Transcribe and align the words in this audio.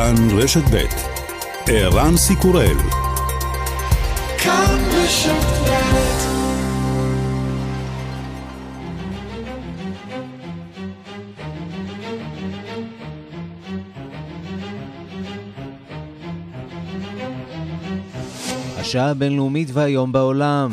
כאן 0.00 0.38
רשת 0.38 0.62
ב' 0.72 0.84
ערן 1.66 2.16
סיקורל 2.16 2.76
כאן 4.38 4.78
רשת 4.92 5.32
השעה 18.78 19.10
הבינלאומית 19.10 19.68
והיום 19.72 20.12
בעולם. 20.12 20.70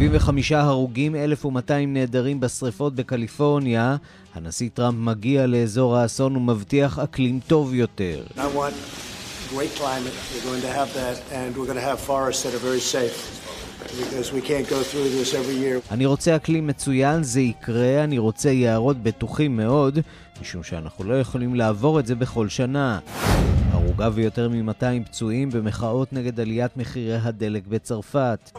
75 0.00 0.52
הרוגים, 0.52 1.16
1,200 1.16 1.94
נעדרים 1.94 2.40
בשריפות 2.40 2.94
בקליפורניה. 2.94 3.96
הנשיא 4.34 4.68
טראמפ 4.74 4.96
מגיע 4.98 5.46
לאזור 5.46 5.96
האסון 5.96 6.36
ומבטיח 6.36 6.98
אקלים 6.98 7.40
טוב 7.46 7.74
יותר. 7.74 8.22
אני 15.90 16.06
רוצה 16.06 16.36
אקלים 16.36 16.66
מצוין, 16.66 17.22
זה 17.22 17.40
יקרה, 17.40 18.04
אני 18.04 18.18
רוצה 18.18 18.50
יערות 18.50 19.02
בטוחים 19.02 19.56
מאוד, 19.56 19.98
משום 20.40 20.62
שאנחנו 20.62 21.04
לא 21.04 21.20
יכולים 21.20 21.54
לעבור 21.54 22.00
את 22.00 22.06
זה 22.06 22.14
בכל 22.14 22.48
שנה. 22.48 22.98
הרוגה 23.70 24.08
ויותר 24.14 24.48
מ-200 24.48 25.04
פצועים 25.04 25.50
במחאות 25.50 26.12
נגד 26.12 26.40
עליית 26.40 26.76
מחירי 26.76 27.16
הדלק 27.16 27.66
בצרפת. 27.66 28.50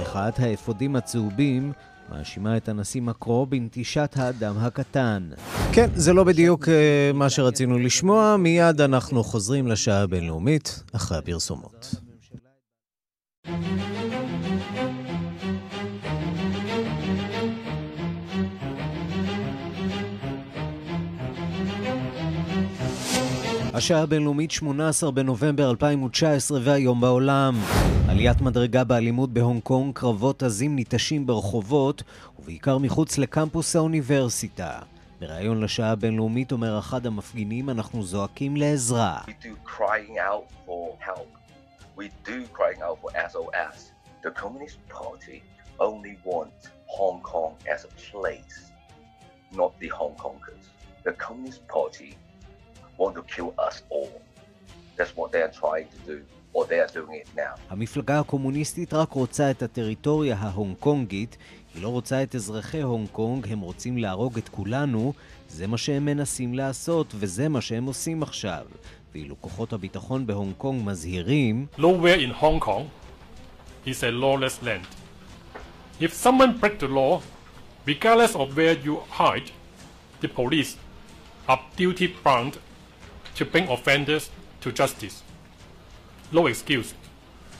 מחאת 0.00 0.38
האפודים 0.38 0.96
הצהובים 0.96 1.72
מאשימה 2.12 2.56
את 2.56 2.68
הנשיא 2.68 3.02
מקרו 3.02 3.46
בנטישת 3.46 4.14
האדם 4.16 4.54
הקטן. 4.58 5.30
כן, 5.72 5.90
זה 5.94 6.12
לא 6.12 6.24
בדיוק 6.24 6.68
אה, 6.68 7.10
מה 7.14 7.30
שרצינו 7.30 7.78
לשמוע, 7.78 8.36
מיד 8.36 8.80
אנחנו 8.80 9.24
חוזרים 9.24 9.66
לשעה 9.66 10.02
הבינלאומית, 10.02 10.82
אחרי 10.92 11.18
הפרסומות. 11.18 11.94
השעה 23.76 24.02
הבינלאומית 24.02 24.50
18 24.50 25.10
בנובמבר 25.10 25.70
2019 25.70 26.58
והיום 26.62 27.00
בעולם. 27.00 27.54
עליית 28.08 28.40
מדרגה 28.40 28.84
באלימות 28.84 29.32
בהונג 29.32 29.62
קונג, 29.62 29.94
קרבות 29.94 30.42
עזים 30.42 30.76
ניטשים 30.76 31.26
ברחובות, 31.26 32.02
ובעיקר 32.38 32.78
מחוץ 32.78 33.18
לקמפוס 33.18 33.76
האוניברסיטה. 33.76 34.78
בריאיון 35.20 35.60
לשעה 35.60 35.90
הבינלאומית 35.90 36.52
אומר 36.52 36.78
אחד 36.78 37.06
המפגינים, 37.06 37.70
אנחנו 37.70 38.02
זועקים 38.02 38.56
לעזרה. 38.56 39.20
The 51.06 51.12
Communist 51.26 51.62
Party 51.68 52.14
want 52.98 53.14
to 53.14 53.22
kill 53.34 53.54
us 53.58 53.82
all. 53.90 54.12
That's 54.96 55.14
what 55.16 55.32
they 55.32 55.42
are 55.42 55.54
trying 55.62 55.88
to 55.94 55.98
do. 56.12 56.18
or 56.54 56.64
they 56.64 56.80
are 56.80 56.92
doing 56.94 57.14
it 57.22 57.36
now. 57.36 57.60
המפלגה 57.70 58.20
הקומוניסטית 58.20 58.94
רק 58.94 59.12
רוצה 59.12 59.50
את 59.50 59.62
הטריטוריה 59.62 60.36
ההונג 60.36 60.76
קונגית, 60.80 61.36
היא 61.74 61.82
לא 61.82 61.88
רוצה 61.88 62.22
את 62.22 62.34
אזרחי 62.34 62.82
הונג 62.82 63.08
קונג, 63.08 63.46
הם 63.50 63.60
רוצים 63.60 63.98
להרוג 63.98 64.38
את 64.38 64.48
כולנו, 64.48 65.12
זה 65.48 65.66
מה 65.66 65.78
שהם 65.78 66.04
מנסים 66.04 66.54
לעשות, 66.54 67.14
וזה 67.18 67.48
מה 67.48 67.60
שהם 67.60 67.84
עושים 67.84 68.22
עכשיו. 68.22 68.66
ואילו 69.14 69.36
כוחות 69.40 69.72
הביטחון 69.72 70.26
בהונג 70.26 70.54
קונג 70.58 70.82
מזהירים 70.84 71.66
Nowhere 71.78 72.18
in 72.18 72.42
Hong 72.42 72.60
Kong 72.60 72.84
is 73.86 74.02
a 74.02 74.10
lawless 74.10 74.62
land. 74.62 74.86
If 76.00 76.12
someone 76.12 76.58
break 76.60 76.78
the 76.78 76.88
law, 76.88 77.20
regardless 77.86 78.34
of 78.34 78.56
where 78.56 78.76
you 78.86 78.94
hide, 79.18 79.50
the 80.20 80.28
police 80.28 80.76
are 81.48 81.60
duty 81.76 82.08
bound 82.24 82.58
to 83.36 83.44
bring 83.44 83.68
offenders 83.68 84.30
to 84.62 84.72
justice. 84.72 85.22
No 86.32 86.46
excuse, 86.46 86.94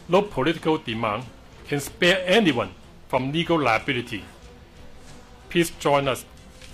no 0.08 0.22
political 0.22 0.78
demand 0.78 1.22
can 1.68 1.80
spare 1.80 2.18
anyone 2.26 2.70
from 3.08 3.32
legal 3.32 3.58
liability. 3.58 4.22
Please 5.50 5.70
join 5.86 6.08
us 6.08 6.24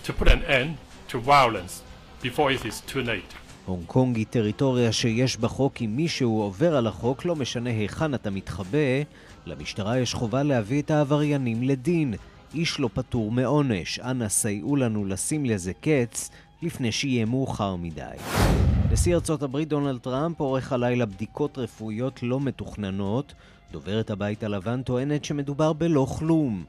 to 0.04 0.12
put 0.12 0.28
an 0.28 0.42
end 0.44 0.70
to 1.08 1.18
violence 1.18 1.82
before 2.22 2.50
it 2.50 2.64
is 2.64 2.80
too 2.80 3.02
late. 3.02 3.34
הונג 3.66 3.86
קונג 3.86 4.16
היא 4.16 4.26
טריטוריה 4.30 4.92
שיש 4.92 5.36
בה 5.36 5.48
חוק 5.48 5.82
אם 5.82 5.96
מישהו 5.96 6.40
עובר 6.40 6.76
על 6.76 6.86
החוק, 6.86 7.24
לא 7.24 7.36
משנה 7.36 7.70
היכן 7.70 8.14
אתה 8.14 8.30
מתחבא, 8.30 9.02
למשטרה 9.46 9.98
יש 9.98 10.14
חובה 10.14 10.42
להביא 10.42 10.82
את 10.82 10.90
העבריינים 10.90 11.62
לדין. 11.62 12.14
איש 12.54 12.80
לא 12.80 12.90
פטור 12.94 13.32
מעונש. 13.32 13.98
אנא 13.98 14.28
סייעו 14.28 14.76
לנו 14.76 15.04
לשים 15.04 15.44
לזה 15.44 15.72
קץ 15.80 16.30
לפני 16.62 16.92
שיהיה 16.92 17.24
מאוחר 17.24 17.76
מדי. 17.76 18.16
נשיא 18.92 19.14
ארצות 19.14 19.42
הברית 19.42 19.68
דונלד 19.68 19.98
טראמפ 20.00 20.40
עורך 20.40 20.72
הלילה 20.72 21.06
בדיקות 21.06 21.58
רפואיות 21.58 22.22
לא 22.22 22.40
מתוכננות. 22.40 23.34
דוברת 23.72 24.10
הבית 24.10 24.42
הלבן 24.42 24.82
טוענת 24.82 25.24
שמדובר 25.24 25.72
בלא 25.72 26.06
כלום. 26.18 26.64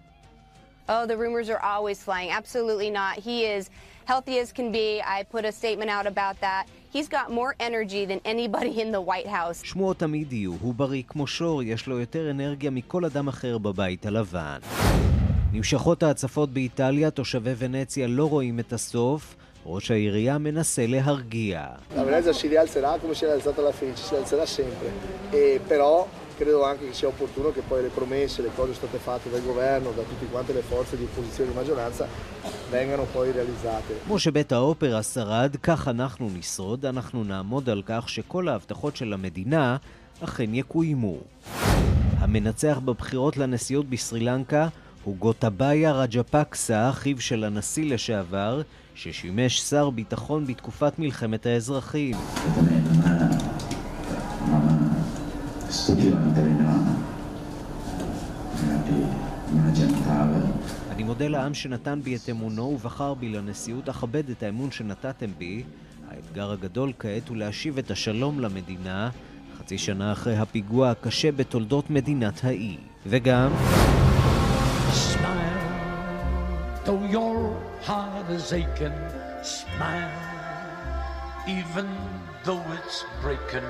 Oh, 0.90 1.06
the 1.08 1.18
rumors 1.18 1.50
are 1.50 1.64
always 1.74 2.00
flying. 2.08 2.30
Absolutely 2.42 2.90
not. 2.90 3.16
He 3.28 3.38
is 3.58 3.70
healthy 4.06 4.36
as 4.44 4.52
can 4.58 4.72
be. 4.72 5.02
I 5.16 5.24
put 5.36 5.44
a 5.46 5.52
statement 5.52 5.90
out 5.90 6.08
about 6.14 6.36
that. 6.42 6.64
He's 6.96 7.10
got 7.18 7.26
more 7.40 7.54
energy 7.60 8.04
than 8.12 8.20
anybody 8.34 8.74
in 8.84 8.92
the 8.92 9.02
White 9.02 9.28
House. 9.28 9.62
שמועות 9.64 9.98
תמיד 10.00 10.34
יהיו, 10.34 10.54
הוא 10.62 10.74
בריא 10.74 11.04
כמו 11.08 11.28
שור, 11.28 11.64
יש 11.64 11.88
לו 11.88 12.00
יותר 12.00 12.32
אנרגיה 12.32 12.72
מכל 12.72 13.06
אדם 13.06 13.28
אחר 13.28 13.58
בבית 13.58 14.06
הלבן. 14.06 14.60
נמשכות 15.54 16.04
ההצפות 16.04 16.50
באיטליה, 16.50 17.12
תושבי 17.12 17.54
ונציה 17.58 18.08
לא 18.08 18.30
רואים 18.30 18.60
את 18.60 18.74
הסוף. 18.74 19.36
ראש 19.66 19.92
העירייה 19.92 20.38
מנסה 20.38 20.86
להרגיע. 20.88 21.68
credo 26.42 26.64
anche 26.72 26.86
che 26.90 26.96
sia 27.00 27.08
opportuno 27.08 27.48
che 27.56 27.62
poi 27.72 27.82
le 27.88 27.92
promesse, 28.00 28.42
le 28.42 28.54
cose 28.60 28.74
state 28.74 28.98
fatte 28.98 29.30
dal 29.30 29.44
governo, 29.52 29.88
da 29.92 30.04
tutte 30.10 30.26
quante 30.34 30.52
le 30.54 30.64
forze 30.72 30.98
di 30.98 31.04
opposizione 31.04 31.52
e 31.52 31.54
maggioranza, 31.54 32.08
vengano 32.72 33.06
poi 33.14 33.32
realizzate. 33.32 33.94
כמו 34.06 34.20
שבית 34.20 34.52
האופרה 34.52 35.04
שרד, 35.04 35.56
כך 35.64 35.88
אנחנו 35.88 36.30
נשרוד, 36.34 36.86
אנחנו 36.86 37.24
נעמוד 37.24 37.70
על 37.70 37.82
כך 37.86 38.10
שכל 38.10 38.48
ההבטחות 38.48 38.96
של 38.96 39.14
המדינה 39.14 39.78
אכן 40.24 40.54
יקוימו. 40.54 41.18
המנצח 42.18 42.80
בבחירות 42.86 43.38
לנשיאות 43.38 43.90
בסרי 43.90 44.20
לנקה 44.20 44.68
הוא 45.04 45.16
גוטבאיה 45.18 45.92
רג'פקסה, 45.92 46.90
אחיו 46.90 47.22
של 47.22 47.44
הנשיא 47.44 47.94
לשעבר, 47.94 48.62
ששימש 48.96 49.62
שר 49.62 49.90
ביטחון 49.90 50.46
בתקופת 50.48 51.00
מלחמת 51.00 51.46
האזרחים. 51.46 52.16
אני 60.92 61.04
מודה 61.04 61.28
לעם 61.28 61.54
שנתן 61.54 62.00
בי 62.04 62.16
את 62.16 62.30
אמונו 62.30 62.64
ובחר 62.64 63.14
בי 63.14 63.30
לנשיאות, 63.30 63.90
אכבד 63.90 64.30
את 64.30 64.44
האמון 64.44 64.72
שנתתם 64.72 65.32
בי. 65.38 65.64
האתגר 66.10 66.52
הגדול 66.52 66.94
כעת 67.00 67.30
הוא 67.30 67.38
להשיב 67.38 67.78
את 67.78 67.92
השלום 67.92 68.40
למדינה, 68.40 69.10
חצי 69.60 69.78
שנה 69.78 70.12
אחרי 70.12 70.38
הפיגוע 70.38 70.92
הקשה 70.92 71.32
בתולדות 71.32 71.90
מדינת 71.90 72.44
האי. 72.44 72.78
וגם... 73.08 73.52
Though 76.86 77.06
your 77.18 77.40
heart 77.88 78.28
is 78.38 78.52
aching, 78.52 78.98
smile, 79.44 80.12
even 81.48 81.88
though 82.44 82.64
it's 82.78 83.04
breaking. 83.22 83.64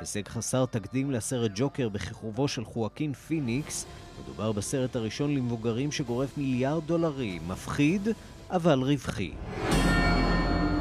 הישג 0.00 0.28
חסר 0.28 0.66
תקדים 0.66 1.10
לסרט 1.10 1.50
ג'וקר 1.54 1.88
בכיכובו 1.88 2.48
של 2.48 2.64
חואקין 2.64 3.12
פיניקס. 3.12 3.86
מדובר 4.22 4.52
בסרט 4.52 4.96
הראשון 4.96 5.34
למבוגרים 5.34 5.92
שגורף 5.92 6.38
מיליארד 6.38 6.86
דולרים. 6.86 7.42
מפחיד, 7.48 8.08
אבל 8.50 8.82
רווחי. 8.82 9.32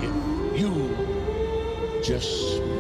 If 0.02 0.60
you 0.60 0.72
just 2.04 2.77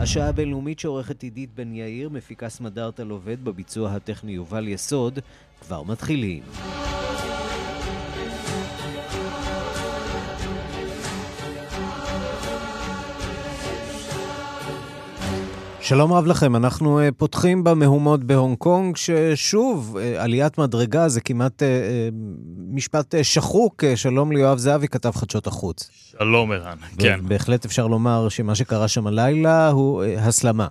השעה 0.00 0.28
הבינלאומית 0.28 0.78
שעורכת 0.78 1.22
עידית 1.22 1.54
בן 1.54 1.74
יאיר, 1.74 2.08
מפיקה 2.08 2.48
סמדארטה 2.48 3.02
עובד 3.02 3.44
בביצוע 3.44 3.90
הטכני 3.90 4.32
יובל 4.32 4.68
יסוד, 4.68 5.18
כבר 5.60 5.82
מתחילים. 5.82 6.42
שלום 15.88 16.12
רב 16.12 16.26
לכם, 16.26 16.56
אנחנו 16.56 17.00
uh, 17.00 17.12
פותחים 17.16 17.64
במהומות 17.64 18.24
בהונג 18.24 18.56
קונג, 18.56 18.96
ששוב, 18.96 19.96
uh, 19.96 20.20
עליית 20.20 20.58
מדרגה 20.58 21.08
זה 21.08 21.20
כמעט 21.20 21.62
uh, 21.62 21.66
משפט 22.70 23.14
שחוק. 23.22 23.84
שלום 23.94 24.32
ליואב 24.32 24.58
זהבי, 24.58 24.88
כתב 24.88 25.10
חדשות 25.10 25.46
החוץ. 25.46 25.90
שלום 26.18 26.52
ערן, 26.52 26.76
כן. 26.98 27.20
בהחלט 27.22 27.64
אפשר 27.64 27.86
לומר 27.86 28.28
שמה 28.28 28.54
שקרה 28.54 28.88
שם 28.88 29.06
הלילה 29.06 29.68
הוא 29.68 30.04
הסלמה. 30.18 30.66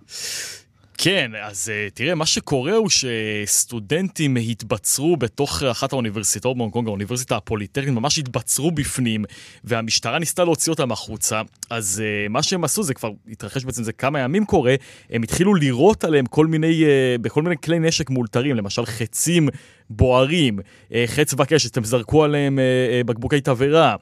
כן, 0.97 1.31
אז 1.43 1.71
uh, 1.71 1.93
תראה, 1.93 2.15
מה 2.15 2.25
שקורה 2.25 2.75
הוא 2.75 2.89
שסטודנטים 2.89 4.35
התבצרו 4.35 5.17
בתוך 5.17 5.63
אחת 5.63 5.93
האוניברסיטאות 5.93 6.57
בהונג 6.57 6.73
קונג, 6.73 6.87
האוניברסיטה 6.87 7.37
הפוליטרנית, 7.37 7.89
ממש 7.89 8.17
התבצרו 8.17 8.71
בפנים, 8.71 9.25
והמשטרה 9.63 10.19
ניסתה 10.19 10.43
להוציא 10.43 10.71
אותם 10.71 10.91
החוצה. 10.91 11.41
אז 11.69 12.03
uh, 12.03 12.29
מה 12.29 12.43
שהם 12.43 12.63
עשו, 12.63 12.83
זה 12.83 12.93
כבר 12.93 13.11
התרחש 13.29 13.65
בעצם, 13.65 13.83
זה 13.83 13.93
כמה 13.93 14.19
ימים 14.19 14.45
קורה, 14.45 14.75
הם 15.09 15.23
התחילו 15.23 15.55
לירות 15.55 16.03
עליהם 16.03 16.25
כל 16.25 16.47
מיני, 16.47 16.83
uh, 16.83 17.21
בכל 17.21 17.41
מיני 17.41 17.55
כלי 17.63 17.79
נשק 17.79 18.09
מאולתרים, 18.09 18.55
למשל 18.55 18.85
חצים 18.85 19.49
בוערים, 19.89 20.59
חץ 21.07 21.33
וקשת, 21.33 21.77
הם 21.77 21.83
זרקו 21.83 22.23
עליהם 22.23 22.59
בקבוקי 23.05 23.41
תבערה. 23.41 23.95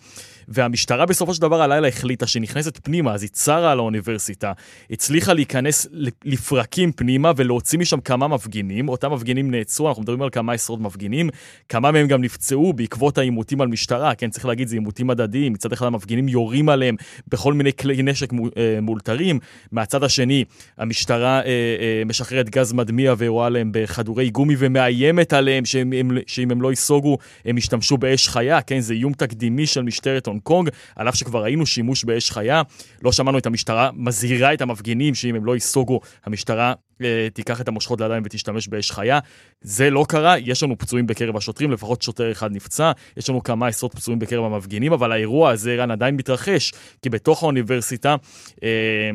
והמשטרה 0.47 1.05
בסופו 1.05 1.33
של 1.33 1.41
דבר 1.41 1.61
הלילה 1.61 1.87
החליטה 1.87 2.27
שהיא 2.27 2.41
נכנסת 2.41 2.79
פנימה, 2.83 3.13
אז 3.13 3.21
היא 3.23 3.29
צרה 3.29 3.71
על 3.71 3.79
האוניברסיטה, 3.79 4.51
הצליחה 4.91 5.33
להיכנס 5.33 5.87
לפרקים 6.25 6.91
פנימה 6.91 7.31
ולהוציא 7.35 7.79
משם 7.79 7.99
כמה 7.99 8.27
מפגינים. 8.27 8.89
אותם 8.89 9.13
מפגינים 9.13 9.51
נעצרו, 9.51 9.87
אנחנו 9.87 10.01
מדברים 10.01 10.21
על 10.21 10.29
כמה 10.29 10.53
עשרות 10.53 10.79
מפגינים, 10.79 11.29
כמה 11.69 11.91
מהם 11.91 12.07
גם 12.07 12.21
נפצעו 12.21 12.73
בעקבות 12.73 13.17
העימותים 13.17 13.61
על 13.61 13.67
משטרה, 13.67 14.15
כן, 14.15 14.29
צריך 14.29 14.45
להגיד, 14.45 14.67
זה 14.67 14.75
עימותים 14.75 15.09
הדדיים, 15.09 15.53
מצד 15.53 15.73
אחד 15.73 15.85
המפגינים 15.85 16.27
יורים 16.27 16.69
עליהם 16.69 16.95
בכל 17.27 17.53
מיני 17.53 17.73
כלי 17.73 18.03
נשק 18.03 18.33
אה, 18.33 18.79
מאולתרים, 18.81 19.39
מהצד 19.71 20.03
השני, 20.03 20.43
המשטרה 20.77 21.41
אה, 21.41 21.45
אה, 21.45 22.03
משחררת 22.05 22.49
גז 22.49 22.73
מדמיע 22.73 23.13
ורואה 23.17 23.47
עליהם 23.47 23.69
בכדורי 23.73 24.29
גומי 24.29 24.55
ומאיימת 24.57 25.33
עליהם 25.33 25.65
שאם 25.65 25.93
הם, 25.93 26.17
שאם 26.27 26.51
הם 26.51 26.61
לא 26.61 26.69
ייסוגו, 26.69 27.17
הם 27.45 27.57
ישתמשו 27.57 27.97
באש 27.97 28.27
חיה, 28.27 28.61
כן, 28.61 28.79
זה 28.79 28.93
איום 28.93 29.13
תקדימי 29.13 29.67
של 29.67 29.81
משטרת 29.81 30.27
הונג 30.43 30.65
קונג, 30.65 30.69
על 30.95 31.09
אף 31.09 31.15
שכבר 31.15 31.43
ראינו 31.43 31.65
שימוש 31.65 32.03
באש 32.03 32.31
חיה. 32.31 32.61
לא 33.01 33.11
שמענו 33.11 33.37
את 33.37 33.45
המשטרה 33.45 33.89
מזהירה 33.93 34.53
את 34.53 34.61
המפגינים 34.61 35.15
שאם 35.15 35.35
הם 35.35 35.45
לא 35.45 35.53
ייסוגו, 35.53 35.99
המשטרה 36.25 36.73
אה, 37.01 37.27
תיקח 37.33 37.61
את 37.61 37.67
המושכות 37.67 38.01
לידיים 38.01 38.23
ותשתמש 38.25 38.67
באש 38.67 38.91
חיה. 38.91 39.19
זה 39.61 39.89
לא 39.89 40.05
קרה, 40.09 40.39
יש 40.39 40.63
לנו 40.63 40.77
פצועים 40.77 41.07
בקרב 41.07 41.37
השוטרים, 41.37 41.71
לפחות 41.71 42.01
שוטר 42.01 42.31
אחד 42.31 42.51
נפצע, 42.51 42.91
יש 43.17 43.29
לנו 43.29 43.43
כמה 43.43 43.67
עשרות 43.67 43.95
פצועים 43.95 44.19
בקרב 44.19 44.45
המפגינים, 44.45 44.93
אבל 44.93 45.11
האירוע 45.11 45.49
הזה, 45.51 45.71
ערן, 45.71 45.91
עדיין 45.91 46.15
מתרחש, 46.15 46.73
כי 47.01 47.09
בתוך 47.09 47.43
האוניברסיטה... 47.43 48.15
אה, 48.63 49.11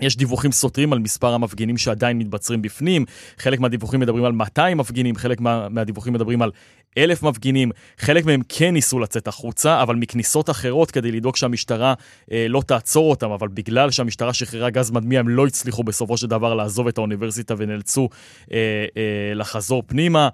יש 0.00 0.16
דיווחים 0.16 0.52
סותרים 0.52 0.92
על 0.92 0.98
מספר 0.98 1.34
המפגינים 1.34 1.76
שעדיין 1.76 2.18
מתבצרים 2.18 2.62
בפנים, 2.62 3.04
חלק 3.38 3.60
מהדיווחים 3.60 4.00
מדברים 4.00 4.24
על 4.24 4.32
200 4.32 4.78
מפגינים, 4.78 5.16
חלק 5.16 5.40
מה, 5.40 5.68
מהדיווחים 5.68 6.12
מדברים 6.12 6.42
על 6.42 6.50
אלף 6.98 7.22
מפגינים, 7.22 7.70
חלק 7.98 8.24
מהם 8.24 8.40
כן 8.48 8.74
ניסו 8.74 8.98
לצאת 8.98 9.28
החוצה, 9.28 9.82
אבל 9.82 9.96
מכניסות 9.96 10.50
אחרות 10.50 10.90
כדי 10.90 11.12
לדאוג 11.12 11.36
שהמשטרה 11.36 11.94
אה, 12.32 12.46
לא 12.48 12.62
תעצור 12.66 13.10
אותם, 13.10 13.30
אבל 13.30 13.48
בגלל 13.48 13.90
שהמשטרה 13.90 14.32
שחררה 14.32 14.70
גז 14.70 14.90
מדמיע, 14.90 15.20
הם 15.20 15.28
לא 15.28 15.46
הצליחו 15.46 15.84
בסופו 15.84 16.16
של 16.16 16.26
דבר 16.26 16.54
לעזוב 16.54 16.88
את 16.88 16.98
האוניברסיטה 16.98 17.54
ונאלצו 17.58 18.08
אה, 18.52 18.58
אה, 18.96 19.34
לחזור 19.34 19.82
פנימה. 19.86 20.28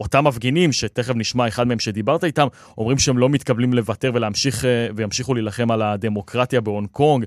אותם 0.00 0.26
מפגינים, 0.26 0.72
שתכף 0.72 1.14
נשמע 1.16 1.48
אחד 1.48 1.66
מהם 1.66 1.78
שדיברת 1.78 2.24
איתם, 2.24 2.46
אומרים 2.78 2.98
שהם 2.98 3.18
לא 3.18 3.28
מתקבלים 3.28 3.74
לוותר 3.74 4.10
ולהמשיך, 4.14 4.64
אה, 4.64 4.88
וימשיכו 4.96 5.34
להילחם 5.34 5.70
על 5.70 5.82
הדמוקרטיה 5.82 6.60
בהונג 6.60 6.88
קונג. 6.88 7.24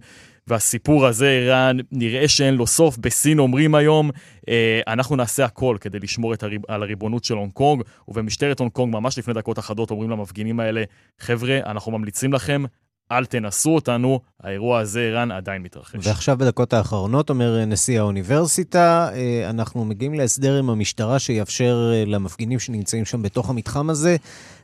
והסיפור 0.48 1.08
הזה, 1.08 1.30
ערן, 1.30 1.78
נראה 1.92 2.28
שאין 2.28 2.54
לו 2.54 2.68
סוף. 2.68 2.98
בסין 2.98 3.40
אומרים 3.40 3.76
היום, 3.76 4.12
אה, 4.50 4.82
אנחנו 4.88 5.16
נעשה 5.16 5.46
הכל 5.46 5.78
כדי 5.82 6.00
לשמור 6.00 6.34
הריב, 6.42 6.62
על 6.68 6.84
הריבונות 6.84 7.24
של 7.24 7.34
הונג 7.34 7.52
קונג, 7.52 7.84
ובמשטרת 8.08 8.60
הונג 8.60 8.72
קונג, 8.72 8.94
ממש 8.94 9.18
לפני 9.18 9.34
דקות 9.34 9.60
אחדות, 9.60 9.92
אומרים 9.92 10.10
למפגינים 10.10 10.60
האלה, 10.60 10.84
חבר'ה, 11.20 11.60
אנחנו 11.66 11.92
ממליצים 11.92 12.34
לכם, 12.34 12.64
אל 13.12 13.26
תנסו 13.26 13.76
אותנו, 13.76 14.20
האירוע 14.44 14.80
הזה, 14.80 15.02
ערן, 15.02 15.32
עדיין 15.32 15.62
מתרחש. 15.62 16.08
ועכשיו 16.08 16.38
בדקות 16.38 16.74
האחרונות, 16.74 17.30
אומר 17.30 17.66
נשיא 17.66 18.00
האוניברסיטה, 18.00 19.10
אה, 19.14 19.50
אנחנו 19.50 19.86
מגיעים 19.86 20.14
להסדר 20.14 20.58
עם 20.58 20.70
המשטרה 20.70 21.20
שיאפשר 21.20 21.92
אה, 21.94 22.04
למפגינים 22.06 22.60
שנמצאים 22.60 23.06
שם 23.06 23.22
בתוך 23.22 23.50
המתחם 23.50 23.90
הזה 23.90 24.16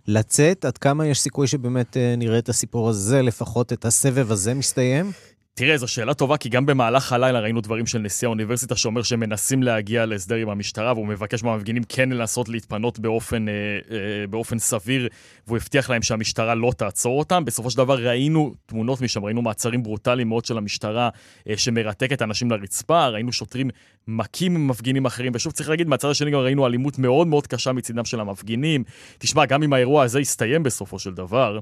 לצאת. 0.07 0.65
עד 0.65 0.77
כמה 0.77 1.07
יש 1.07 1.19
סיכוי 1.19 1.47
שבאמת 1.47 1.97
אה, 1.97 2.15
נראה 2.17 2.39
את 2.39 2.49
הסיפור 2.49 2.89
הזה, 2.89 3.21
לפחות 3.21 3.73
את 3.73 3.85
הסבב 3.85 4.31
הזה 4.31 4.53
מסתיים? 4.53 5.11
תראה, 5.59 5.77
זו 5.77 5.87
שאלה 5.87 6.13
טובה, 6.13 6.37
כי 6.37 6.49
גם 6.49 6.65
במהלך 6.65 7.13
הלילה 7.13 7.39
ראינו 7.39 7.61
דברים 7.61 7.85
של 7.85 7.99
נשיא 7.99 8.27
האוניברסיטה 8.27 8.75
שאומר 8.75 9.01
שהם 9.01 9.19
מנסים 9.19 9.63
להגיע 9.63 10.05
להסדר 10.05 10.35
עם 10.35 10.49
המשטרה, 10.49 10.93
והוא 10.93 11.07
מבקש 11.07 11.43
מהמפגינים 11.43 11.83
כן 11.89 12.09
לנסות 12.09 12.49
להתפנות 12.49 12.99
באופן, 12.99 13.49
אה, 13.49 13.53
אה, 13.91 14.27
באופן 14.29 14.59
סביר, 14.59 15.07
והוא 15.47 15.57
הבטיח 15.57 15.89
להם 15.89 16.01
שהמשטרה 16.01 16.55
לא 16.55 16.71
תעצור 16.77 17.19
אותם. 17.19 17.45
בסופו 17.45 17.71
של 17.71 17.77
דבר 17.77 18.07
ראינו 18.07 18.53
תמונות 18.65 19.01
משם, 19.01 19.25
ראינו 19.25 19.41
מעצרים 19.41 19.83
ברוטליים 19.83 20.29
מאוד 20.29 20.45
של 20.45 20.57
המשטרה 20.57 21.09
אה, 21.49 21.57
שמרתקת 21.57 22.21
אנשים 22.21 22.51
לרצפה, 22.51 23.07
ראינו 23.07 23.33
שוטרים 23.33 23.69
מכים 24.07 24.67
מפגינים 24.67 25.05
אחרים, 25.05 25.31
ושוב 25.35 25.53
צריך 25.53 25.69
להגיד, 25.69 25.87
מהצד 25.87 26.09
השני 26.09 26.31
גם 26.31 26.39
ראינו 26.39 26.67
אלימות 26.67 26.99
מאוד 26.99 27.27
מאוד 27.27 27.47
קשה 27.47 27.71
מצידם 27.71 28.05
של 28.05 28.19
המפגינים. 28.19 28.83
תשמע, 29.17 29.45
גם 29.45 29.63
אם 29.63 29.73
האירוע 29.73 30.03
הזה 30.03 30.19
יסתיים 30.19 30.63
בסופו 30.63 30.99
של 30.99 31.13
דבר, 31.13 31.55
אה, 31.55 31.59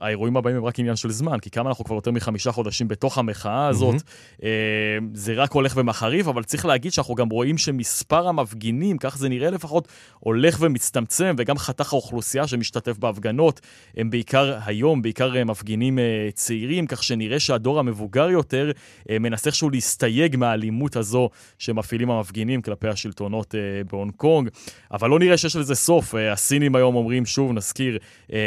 האירועים 0.00 0.36
הבאים 0.36 0.56
הם 0.56 0.64
רק 0.64 0.78
עניין 0.78 0.96
של 0.96 1.10
זמן, 1.10 1.38
כי 1.38 1.50
כמה 1.50 1.68
אנחנו 1.68 1.84
כבר 1.84 1.94
יותר 1.94 2.10
מחמישה 2.10 2.52
חודשים 2.52 2.88
בתוך 2.88 3.18
המחאה 3.18 3.66
הזאת, 3.66 3.94
mm-hmm. 3.94 4.44
אה, 4.44 4.98
זה 5.14 5.34
רק 5.34 5.52
הולך 5.52 5.72
ומחריף, 5.76 6.28
אבל 6.28 6.42
צריך 6.42 6.66
להגיד 6.66 6.92
שאנחנו 6.92 7.14
גם 7.14 7.28
רואים 7.28 7.58
שמספר 7.58 8.28
המפגינים, 8.28 8.98
כך 8.98 9.18
זה 9.18 9.28
נראה 9.28 9.50
לפחות, 9.50 9.88
הולך 10.18 10.56
ומצטמצם, 10.60 11.34
וגם 11.38 11.58
חתך 11.58 11.92
האוכלוסייה 11.92 12.46
שמשתתף 12.46 12.98
בהפגנות, 12.98 13.60
הם 13.96 14.10
בעיקר 14.10 14.58
היום, 14.64 15.02
בעיקר 15.02 15.36
אה, 15.36 15.44
מפגינים 15.44 15.98
אה, 15.98 16.28
צעירים, 16.34 16.86
כך 16.86 17.02
שנראה 17.02 17.40
שהדור 17.40 17.78
המבוגר 17.78 18.30
יותר 18.30 18.70
אה, 19.10 19.18
מנסה 19.18 19.50
איכשהו 19.50 19.70
להסתייג 19.70 20.36
מהאלימות 20.36 20.96
הזו 20.96 21.30
שמפעילים 21.58 22.10
המפגינים 22.10 22.62
כלפי 22.62 22.88
השלטונות 22.88 23.54
אה, 23.54 23.60
בהונג 23.90 24.12
קונג, 24.16 24.48
אבל 24.92 25.10
לא 25.10 25.18
נראה 25.18 25.36
שיש 25.36 25.56
לזה 25.56 25.74
סוף. 25.74 26.14
הסינים 26.32 26.76
היום 26.76 26.94
אומרים, 26.94 27.26
שוב, 27.26 27.52
נזכיר, 27.52 27.98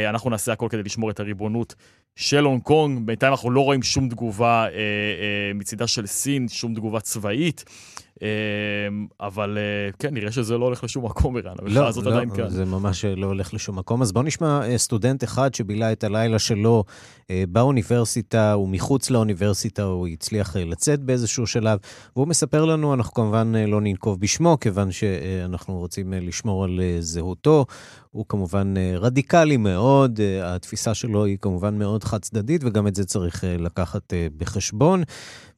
אנחנו 0.10 0.30
נעשה 0.30 0.53
הכל 0.54 0.68
כדי 0.70 0.84
לשמור 0.84 1.10
את 1.10 1.20
הריבונות 1.20 1.76
של 2.16 2.44
הונג 2.44 2.62
קונג. 2.62 3.06
בינתיים 3.06 3.34
אנחנו 3.34 3.52
לא 3.52 3.62
רואים 3.62 3.84
שום 3.84 4.10
תגובה 4.10 4.66
אה, 4.66 4.70
אה, 4.70 5.52
מצידה 5.56 5.88
של 5.88 6.06
סין, 6.06 6.48
שום 6.48 6.76
תגובה 6.76 7.00
צבאית. 7.00 7.66
אה, 8.22 8.28
אבל 9.28 9.58
אה, 9.58 9.92
כן, 10.00 10.14
נראה 10.14 10.32
שזה 10.32 10.58
לא 10.58 10.66
הולך 10.66 10.84
לשום 10.84 11.06
מקום, 11.06 11.38
ערן. 11.38 11.56
לא, 11.62 11.88
הזאת 11.88 12.04
לא, 12.04 12.12
עדיין 12.12 12.30
כאן. 12.30 12.50
זה 12.50 12.66
ממש 12.66 13.06
לא 13.06 13.28
הולך 13.28 13.54
לשום 13.54 13.80
מקום. 13.80 14.02
אז 14.02 14.12
בואו 14.12 14.26
נשמע 14.26 14.62
אה, 14.64 14.78
סטודנט 14.78 15.24
אחד 15.24 15.54
שבילה 15.54 15.92
את 15.92 16.04
הלילה 16.04 16.40
שלו 16.40 16.84
באוניברסיטה, 17.50 18.56
ומחוץ 18.58 19.10
לאוניברסיטה, 19.10 19.84
הוא 19.84 20.08
הצליח 20.08 20.56
לצאת 20.56 21.00
באיזשהו 21.00 21.48
שלב, 21.48 21.80
והוא 22.16 22.28
מספר 22.28 22.66
לנו, 22.66 22.94
אנחנו 22.94 23.14
כמובן 23.14 23.54
לא 23.56 23.82
ננקוב 23.82 24.20
בשמו, 24.20 24.58
כיוון 24.62 24.92
שאנחנו 24.92 25.78
רוצים 25.78 26.14
לשמור 26.14 26.64
על 26.64 26.80
זהותו. 27.00 27.66
הוא 28.12 28.26
כמובן 28.30 28.74
רדיקלי 28.98 29.58
מאוד, 29.58 30.20
התפיסה 30.44 30.94
שלו 30.94 31.26
היא 31.26 31.38
כמובן 31.42 31.78
מאוד 31.78 32.04
חד-צדדית, 32.04 32.62
וגם 32.64 32.88
את 32.88 32.96
זה 32.96 33.06
צריך 33.06 33.44
לקחת 33.60 34.14
בחשבון. 34.38 35.04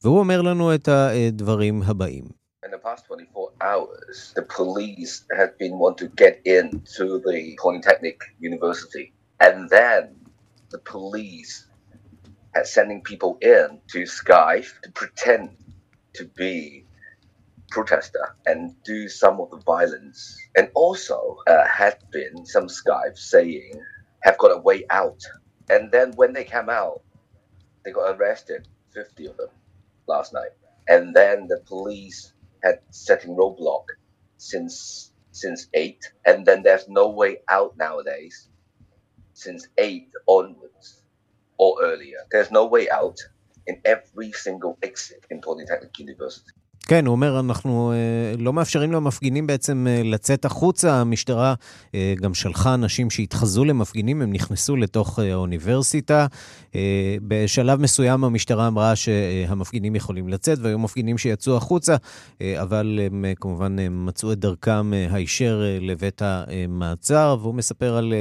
והוא 0.03 0.19
אומר 0.19 0.41
לנו 0.41 0.75
את 0.75 0.87
הדברים 0.87 1.83
הבאים. 1.85 2.41
in 2.63 2.71
the 2.71 2.77
past 2.77 3.05
24 3.07 3.51
hours, 3.61 4.33
the 4.35 4.43
police 4.43 5.25
had 5.35 5.57
been 5.57 5.79
want 5.79 5.97
to 5.97 6.07
get 6.07 6.41
into 6.45 7.19
the 7.25 7.57
Polytechnic 7.59 8.21
University. 8.39 9.13
And 9.39 9.69
then 9.69 10.15
the 10.69 10.77
police 10.77 11.67
had 12.53 12.67
sending 12.67 13.01
people 13.01 13.37
in 13.41 13.79
to 13.89 14.03
Skype 14.03 14.69
to 14.83 14.91
pretend 14.91 15.57
to 16.13 16.25
be 16.25 16.85
protester 17.71 18.35
and 18.45 18.75
do 18.83 19.07
some 19.07 19.41
of 19.41 19.49
the 19.49 19.57
violence. 19.57 20.37
And 20.55 20.69
also 20.75 21.37
uh, 21.47 21.65
had 21.67 21.97
been 22.11 22.45
some 22.45 22.67
Skype 22.67 23.17
saying 23.17 23.81
have 24.21 24.37
got 24.37 24.49
a 24.49 24.59
way 24.59 24.85
out. 24.91 25.21
And 25.69 25.91
then 25.91 26.11
when 26.15 26.33
they 26.33 26.43
came 26.43 26.69
out, 26.69 27.01
they 27.83 27.91
got 27.91 28.15
arrested, 28.19 28.67
50 28.93 29.25
of 29.27 29.37
them 29.37 29.49
last 30.08 30.32
night. 30.32 30.50
And 30.88 31.14
then 31.14 31.48
the 31.48 31.62
police 31.66 32.32
had 32.62 32.80
setting 32.90 33.36
roadblock 33.36 33.84
since 34.38 35.12
since 35.32 35.68
eight, 35.74 36.12
and 36.24 36.46
then 36.46 36.62
there's 36.62 36.88
no 36.88 37.10
way 37.10 37.38
out 37.48 37.76
nowadays 37.76 38.48
since 39.34 39.68
eight 39.76 40.08
onwards 40.26 41.02
or 41.58 41.76
earlier. 41.82 42.18
There's 42.30 42.50
no 42.50 42.66
way 42.66 42.88
out 42.88 43.18
in 43.66 43.80
every 43.84 44.32
single 44.32 44.78
exit 44.82 45.26
in 45.30 45.40
Polytechnic 45.42 45.98
University. 45.98 46.52
כן, 46.88 47.06
הוא 47.06 47.12
אומר, 47.12 47.40
אנחנו 47.40 47.92
אה, 47.92 48.36
לא 48.38 48.52
מאפשרים 48.52 48.92
למפגינים 48.92 49.46
בעצם 49.46 49.86
אה, 49.90 50.02
לצאת 50.04 50.44
החוצה. 50.44 50.94
המשטרה 50.94 51.54
אה, 51.94 52.14
גם 52.20 52.34
שלחה 52.34 52.74
אנשים 52.74 53.10
שהתחזו 53.10 53.64
למפגינים, 53.64 54.22
הם 54.22 54.32
נכנסו 54.32 54.76
לתוך 54.76 55.18
האוניברסיטה. 55.18 56.26
בשלב 57.22 57.80
מסוים 57.80 58.24
המשטרה 58.24 58.66
אמרה 58.66 58.96
שהמפגינים 58.96 59.96
יכולים 59.96 60.28
לצאת, 60.28 60.58
והיו 60.62 60.78
מפגינים 60.78 61.18
שיצאו 61.18 61.56
החוצה, 61.56 61.96
אבל 62.42 63.00
הם 63.06 63.24
כמובן 63.40 63.76
מצאו 63.90 64.32
את 64.32 64.38
דרכם 64.38 64.92
הישר 65.10 65.62
לבית 65.80 66.22
המעצר, 66.24 67.36
והוא 67.40 67.54
מספר 67.54 67.96
על 67.96 68.14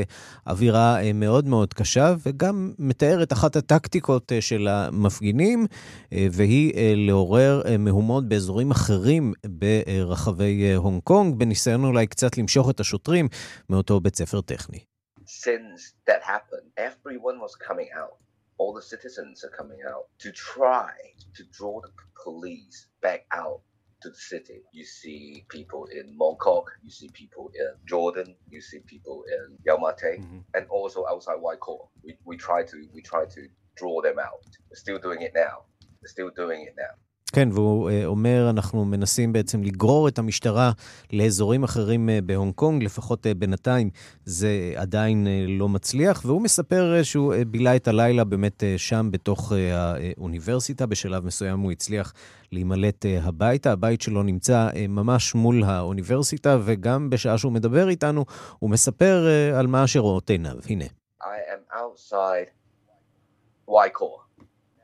אווירה 0.47 0.97
מאוד 1.13 1.47
מאוד 1.47 1.73
קשה, 1.73 2.15
וגם 2.25 2.71
מתאר 2.79 3.23
את 3.23 3.33
אחת 3.33 3.55
הטקטיקות 3.55 4.31
של 4.39 4.67
המפגינים, 4.67 5.65
והיא 6.11 6.73
לעורר 6.95 7.61
מהומות 7.79 8.27
באזור... 8.27 8.54
באזורים 8.54 8.70
אחרים 8.70 9.32
ברחבי 9.48 10.74
הונג 10.74 11.02
קונג, 11.02 11.38
בניסיון 11.38 11.84
אולי 11.84 12.06
קצת 12.06 12.38
למשוך 12.38 12.70
את 12.70 12.80
השוטרים 12.80 13.28
מאותו 13.70 14.00
בית 14.00 14.16
ספר 14.16 14.40
טכני. 14.40 14.78
Since 15.26 15.82
that 16.08 16.22
happened, 16.22 16.68
everyone 16.88 17.38
was 17.46 17.54
coming 17.68 17.90
out. 18.02 18.16
All 18.60 18.72
the 18.80 18.86
citizens 18.94 19.36
are 19.46 19.54
coming 19.60 19.82
out 19.92 20.06
to 20.24 20.28
try 20.54 20.92
to 21.36 21.42
draw 21.58 21.74
the 21.86 21.92
police 22.24 22.76
back 23.06 23.22
out 23.42 23.60
to 24.02 24.08
the 24.14 24.22
city. 24.32 24.60
You 24.78 24.86
see 24.98 25.20
people 25.56 25.82
in 25.98 26.06
Mongkok, 26.20 26.66
you 26.84 26.92
see 26.98 27.08
people 27.22 27.46
in 27.62 27.70
Jordan, 27.92 28.28
you 28.54 28.60
see 28.68 28.80
people 28.94 29.18
in 29.36 29.44
Yalmate, 29.66 30.12
mm-hmm. 30.20 30.40
and 30.56 30.64
also 30.76 31.00
outside 31.12 31.38
Waikor. 31.46 31.80
We, 32.04 32.10
we 32.30 32.34
try 32.48 32.60
to 32.70 32.76
we 32.94 33.00
try 33.12 33.22
to 33.36 33.42
draw 33.80 33.96
them 34.06 34.18
out. 34.28 34.46
We're 34.68 34.82
still 34.86 35.00
doing 35.06 35.20
it 35.28 35.32
now. 35.46 35.56
We're 36.00 36.14
still 36.16 36.32
doing 36.42 36.60
it 36.68 36.74
now. 36.84 36.94
כן, 37.33 37.49
והוא 37.51 37.89
uh, 37.89 37.93
אומר, 38.05 38.47
אנחנו 38.49 38.85
מנסים 38.85 39.33
בעצם 39.33 39.63
לגרור 39.63 40.07
את 40.07 40.19
המשטרה 40.19 40.71
לאזורים 41.13 41.63
אחרים 41.63 42.09
uh, 42.09 42.25
בהונג 42.25 42.53
קונג, 42.53 42.83
לפחות 42.83 43.25
uh, 43.25 43.29
בינתיים 43.37 43.89
זה 44.25 44.73
עדיין 44.75 45.27
לא 45.47 45.69
מצליח, 45.69 46.21
והוא 46.25 46.41
מספר 46.41 47.03
שהוא 47.03 47.33
בילה 47.47 47.75
את 47.75 47.87
הלילה 47.87 48.23
באמת 48.23 48.63
שם 48.77 49.09
בתוך 49.11 49.51
האוניברסיטה, 49.71 50.85
בשלב 50.85 51.25
מסוים 51.25 51.59
הוא 51.59 51.71
הצליח 51.71 52.13
להימלט 52.51 53.05
הביתה. 53.21 53.71
הבית 53.71 54.01
שלו 54.01 54.23
נמצא 54.23 54.69
ממש 54.89 55.35
מול 55.35 55.63
האוניברסיטה, 55.63 56.57
וגם 56.65 57.09
בשעה 57.09 57.37
שהוא 57.37 57.51
מדבר 57.51 57.89
איתנו, 57.89 58.25
הוא 58.59 58.69
מספר 58.69 59.27
על 59.57 59.67
מה 59.67 59.87
שרואות 59.87 60.29
עיניו. 60.29 60.55
הנה. 60.69 60.85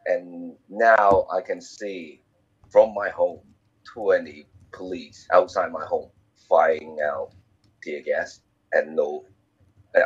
And 0.08 0.58
now 0.70 1.28
I 1.38 1.42
can 1.42 1.62
see 1.62 2.21
from 2.72 2.94
my 2.94 3.10
home, 3.10 3.42
20 3.94 4.48
police 4.72 5.28
outside 5.34 5.72
my 5.72 5.86
home 5.86 6.10
firing 6.50 6.98
out 7.06 7.32
tear 7.84 8.02
gas 8.02 8.42
and 8.74 8.96
no. 8.96 9.26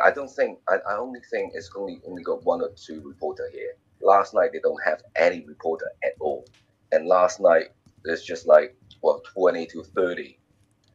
I 0.04 0.10
don't 0.10 0.30
think, 0.30 0.58
I, 0.68 0.76
I 0.88 0.96
only 0.96 1.20
think 1.30 1.52
it's 1.54 1.70
only, 1.76 2.00
only 2.06 2.24
got 2.24 2.44
one 2.44 2.60
or 2.60 2.70
two 2.74 3.00
reporter 3.04 3.48
here. 3.52 3.74
Last 4.02 4.34
night, 4.34 4.50
they 4.52 4.58
don't 4.58 4.80
have 4.84 5.00
any 5.14 5.44
reporter 5.46 5.86
at 6.04 6.12
all. 6.20 6.44
And 6.90 7.06
last 7.06 7.40
night, 7.40 7.66
it's 8.04 8.24
just 8.24 8.46
like, 8.48 8.76
well, 9.02 9.22
20 9.32 9.66
to 9.66 9.84
30 9.84 10.38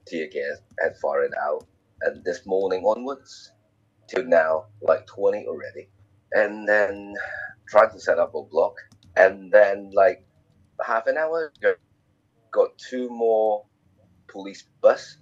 tear 0.08 0.28
gas 0.28 0.58
had 0.84 0.98
fired 0.98 1.34
out. 1.42 1.66
And 2.02 2.24
this 2.26 2.46
morning 2.46 2.84
onwards, 2.84 3.52
till 4.08 4.26
now, 4.26 4.66
like 4.82 5.08
20 5.08 5.46
already. 5.48 5.88
And 6.34 6.68
then 6.68 7.14
trying 7.70 7.92
to 7.92 8.00
set 8.00 8.20
up 8.20 8.36
a 8.36 8.44
block. 8.44 8.76
And 9.16 9.52
then, 9.52 9.92
like, 9.94 10.26
half 10.86 11.08
an 11.08 11.18
hour 11.18 11.52
ago, 11.58 11.74
got 12.52 12.78
two 12.78 13.10
more 13.10 13.66
police 14.28 14.66
bus 14.82 15.18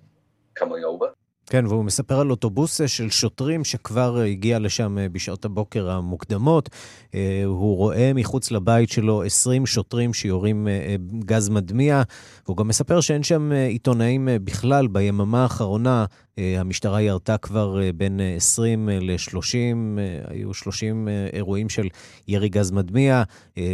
coming 0.56 0.84
over. 0.84 1.14
כן, 1.50 1.66
והוא 1.66 1.86
מספר 1.86 2.20
על 2.20 2.32
אוטובוס 2.32 2.82
של 2.88 3.10
שוטרים 3.10 3.64
שכבר 3.64 4.18
הגיע 4.18 4.60
לשם 4.60 4.98
בשעות 5.12 5.46
הבוקר 5.46 5.90
המוקדמות. 5.90 6.70
אה, 7.16 7.42
הוא 7.46 7.78
רואה 7.78 8.12
מחוץ 8.16 8.52
לבית 8.52 8.90
שלו 8.90 9.24
20 9.24 9.66
שוטרים 9.66 10.14
שיורים 10.14 10.68
אה, 10.68 10.96
גז 11.26 11.50
מדמיע. 11.50 12.02
והוא 12.46 12.58
גם 12.58 12.68
מספר 12.68 13.02
שאין 13.02 13.24
שם 13.24 13.52
עיתונאים 13.52 14.28
בכלל. 14.44 14.88
ביממה 14.88 15.44
האחרונה 15.44 16.06
המשטרה 16.38 17.02
ירתה 17.02 17.38
כבר 17.38 17.80
בין 17.96 18.20
20 18.36 18.90
ל-30, 18.90 20.00
היו 20.28 20.54
30 20.54 21.08
אירועים 21.34 21.70
של 21.70 21.88
ירי 22.28 22.50
גז 22.50 22.72
מדמיע, 22.72 23.24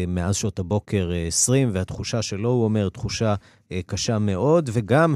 מאז 0.07 0.35
שעות 0.35 0.59
הבוקר 0.59 1.11
20, 1.27 1.69
והתחושה 1.73 2.21
שלו, 2.21 2.49
הוא 2.49 2.63
אומר, 2.63 2.89
תחושה 2.89 3.35
קשה 3.85 4.19
מאוד, 4.19 4.69
וגם 4.73 5.15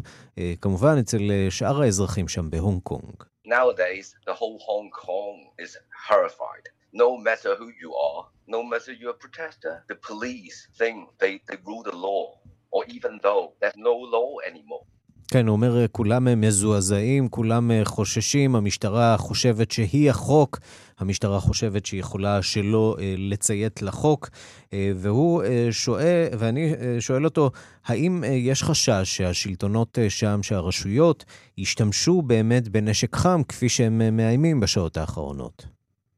כמובן 0.62 0.96
אצל 1.00 1.20
שאר 1.50 1.82
האזרחים 1.82 2.28
שם 2.28 2.50
בהונג 2.50 2.82
קונג. 2.84 3.24
Nowadays, 3.46 4.08
the 4.28 4.34
whole 4.34 4.60
Hong 4.70 4.90
Kong 4.92 5.38
is 5.58 5.72
horrified. 6.08 6.66
No 6.94 7.10
matter 7.18 7.52
who 7.60 7.70
you 7.84 7.92
are, 8.10 8.22
no 8.56 8.62
matter 8.72 8.92
you're 9.00 9.16
a 9.18 9.22
protester, 9.26 9.74
the 9.92 9.96
police 10.10 10.68
think 10.80 10.98
they, 11.22 11.34
they 11.48 11.58
rule 11.70 11.84
the 11.90 11.96
law, 12.08 12.24
or 12.72 12.82
even 12.96 13.14
though 13.26 13.54
there's 13.60 13.80
no 13.92 13.96
law 14.18 14.30
anymore. 14.50 14.86
כן, 15.32 15.48
הוא 15.48 15.54
אומר, 15.54 15.88
כולם 15.92 16.42
מזועזעים, 16.42 17.30
כולם 17.30 17.72
חוששים, 17.84 18.56
המשטרה 18.56 19.18
חושבת 19.18 19.72
שהיא 19.72 20.10
החוק, 20.10 20.60
המשטרה 21.00 21.40
חושבת 21.40 21.86
שהיא 21.86 22.00
יכולה 22.00 22.42
שלא 22.42 22.96
אה, 23.00 23.14
לציית 23.18 23.82
לחוק, 23.82 24.30
אה, 24.74 24.92
והוא 24.96 25.44
אה, 25.44 25.68
שואל, 25.72 26.28
ואני 26.40 26.74
שואל 27.00 27.26
אותו, 27.26 27.52
האם 27.86 28.24
יש 28.28 28.64
חשש 28.64 29.04
שהשלטונות 29.04 29.98
שם, 30.10 30.44
שהרשויות, 30.44 31.26
ישתמשו 31.58 32.22
באמת 32.22 32.68
בנשק 32.68 33.16
חם, 33.16 33.42
כפי 33.44 33.70
שהם 33.70 34.18
מאיימים 34.18 34.60
בשעות 34.60 34.98
האחרונות? 34.98 35.66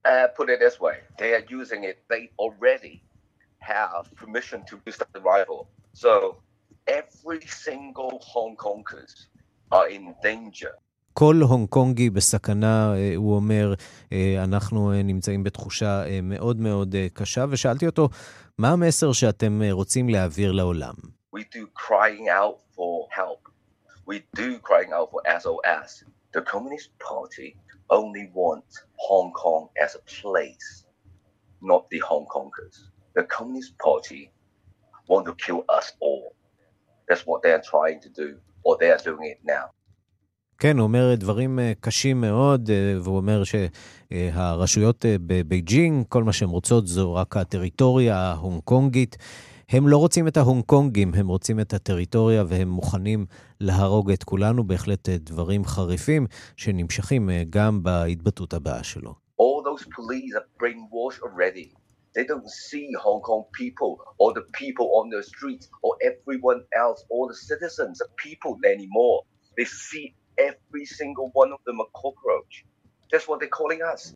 Uh, 0.07 0.09
put 0.37 0.49
it 0.49 0.59
this 0.59 0.79
way, 0.79 0.97
they 1.19 1.31
are 1.35 1.45
using 1.49 1.83
it, 1.83 1.97
they 2.09 2.23
every 6.87 7.41
single 7.47 8.19
Hong 8.33 8.55
Kongers 8.55 9.27
are 9.71 9.87
in 9.89 10.13
danger. 10.23 10.73
כל 11.13 11.35
הונג 11.41 11.69
קונגי 11.69 12.09
בסכנה, 12.09 12.93
אה, 12.95 13.13
הוא 13.15 13.35
אומר, 13.35 13.73
אה, 14.11 14.43
אנחנו 14.43 14.91
אה, 14.91 15.03
נמצאים 15.03 15.43
בתחושה 15.43 16.03
מאוד 16.23 16.59
מאוד 16.59 16.95
קשה, 17.13 17.45
ושאלתי 17.49 17.85
אותו, 17.85 18.09
מה 18.57 18.69
המסר 18.69 19.11
שאתם 19.11 19.61
רוצים 19.71 20.09
להעביר 20.09 20.51
לעולם? 20.51 20.93
We 21.35 21.39
do 21.39 21.65
crying 21.75 22.27
out 22.29 22.57
for 22.75 23.07
help. 23.19 23.51
We 24.07 24.15
do 24.35 24.59
crying 24.67 24.91
out 24.97 25.09
for 25.11 25.21
SOS. 25.41 26.03
The 26.33 26.41
Communist 26.41 26.89
Party 26.99 27.49
only 27.89 28.25
wants 28.33 28.73
Hong 29.07 29.31
Kong 29.41 29.63
as 29.83 29.95
a 29.95 30.03
place, 30.15 30.69
not 31.61 31.81
the 31.91 31.99
Hong 32.09 32.25
Kongers. 32.35 32.77
The 33.17 33.23
Communist 33.35 33.77
Party 33.77 34.31
want 35.09 35.25
to 35.29 35.35
kill 35.45 35.61
us 35.77 35.87
all. 35.99 36.35
That's 37.11 37.25
what 37.25 37.41
they 37.43 37.51
are 37.51 37.65
trying 37.73 37.99
to 38.05 38.09
do, 38.09 38.27
or 38.63 38.77
they 38.77 38.89
are 38.89 39.03
doing 39.03 39.27
it 39.33 39.41
now. 39.45 39.67
כן, 40.57 40.77
הוא 40.77 40.83
אומר 40.83 41.15
דברים 41.15 41.59
אה, 41.59 41.71
קשים 41.79 42.21
מאוד, 42.21 42.69
אה, 42.69 43.01
והוא 43.01 43.17
אומר 43.17 43.43
שהרשויות 43.43 45.05
אה, 45.05 45.15
בבייג'ינג, 45.19 46.05
כל 46.09 46.23
מה 46.23 46.33
שהן 46.33 46.49
רוצות 46.49 46.87
זו 46.87 47.13
רק 47.13 47.37
הטריטוריה 47.37 48.17
ההונג 48.17 48.61
קונגית. 48.63 49.17
הם 49.69 49.87
לא 49.87 49.97
רוצים 49.97 50.27
את 50.27 50.37
ההונג 50.37 50.63
קונגים, 50.63 51.13
הם 51.13 51.27
רוצים 51.27 51.59
את 51.59 51.73
הטריטוריה 51.73 52.43
והם 52.47 52.67
מוכנים 52.67 53.25
להרוג 53.59 54.11
את 54.11 54.23
כולנו. 54.23 54.63
בהחלט 54.63 55.09
דברים 55.09 55.65
חריפים 55.65 56.27
שנמשכים 56.55 57.29
גם 57.49 57.83
בהתבטאות 57.83 58.53
הבאה 58.53 58.83
שלו. 58.83 59.13
All 59.41 59.63
those 59.63 59.83
police 59.85 60.33
are 60.35 60.61
brainwashed 60.61 61.21
already. 61.23 61.80
They 62.15 62.25
don't 62.31 62.49
see 62.67 62.87
Hong 63.05 63.21
Kong 63.27 63.43
people 63.61 63.91
or 64.21 64.29
the 64.33 64.45
people 64.61 64.87
on 64.99 65.05
the 65.15 65.21
streets 65.33 65.65
or 65.85 65.91
everyone 66.09 66.59
else 66.83 66.99
or 67.13 67.21
the 67.31 67.39
citizens, 67.49 67.93
the 68.03 68.09
people 68.25 68.53
anymore. 68.73 69.17
They 69.57 69.67
see 69.87 70.05
every 70.49 70.85
single 70.99 71.27
one 71.41 71.51
of 71.55 71.61
them 71.67 71.77
a 71.85 71.87
cockroach. 72.01 72.53
That's 73.11 73.27
what 73.27 73.39
they're 73.39 73.57
calling 73.61 73.81
us. 73.93 74.15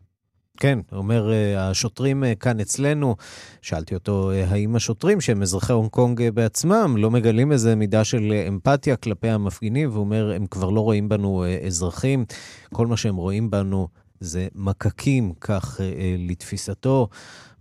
כן, 0.58 0.80
אומר, 0.92 1.30
השוטרים 1.58 2.24
כאן 2.40 2.60
אצלנו, 2.60 3.16
שאלתי 3.62 3.96
אותו, 3.96 4.32
האם 4.32 4.76
השוטרים 4.76 5.22
שהם 5.22 5.42
אזרחי 5.42 5.74
הונג 5.74 5.90
קונג 5.90 6.30
בעצמם 6.34 6.96
לא 6.98 7.12
מגלים 7.12 7.52
איזה 7.52 7.76
מידה 7.76 8.04
של 8.04 8.34
אמפתיה 8.48 8.96
כלפי 8.96 9.30
המפגינים, 9.30 9.90
והוא 9.90 10.00
אומר, 10.00 10.32
הם 10.36 10.48
כבר 10.48 10.70
לא 10.70 10.82
רואים 10.82 11.10
בנו 11.10 11.46
אזרחים, 11.66 12.26
כל 12.74 12.88
מה 12.88 12.98
שהם 12.98 13.16
רואים 13.16 13.52
בנו 13.52 13.88
זה 14.20 14.48
מקקים, 14.56 15.34
כך 15.42 15.80
לתפיסתו. 16.18 17.08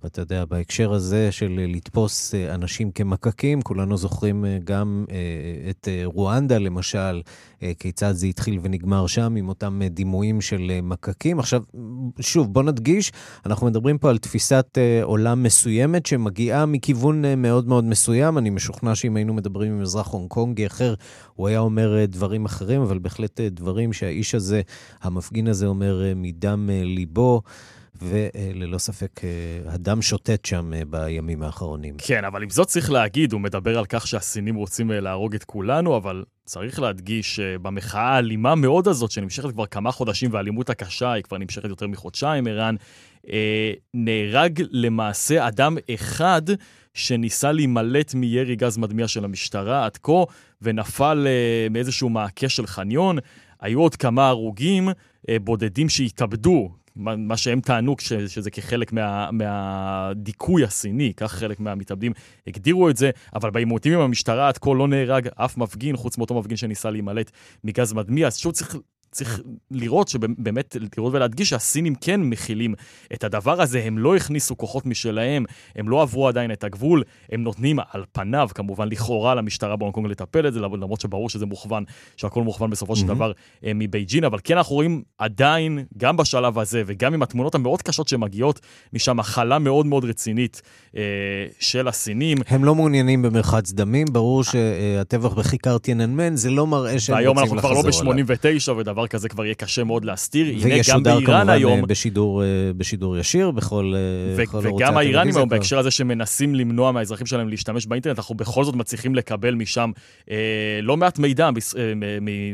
אתה 0.06 0.20
יודע, 0.20 0.44
בהקשר 0.44 0.92
הזה 0.92 1.32
של 1.32 1.60
לתפוס 1.68 2.34
אנשים 2.34 2.90
כמקקים, 2.90 3.62
כולנו 3.62 3.96
זוכרים 3.96 4.44
גם 4.64 5.04
את 5.70 5.88
רואנדה, 6.04 6.58
למשל, 6.58 7.22
כיצד 7.78 8.12
זה 8.12 8.26
התחיל 8.26 8.58
ונגמר 8.62 9.06
שם 9.06 9.34
עם 9.36 9.48
אותם 9.48 9.80
דימויים 9.90 10.40
של 10.40 10.80
מקקים. 10.82 11.38
עכשיו, 11.38 11.62
שוב, 12.20 12.52
בוא 12.52 12.62
נדגיש, 12.62 13.12
אנחנו 13.46 13.66
מדברים 13.66 13.98
פה 13.98 14.10
על 14.10 14.18
תפיסת 14.18 14.78
עולם 15.02 15.42
מסוימת 15.42 16.06
שמגיעה 16.06 16.66
מכיוון 16.66 17.42
מאוד 17.42 17.68
מאוד 17.68 17.84
מסוים. 17.84 18.38
אני 18.38 18.50
משוכנע 18.50 18.94
שאם 18.94 19.16
היינו 19.16 19.34
מדברים 19.34 19.72
עם 19.72 19.80
אזרח 19.80 20.08
הונג 20.08 20.28
קונגי 20.28 20.66
אחר, 20.66 20.94
הוא 21.34 21.48
היה 21.48 21.58
אומר 21.58 22.04
דברים 22.04 22.44
אחרים, 22.44 22.80
אבל 22.80 22.98
בהחלט 22.98 23.40
דברים 23.40 23.92
שהאיש 23.92 24.34
הזה, 24.34 24.60
המפגין 25.02 25.48
הזה, 25.48 25.66
אומר 25.66 26.02
מדם 26.16 26.70
ליבו. 26.72 27.42
וללא 28.02 28.78
ספק 28.78 29.20
הדם 29.66 30.02
שוטט 30.02 30.44
שם 30.44 30.70
בימים 30.90 31.42
האחרונים. 31.42 31.94
כן, 31.98 32.24
אבל 32.24 32.42
עם 32.42 32.50
זאת 32.50 32.68
צריך 32.68 32.90
להגיד, 32.90 33.32
הוא 33.32 33.40
מדבר 33.40 33.78
על 33.78 33.86
כך 33.86 34.06
שהסינים 34.06 34.54
רוצים 34.54 34.90
להרוג 34.90 35.34
את 35.34 35.44
כולנו, 35.44 35.96
אבל 35.96 36.24
צריך 36.44 36.80
להדגיש 36.80 37.36
שבמחאה 37.36 38.14
האלימה 38.14 38.54
מאוד 38.54 38.88
הזאת, 38.88 39.10
שנמשכת 39.10 39.50
כבר 39.50 39.66
כמה 39.66 39.92
חודשים, 39.92 40.32
והאלימות 40.32 40.70
הקשה 40.70 41.12
היא 41.12 41.22
כבר 41.22 41.38
נמשכת 41.38 41.68
יותר 41.68 41.86
מחודשיים, 41.86 42.46
ערן, 42.46 42.74
נהרג 43.94 44.62
למעשה 44.70 45.48
אדם 45.48 45.76
אחד 45.94 46.42
שניסה 46.94 47.52
להימלט 47.52 48.14
מירי 48.14 48.56
גז 48.56 48.78
מדמיע 48.78 49.08
של 49.08 49.24
המשטרה 49.24 49.84
עד 49.84 49.96
כה, 50.02 50.24
ונפל 50.62 51.26
מאיזשהו 51.70 52.08
מעקה 52.08 52.48
של 52.48 52.66
חניון. 52.66 53.18
היו 53.60 53.80
עוד 53.80 53.96
כמה 53.96 54.28
הרוגים 54.28 54.88
בודדים 55.40 55.88
שהתאבדו 55.88 56.70
מה, 56.96 57.16
מה 57.16 57.36
שהם 57.36 57.60
טענו 57.60 57.96
ש, 58.00 58.12
שזה 58.12 58.50
כחלק 58.50 58.92
מה, 58.92 59.30
מהדיכוי 59.32 60.64
הסיני, 60.64 61.12
כך 61.16 61.32
חלק 61.32 61.60
מהמתאבדים 61.60 62.12
הגדירו 62.46 62.90
את 62.90 62.96
זה, 62.96 63.10
אבל 63.34 63.50
בעימותים 63.50 63.92
עם 63.92 64.00
המשטרה 64.00 64.48
עד 64.48 64.58
כה 64.58 64.74
לא 64.74 64.88
נהרג 64.88 65.28
אף 65.34 65.56
מפגין, 65.56 65.96
חוץ 65.96 66.18
מאותו 66.18 66.34
מפגין 66.34 66.56
שניסה 66.56 66.90
להימלט 66.90 67.30
מגז 67.64 67.92
מדמיע, 67.92 68.26
אז 68.26 68.36
שוב 68.36 68.52
צריך 68.52 68.76
צריך 69.14 69.40
לראות 69.70 70.08
שבאמת, 70.08 70.76
לראות 70.98 71.14
ולהדגיש 71.14 71.48
שהסינים 71.48 71.94
כן 71.94 72.20
מכילים 72.20 72.74
את 73.14 73.24
הדבר 73.24 73.60
הזה, 73.60 73.82
הם 73.84 73.98
לא 73.98 74.16
הכניסו 74.16 74.56
כוחות 74.56 74.86
משלהם, 74.86 75.44
הם 75.76 75.88
לא 75.88 76.02
עברו 76.02 76.28
עדיין 76.28 76.52
את 76.52 76.64
הגבול, 76.64 77.02
הם 77.32 77.42
נותנים 77.42 77.78
על 77.90 78.04
פניו, 78.12 78.48
כמובן, 78.54 78.88
לכאורה 78.88 79.34
למשטרה 79.34 79.76
בהונג 79.76 79.94
קונג 79.94 80.06
לטפל 80.06 80.46
את 80.46 80.52
זה, 80.52 80.60
למרות 80.60 81.00
שברור 81.00 81.30
שזה 81.30 81.46
מוכוון, 81.46 81.84
שהכל 82.16 82.42
מוכוון 82.42 82.70
בסופו 82.70 82.96
של 82.96 83.06
דבר 83.06 83.32
אה, 83.64 83.72
מבייג'ינג, 83.74 84.24
אבל 84.24 84.38
כן 84.44 84.56
אנחנו 84.56 84.74
רואים 84.74 85.02
עדיין, 85.18 85.84
גם 85.96 86.16
בשלב 86.16 86.58
הזה 86.58 86.82
וגם 86.86 87.14
עם 87.14 87.22
התמונות 87.22 87.54
המאוד 87.54 87.82
קשות 87.82 88.08
שמגיעות 88.08 88.60
משם, 88.92 89.16
הכלה 89.16 89.58
מאוד 89.58 89.86
מאוד 89.86 90.04
רצינית 90.04 90.62
אה, 90.96 91.02
של 91.60 91.88
הסינים. 91.88 92.38
הם 92.46 92.64
לא 92.64 92.74
מעוניינים 92.74 93.22
במרחץ 93.22 93.72
דמים, 93.72 94.06
ברור 94.12 94.44
שהטבח 94.44 95.32
בכיכר 95.32 95.78
טייננמן, 95.78 96.36
זה 96.36 96.50
לא 96.50 96.66
מראה 96.66 97.00
שהם 97.00 97.16
רוצים 97.16 97.30
לחזור 97.30 97.30
עליו. 97.30 97.32
והיום 97.32 97.38
אנחנו 97.38 97.58
כבר 97.58 97.72
לא 97.72 97.82
ב-89 97.82 98.72
ודבר 98.72 99.03
דבר 99.04 99.18
כזה 99.18 99.28
כבר 99.28 99.44
יהיה 99.44 99.54
קשה 99.54 99.84
מאוד 99.84 100.04
להסתיר. 100.04 100.46
הנה, 100.46 100.74
גם 100.92 101.02
באיראן 101.02 101.48
היום... 101.48 101.72
וישודר 101.72 101.86
בשידור, 101.86 102.42
אה, 102.42 102.46
בשידור 102.76 103.18
ישיר 103.18 103.50
בכל, 103.50 103.94
ו- 104.36 104.42
בכל 104.42 104.60
וגם 104.64 104.96
האיראנים 104.96 105.36
היום, 105.36 105.48
בהקשר 105.48 105.78
הזה 105.78 105.90
שמנסים 105.90 106.54
למנוע 106.54 106.92
מהאזרחים 106.92 107.26
שלהם 107.26 107.48
להשתמש 107.48 107.86
באינטרנט, 107.86 108.18
אנחנו 108.18 108.34
בכל 108.34 108.64
זאת 108.64 108.74
מצליחים 108.74 109.14
לקבל 109.14 109.54
משם 109.54 109.90
אה, 110.30 110.36
לא 110.82 110.96
מעט 110.96 111.18
מידע 111.18 111.50
אה, 111.78 111.92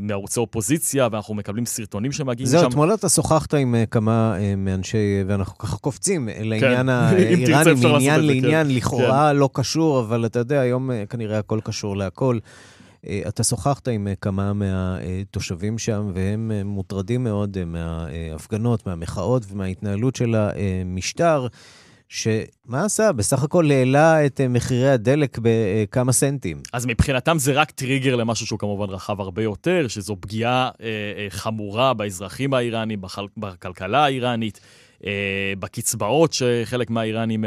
מערוצי 0.02 0.40
אופוזיציה, 0.40 1.08
ואנחנו 1.12 1.34
מקבלים 1.34 1.66
סרטונים 1.66 2.12
שמגיעים 2.12 2.46
זהו, 2.48 2.60
משם. 2.60 2.62
זהו, 2.62 2.70
אתמול 2.70 2.94
אתה 2.94 3.08
שוחחת 3.08 3.54
עם 3.54 3.74
אה, 3.74 3.86
כמה 3.86 4.36
אה, 4.38 4.54
מאנשי, 4.56 5.22
ואנחנו 5.26 5.58
ככה 5.58 5.76
קופצים 5.76 6.28
לעניין 6.40 6.82
כן. 6.82 6.88
האיראני, 6.88 7.74
מעניין 7.82 8.20
לעניין, 8.20 8.66
כן. 8.66 8.74
לכאורה 8.74 9.30
כן. 9.30 9.36
לא 9.36 9.48
קשור, 9.52 10.00
אבל 10.00 10.26
אתה 10.26 10.38
יודע, 10.38 10.60
היום 10.60 10.90
כנראה 11.08 11.38
הכל 11.38 11.60
קשור 11.64 11.96
להכל. 11.96 12.38
אה, 13.06 13.20
אתה 13.28 13.44
שוחחת 13.44 13.88
עם 13.88 14.08
אה, 14.08 14.14
כמה 14.14 14.52
מהתושבים 14.52 15.78
שם, 15.78 16.10
והם 16.14 16.52
אה, 16.54 16.64
מוטרדים 16.64 17.24
מאוד 17.24 17.64
מההפגנות, 17.64 18.86
מהמחאות 18.86 19.42
ומההתנהלות 19.50 20.16
של 20.16 20.34
המשטר. 20.34 21.46
שמה 22.08 22.84
עשה? 22.84 23.12
בסך 23.12 23.42
הכל 23.42 23.70
העלה 23.70 24.26
את 24.26 24.40
מחירי 24.40 24.90
הדלק 24.90 25.38
בכמה 25.42 26.12
סנטים. 26.12 26.62
אז 26.72 26.86
מבחינתם 26.86 27.38
זה 27.38 27.52
רק 27.52 27.70
טריגר 27.70 28.16
למשהו 28.16 28.46
שהוא 28.46 28.58
כמובן 28.58 28.86
רחב 28.86 29.20
הרבה 29.20 29.42
יותר, 29.42 29.88
שזו 29.88 30.16
פגיעה 30.20 30.70
חמורה 31.28 31.94
באזרחים 31.94 32.54
האיראנים, 32.54 33.00
בכל, 33.00 33.26
בכלכלה 33.36 34.04
האיראנית, 34.04 34.60
בקצבאות 35.58 36.32
שחלק 36.32 36.90
מהאיראנים 36.90 37.44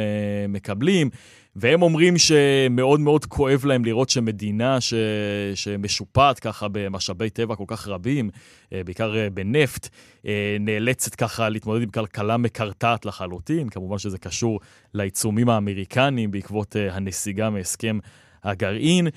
מקבלים. 0.49 1.09
והם 1.55 1.81
אומרים 1.81 2.17
שמאוד 2.17 2.99
מאוד 2.99 3.25
כואב 3.25 3.65
להם 3.65 3.85
לראות 3.85 4.09
שמדינה 4.09 4.81
ש... 4.81 4.93
שמשופעת 5.55 6.39
ככה 6.39 6.67
במשאבי 6.71 7.29
טבע 7.29 7.55
כל 7.55 7.63
כך 7.67 7.87
רבים, 7.87 8.29
אה, 8.73 8.83
בעיקר 8.83 9.17
אה, 9.17 9.29
בנפט, 9.29 9.89
אה, 10.25 10.57
נאלצת 10.59 11.15
ככה 11.15 11.49
להתמודד 11.49 11.81
עם 11.81 11.89
כלכלה 11.89 12.37
מקרטעת 12.37 13.05
לחלוטין. 13.05 13.69
כמובן 13.69 13.97
שזה 13.97 14.17
קשור 14.17 14.59
לעיצומים 14.93 15.49
האמריקניים 15.49 16.31
בעקבות 16.31 16.75
הנסיגה 16.91 17.49
מהסכם 17.49 17.99
הגרעין, 18.43 19.07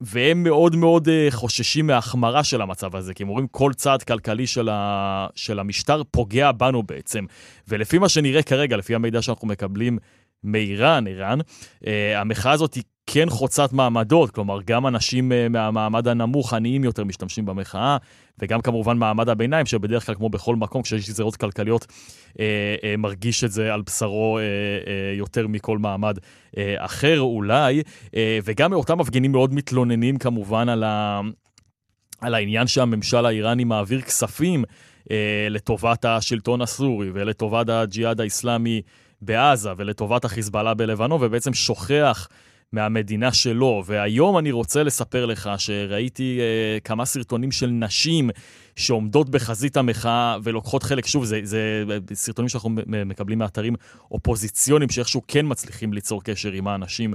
והם 0.00 0.42
מאוד 0.42 0.76
מאוד 0.76 1.08
חוששים 1.30 1.86
מההחמרה 1.86 2.44
של 2.44 2.62
המצב 2.62 2.96
הזה, 2.96 3.14
כי 3.14 3.22
הם 3.22 3.28
אומרים 3.28 3.46
כל 3.46 3.72
צעד 3.72 4.02
כלכלי 4.02 4.46
של, 4.46 4.68
ה... 4.68 5.26
של 5.34 5.58
המשטר 5.58 6.02
פוגע 6.10 6.52
בנו 6.52 6.82
בעצם. 6.82 7.24
ולפי 7.68 7.98
מה 7.98 8.08
שנראה 8.08 8.42
כרגע, 8.42 8.76
לפי 8.76 8.94
המידע 8.94 9.22
שאנחנו 9.22 9.48
מקבלים 9.48 9.98
מאיראן, 10.46 11.06
איראן, 11.06 11.38
uh, 11.40 11.86
המחאה 12.16 12.52
הזאת 12.52 12.74
היא 12.74 12.82
כן 13.06 13.30
חוצת 13.30 13.72
מעמדות, 13.72 14.30
כלומר, 14.30 14.58
גם 14.66 14.86
אנשים 14.86 15.32
uh, 15.32 15.34
מהמעמד 15.50 16.08
הנמוך, 16.08 16.54
עניים 16.54 16.84
יותר, 16.84 17.04
משתמשים 17.04 17.46
במחאה, 17.46 17.96
וגם 18.38 18.60
כמובן 18.60 18.96
מעמד 18.98 19.28
הביניים, 19.28 19.66
שבדרך 19.66 20.06
כלל, 20.06 20.14
כמו 20.14 20.28
בכל 20.28 20.56
מקום, 20.56 20.82
כשיש 20.82 21.08
גזירות 21.08 21.36
כלכליות, 21.36 21.84
uh, 21.84 22.36
uh, 22.36 22.40
מרגיש 22.98 23.44
את 23.44 23.50
זה 23.52 23.74
על 23.74 23.82
בשרו 23.82 24.38
uh, 24.38 24.40
uh, 24.84 25.18
יותר 25.18 25.46
מכל 25.46 25.78
מעמד 25.78 26.18
uh, 26.18 26.58
אחר 26.76 27.20
אולי, 27.20 27.82
uh, 28.06 28.12
וגם 28.44 28.72
אותם 28.72 28.98
מפגינים 28.98 29.32
מאוד 29.32 29.54
מתלוננים 29.54 30.18
כמובן 30.18 30.68
על, 30.68 30.84
ה... 30.84 31.20
על 32.20 32.34
העניין 32.34 32.66
שהממשל 32.66 33.26
האיראני 33.26 33.64
מעביר 33.64 34.00
כספים 34.00 34.64
uh, 34.64 35.08
לטובת 35.50 36.04
השלטון 36.04 36.60
הסורי 36.62 37.10
ולטובת 37.14 37.68
הג'יהאד 37.68 38.20
האיסלאמי. 38.20 38.82
בעזה 39.22 39.70
ולטובת 39.76 40.24
החיזבאללה 40.24 40.74
בלבנון, 40.74 41.22
ובעצם 41.22 41.54
שוכח 41.54 42.28
מהמדינה 42.72 43.32
שלו. 43.32 43.82
והיום 43.86 44.38
אני 44.38 44.52
רוצה 44.52 44.82
לספר 44.82 45.26
לך 45.26 45.50
שראיתי 45.58 46.38
אה, 46.40 46.78
כמה 46.84 47.04
סרטונים 47.04 47.52
של 47.52 47.66
נשים 47.66 48.30
שעומדות 48.76 49.30
בחזית 49.30 49.76
המחאה 49.76 50.36
ולוקחות 50.42 50.82
חלק, 50.82 51.06
שוב, 51.06 51.24
זה, 51.24 51.40
זה 51.42 51.84
סרטונים 52.14 52.48
שאנחנו 52.48 52.70
מקבלים 52.86 53.38
מאתרים 53.38 53.74
אופוזיציוניים 54.10 54.90
שאיכשהו 54.90 55.22
כן 55.28 55.46
מצליחים 55.48 55.92
ליצור 55.92 56.22
קשר 56.24 56.52
עם 56.52 56.68
האנשים. 56.68 57.14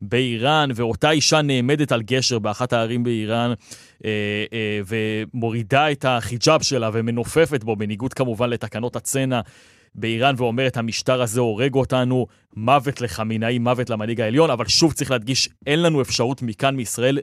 באיראן, 0.00 0.70
ואותה 0.74 1.10
אישה 1.10 1.42
נעמדת 1.42 1.92
על 1.92 2.02
גשר 2.02 2.38
באחת 2.38 2.72
הערים 2.72 3.04
באיראן, 3.04 3.52
אה, 4.04 4.10
אה, 4.52 4.80
ומורידה 4.86 5.92
את 5.92 6.04
החיג'אב 6.08 6.62
שלה 6.62 6.90
ומנופפת 6.92 7.64
בו, 7.64 7.76
בניגוד 7.76 8.14
כמובן 8.14 8.50
לתקנות 8.50 8.96
הצנע 8.96 9.40
באיראן 9.94 10.34
ואומרת, 10.38 10.76
המשטר 10.76 11.22
הזה 11.22 11.40
הורג 11.40 11.74
אותנו, 11.74 12.26
מוות 12.56 13.00
לחמינאי, 13.00 13.58
מוות 13.58 13.90
למנהיג 13.90 14.20
העליון, 14.20 14.50
אבל 14.50 14.68
שוב 14.68 14.92
צריך 14.92 15.10
להדגיש, 15.10 15.48
אין 15.66 15.82
לנו 15.82 16.02
אפשרות 16.02 16.42
מכאן, 16.42 16.76
מישראל, 16.76 17.18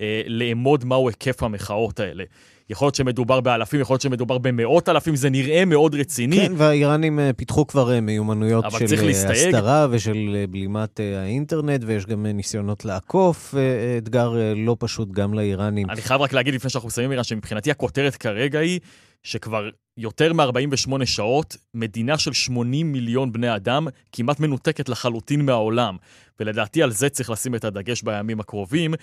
אה, 0.00 0.22
לאמוד 0.26 0.84
מהו 0.84 1.08
היקף 1.08 1.42
המחאות 1.42 2.00
האלה. 2.00 2.24
יכול 2.70 2.86
להיות 2.86 2.94
שמדובר 2.94 3.40
באלפים, 3.40 3.80
יכול 3.80 3.94
להיות 3.94 4.02
שמדובר 4.02 4.38
במאות 4.38 4.88
אלפים, 4.88 5.16
זה 5.16 5.30
נראה 5.30 5.64
מאוד 5.64 5.94
רציני. 5.94 6.36
כן, 6.36 6.52
והאיראנים 6.56 7.20
אה, 7.20 7.32
פיתחו 7.32 7.66
כבר 7.66 7.92
אה, 7.92 8.00
מיומנויות 8.00 8.64
של 8.70 9.04
אה, 9.04 9.30
הסתרה 9.30 9.86
ושל 9.90 10.44
בלימת 10.50 11.00
האינטרנט, 11.00 11.80
ויש 11.86 12.06
גם 12.06 12.26
ניסיונות 12.26 12.84
לעקוף, 12.84 13.54
אתגר 13.98 14.34
לא 14.56 14.76
פשוט 14.78 15.10
גם 15.10 15.34
לאיראנים. 15.34 15.90
אני 15.90 16.02
חייב 16.02 16.20
רק 16.20 16.32
להגיד 16.32 16.54
לפני 16.54 16.70
שאנחנו 16.70 16.86
מסיימים, 16.86 17.12
איראן, 17.12 17.24
שמבחינתי 17.24 17.70
הכותרת 17.70 18.16
כרגע 18.16 18.58
היא 18.58 18.80
שכבר 19.22 19.68
יותר 20.00 20.32
מ-48 20.32 21.04
שעות, 21.04 21.56
מדינה 21.74 22.18
של 22.18 22.32
80 22.32 22.92
מיליון 22.92 23.32
בני 23.32 23.56
אדם 23.56 23.86
כמעט 24.12 24.40
מנותקת 24.40 24.88
לחלוטין 24.88 25.46
מהעולם. 25.46 25.96
ולדעתי 26.40 26.82
על 26.82 26.90
זה 26.90 27.08
צריך 27.08 27.30
לשים 27.30 27.54
את 27.54 27.64
הדגש 27.64 28.02
בימים 28.02 28.40
הקרובים, 28.40 28.94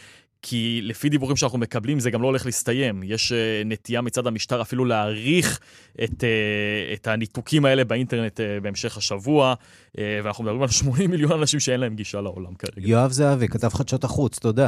כי 0.41 0.79
לפי 0.83 1.09
דיווחים 1.09 1.35
שאנחנו 1.35 1.57
מקבלים 1.57 1.99
זה 1.99 2.11
גם 2.11 2.21
לא 2.21 2.27
הולך 2.27 2.45
להסתיים. 2.45 3.03
יש 3.03 3.31
uh, 3.31 3.35
נטייה 3.67 4.01
מצד 4.01 4.27
המשטר 4.27 4.61
אפילו 4.61 4.85
להעריך 4.85 5.59
את, 6.03 6.23
uh, 6.23 6.93
את 6.93 7.07
הניתוקים 7.07 7.65
האלה 7.65 7.83
באינטרנט 7.83 8.39
uh, 8.39 8.43
בהמשך 8.61 8.97
השבוע, 8.97 9.53
ואנחנו 9.97 10.43
מדברים 10.43 10.61
על 10.61 10.69
80 10.69 11.11
מיליון 11.11 11.31
אנשים 11.31 11.59
שאין 11.59 11.79
להם 11.79 11.95
גישה 11.95 12.21
לעולם 12.21 12.55
כרגע. 12.55 12.87
יואב 12.87 13.11
זהבי, 13.11 13.47
כתב 13.47 13.69
חדשות 13.69 14.03
החוץ, 14.03 14.39
תודה. 14.39 14.67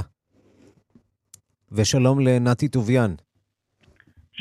ושלום 1.71 2.19
לנתי 2.19 2.67
טוביאן. 2.67 3.15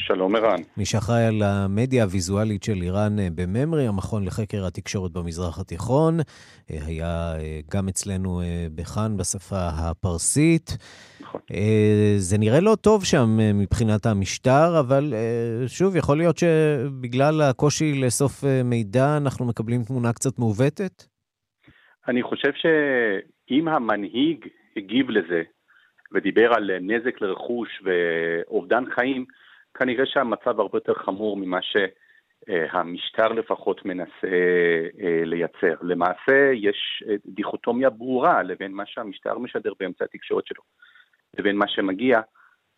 שלום 0.07 0.37
ערן. 0.37 0.61
מי 0.77 0.85
שאחראי 0.85 1.25
על 1.27 1.43
המדיה 1.43 2.03
הוויזואלית 2.05 2.63
של 2.63 2.83
איראן 2.83 3.19
אה, 3.19 3.29
בממרי, 3.35 3.87
המכון 3.87 4.25
לחקר 4.25 4.67
התקשורת 4.67 5.13
במזרח 5.13 5.59
התיכון, 5.61 6.21
אה, 6.71 6.77
היה 6.87 7.35
אה, 7.39 7.61
גם 7.75 7.89
אצלנו 7.89 8.41
בכאן 8.75 9.17
בשפה 9.17 9.69
הפרסית. 9.81 10.71
נכון. 11.21 11.41
זה 12.17 12.39
נראה 12.39 12.61
לא 12.61 12.75
טוב 12.81 13.05
שם 13.05 13.27
מבחינת 13.55 14.07
המשטר, 14.07 14.81
אבל 14.81 15.15
שוב, 15.67 15.97
יכול 15.97 16.17
להיות 16.17 16.37
שבגלל 16.39 17.41
הקושי 17.43 18.01
לאסוף 18.03 18.45
מידע 18.65 19.17
אנחנו 19.17 19.47
מקבלים 19.47 19.83
תמונה 19.83 20.13
קצת 20.13 20.39
מעוותת? 20.39 21.05
אני 22.09 22.23
חושב 22.23 22.53
שאם 22.55 23.69
המנהיג 23.69 24.47
הגיב 24.77 25.11
לזה 25.11 25.43
ודיבר 26.13 26.53
על 26.55 26.71
נזק 26.81 27.21
לרכוש 27.21 27.69
ואובדן 27.85 28.85
חיים, 28.95 29.25
כנראה 29.79 30.07
שהמצב 30.07 30.61
הרבה 30.61 30.77
יותר 30.77 30.95
חמור 30.95 31.37
ממה 31.37 31.59
שהמשטר 31.63 33.29
לפחות 33.29 33.85
מנסה 33.85 34.11
אה, 35.01 35.25
לייצר. 35.25 35.75
למעשה 35.83 36.51
יש 36.55 37.05
אה, 37.09 37.15
דיכוטומיה 37.27 37.91
ברורה 37.91 38.43
לבין 38.43 38.73
מה 38.73 38.87
שהמשטר 38.87 39.39
משדר 39.39 39.73
באמצעי 39.81 40.05
התקשורת 40.05 40.47
שלו, 40.47 40.63
לבין 41.39 41.57
מה 41.57 41.69
שמגיע 41.69 42.21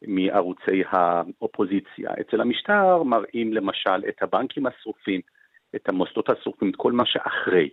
מערוצי 0.06 0.82
האופוזיציה. 0.90 2.10
אצל 2.20 2.40
המשטר 2.40 3.02
מראים 3.02 3.52
למשל 3.52 4.04
את 4.08 4.22
הבנקים 4.22 4.66
השרופים, 4.66 5.20
את 5.76 5.88
המוסדות 5.88 6.30
השרופים, 6.30 6.70
את 6.70 6.76
כל 6.76 6.92
מה 6.92 7.06
שאחרי. 7.06 7.68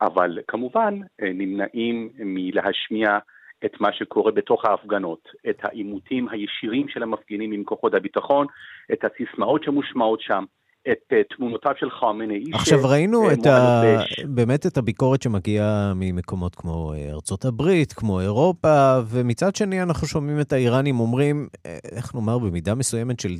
אבל 0.00 0.38
כמובן 0.48 1.00
אה, 1.22 1.32
נמנעים 1.34 2.10
מלהשמיע 2.18 3.18
את 3.64 3.80
מה 3.80 3.92
שקורה 3.92 4.32
בתוך 4.32 4.64
ההפגנות, 4.64 5.28
את 5.50 5.56
העימותים 5.62 6.28
הישירים 6.28 6.88
של 6.88 7.02
המפגינים 7.02 7.52
עם 7.52 7.64
כוחות 7.64 7.94
הביטחון, 7.94 8.46
את 8.92 9.04
הסיסמאות 9.04 9.64
שמושמעות 9.64 10.20
שם. 10.20 10.44
את 10.92 11.12
uh, 11.12 11.36
תמונותיו 11.36 11.72
של 11.78 11.90
חמינאי. 11.90 12.44
עכשיו 12.52 12.78
ש... 12.78 12.84
ראינו 12.84 13.32
את 13.32 13.46
ה... 13.46 13.82
באמת 14.24 14.66
את 14.66 14.76
הביקורת 14.76 15.22
שמגיעה 15.22 15.92
ממקומות 15.96 16.54
כמו 16.54 16.92
אה, 16.92 17.10
ארצות 17.12 17.44
הברית, 17.44 17.92
כמו 17.92 18.20
אירופה, 18.20 18.98
ומצד 19.08 19.56
שני 19.56 19.82
אנחנו 19.82 20.06
שומעים 20.06 20.40
את 20.40 20.52
האיראנים 20.52 21.00
אומרים, 21.00 21.48
אה, 21.66 21.78
איך 21.92 22.14
נאמר, 22.14 22.38
במידה 22.38 22.74
מסוימת 22.74 23.20
של 23.20 23.30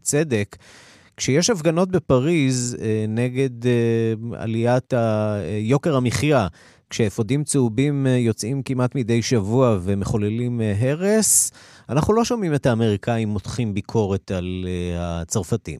צדק, 0.00 0.56
כשיש 1.16 1.50
הפגנות 1.50 1.90
בפריז 1.90 2.76
נגד 3.08 3.50
עליית. 4.38 4.92
יוקר 5.60 5.96
המחיה, 5.96 6.46
כשאפודים 6.90 7.44
צהובים 7.44 8.06
אה, 8.06 8.10
יוצאים 8.10 8.62
כמעט 8.62 8.94
מדי 8.94 9.22
שבוע 9.22 9.76
ומחוללים 9.86 10.60
אה, 10.60 10.72
הרס, 10.80 11.52
אנחנו 11.92 12.14
לא 12.14 12.24
שומעים 12.24 12.54
את 12.54 12.66
האמריקאים 12.66 13.28
מותחים 13.28 13.74
ביקורת 13.74 14.30
על 14.30 14.64
אה, 14.66 15.20
הצרפתים. 15.22 15.78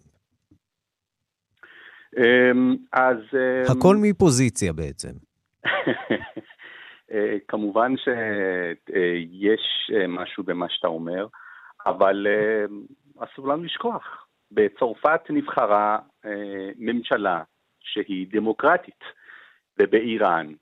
אמ, 2.17 2.77
אז... 2.93 3.17
אמ, 3.35 3.79
הכל 3.79 3.97
מפוזיציה 4.03 4.73
בעצם. 4.73 5.13
כמובן 7.49 7.93
שיש 7.97 9.91
משהו 10.09 10.45
במה 10.45 10.67
שאתה 10.69 10.89
אומר, 10.89 11.27
אבל 11.87 12.27
אסור 13.19 13.49
לנו 13.49 13.65
לשכוח. 13.65 14.27
בצרפת 14.53 15.21
נבחרה 15.31 15.99
ממשלה 16.79 17.43
שהיא 17.81 18.27
דמוקרטית, 18.31 19.05
ובאיראן 19.81 20.53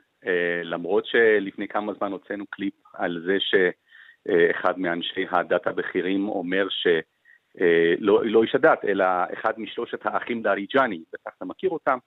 למרות 0.64 1.06
שלפני 1.06 1.68
כמה 1.68 1.92
זמן 1.94 2.12
הוצאנו 2.12 2.46
קליפ 2.46 2.74
על 2.94 3.22
זה 3.26 3.36
שאחד 3.40 4.78
מאנשי 4.78 5.26
הדת 5.30 5.66
הבכירים 5.66 6.28
אומר 6.28 6.66
שלא 6.68 8.24
לא 8.24 8.42
איש 8.42 8.54
הדת, 8.54 8.84
אלא 8.84 9.04
אחד 9.32 9.60
משלושת 9.60 10.06
האחים 10.06 10.42
דאריג'אני, 10.42 11.02
בטח 11.12 11.30
אתה 11.36 11.44
מכיר 11.44 11.70
אותם, 11.70 11.98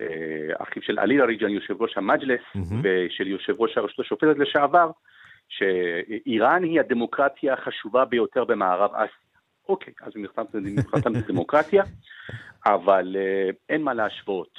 אה, 0.00 0.06
אחיו 0.58 0.82
של 0.82 0.98
עלי 0.98 1.18
דאריג'אני, 1.18 1.52
יושב 1.52 1.82
ראש 1.82 1.96
המג'לס, 1.96 2.40
mm-hmm. 2.40 2.74
ושל 2.82 3.26
יושב 3.26 3.60
ראש 3.60 3.78
הרשות 3.78 4.00
השופטת 4.00 4.38
לשעבר, 4.38 4.90
שאיראן 5.48 6.62
היא 6.62 6.80
הדמוקרטיה 6.80 7.54
החשובה 7.54 8.04
ביותר 8.04 8.44
במערב 8.44 8.90
אסיה. 8.94 9.25
אוקיי, 9.68 9.92
אז 10.02 10.12
מבחינתם 10.16 11.12
זה 11.12 11.20
דמוקרטיה, 11.28 11.82
אבל 12.66 13.16
uh, 13.16 13.54
אין 13.68 13.82
מה 13.82 13.94
להשוות. 13.94 14.58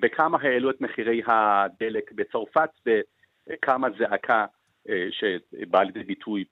בכמה 0.00 0.38
העלו 0.42 0.70
את 0.70 0.80
מחירי 0.80 1.22
הדלק 1.26 2.12
בצרפת 2.12 2.70
וכמה 2.86 3.88
זעקה 3.98 4.46
אה, 4.88 4.90
שבאה 5.10 5.84
לידי 5.84 6.02
ביטוי 6.02 6.44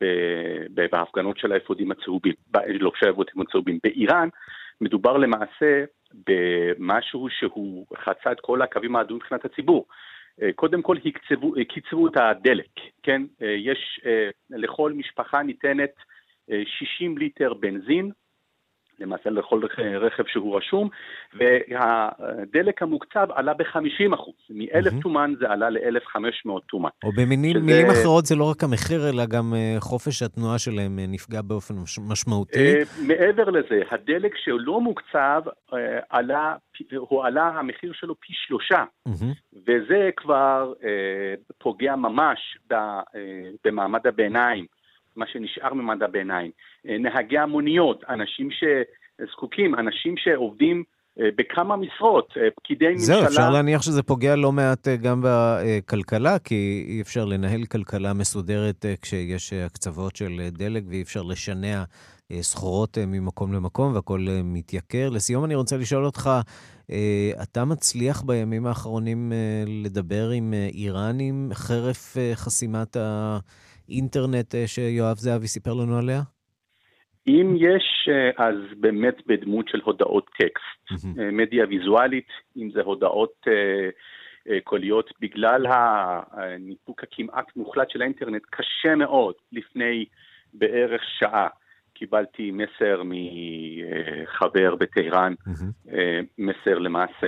בהפגנות 0.71 1.39
של 1.39 1.53
האפודים 1.53 1.91
הצהובים, 1.91 2.35
לא 2.69 2.93
של 2.95 3.07
האפודים 3.07 3.41
הצהובים. 3.41 3.79
באיראן 3.83 4.29
מדובר 4.81 5.17
למעשה 5.17 5.85
במשהו 6.27 7.29
שהוא 7.31 7.87
חצה 7.97 8.33
את 8.33 8.41
כל 8.41 8.63
הקווים 8.63 8.97
האדומים 8.97 9.23
מבחינת 9.23 9.45
הציבור. 9.45 9.87
אה, 10.41 10.45
קודם 10.55 10.83
כל 10.83 10.97
הקציבו, 11.05 11.53
קיצרו 11.69 12.07
את 12.07 12.17
הדלק, 12.17 12.71
כן? 13.03 13.23
יש, 13.41 14.01
לכל 14.51 14.93
משפחה 14.93 15.43
ניתנת 15.43 15.95
60 16.65 17.19
ליטר 17.19 17.55
בנזין, 17.55 18.11
למעשה 19.03 19.31
לכל 19.31 19.61
רכב 20.01 20.23
שהוא 20.27 20.57
רשום, 20.57 20.89
והדלק 21.35 22.83
המוקצב 22.83 23.27
עלה 23.31 23.55
ב-50 23.55 24.15
אחוז, 24.15 24.35
מ-1,000 24.51 25.03
טומן 25.03 25.35
זה 25.41 25.51
עלה 25.51 25.71
ל-1,500 25.71 26.61
טומן. 26.67 26.91
או 27.05 27.13
במילים 27.13 27.57
שזה... 27.69 27.93
אחרות 27.93 28.27
זה 28.27 28.37
לא 28.37 28.51
רק 28.51 28.65
המחיר, 28.65 29.09
אלא 29.09 29.27
גם 29.27 29.55
אה, 29.55 29.77
חופש 29.81 30.23
התנועה 30.23 30.59
שלהם 30.59 30.99
אה, 30.99 31.05
נפגע 31.09 31.43
באופן 31.43 31.75
משמעותי. 32.09 32.59
אה, 32.59 32.83
מעבר 33.07 33.51
לזה, 33.51 33.83
הדלק 33.91 34.37
שלא 34.37 34.81
מוקצב, 34.81 35.43
עלה, 36.11 36.57
הוא 36.97 37.25
עלה 37.25 37.49
המחיר 37.49 37.93
שלו 37.93 38.15
פי 38.21 38.33
שלושה, 38.33 38.85
וזה 39.67 40.11
כבר 40.17 40.73
פוגע 41.59 41.97
ממש 41.97 42.59
במעמד 43.65 44.07
הביניים. 44.07 44.67
מה 45.17 45.27
שנשאר 45.27 45.75
ממד 45.75 46.03
הביניים. 46.03 46.51
אה, 46.89 46.99
נהגי 46.99 47.39
המוניות, 47.39 48.05
אנשים 48.09 48.49
שזקוקים, 48.51 49.75
אנשים 49.75 50.15
שעובדים 50.17 50.85
אה, 51.21 51.29
בכמה 51.37 51.77
משרות, 51.77 52.35
אה, 52.37 52.49
פקידי 52.57 52.89
ממשלה. 52.89 53.05
זהו, 53.05 53.25
אפשר 53.25 53.51
להניח 53.51 53.83
שזה 53.83 54.03
פוגע 54.03 54.37
לא 54.37 54.53
מעט 54.53 54.89
גם 54.89 55.23
בכלכלה, 55.25 56.39
כי 56.39 56.85
אי 56.89 57.01
אפשר 57.01 57.25
לנהל 57.25 57.65
כלכלה 57.65 58.13
מסודרת 58.13 58.87
כשיש 59.03 59.53
הקצוות 59.53 60.17
של 60.17 60.41
דלק 60.51 60.83
ואי 60.89 61.03
אפשר 61.03 61.23
לשנע 61.23 61.83
סחורות 62.41 62.99
ממקום 63.07 63.53
למקום 63.53 63.95
והכול 63.95 64.29
מתייקר. 64.45 65.11
לסיום 65.11 65.45
אני 65.45 65.55
רוצה 65.55 65.77
לשאול 65.77 66.05
אותך, 66.05 66.31
אתה 67.43 67.65
מצליח 67.65 68.23
בימים 68.23 68.67
האחרונים 68.67 69.33
לדבר 69.67 70.31
עם 70.31 70.55
איראנים 70.75 71.51
חרף 71.53 72.17
חסימת. 72.35 72.97
אינטרנט 73.93 74.55
אה, 74.55 74.67
שיואב 74.67 75.17
זהבי 75.17 75.47
סיפר 75.47 75.75
לנו 75.75 75.99
עליה? 75.99 76.21
אם 77.27 77.57
יש, 77.57 78.09
אה, 78.09 78.47
אז 78.47 78.55
באמת 78.81 79.17
בדמות 79.27 79.69
של 79.69 79.81
הודעות 79.85 80.31
טקסט, 80.39 81.05
mm-hmm. 81.05 81.21
מדיה 81.33 81.67
ויזואלית, 81.69 82.29
אם 82.57 82.71
זה 82.71 82.81
הודעות 82.81 83.47
קוליות, 84.65 85.11
בגלל 85.21 85.67
הניפוק 86.33 87.03
הכמעט 87.03 87.57
מוחלט 87.57 87.91
של 87.91 88.03
האינטרנט, 88.03 88.43
קשה 88.51 88.95
מאוד 88.95 89.35
לפני 89.53 90.05
בערך 90.55 91.03
שעה. 91.19 91.49
קיבלתי 91.95 92.51
מסר 92.51 93.03
מחבר 93.05 94.75
בטהרן, 94.75 95.35
mm-hmm. 95.49 95.93
מסר 96.39 96.79
למעשה 96.79 97.27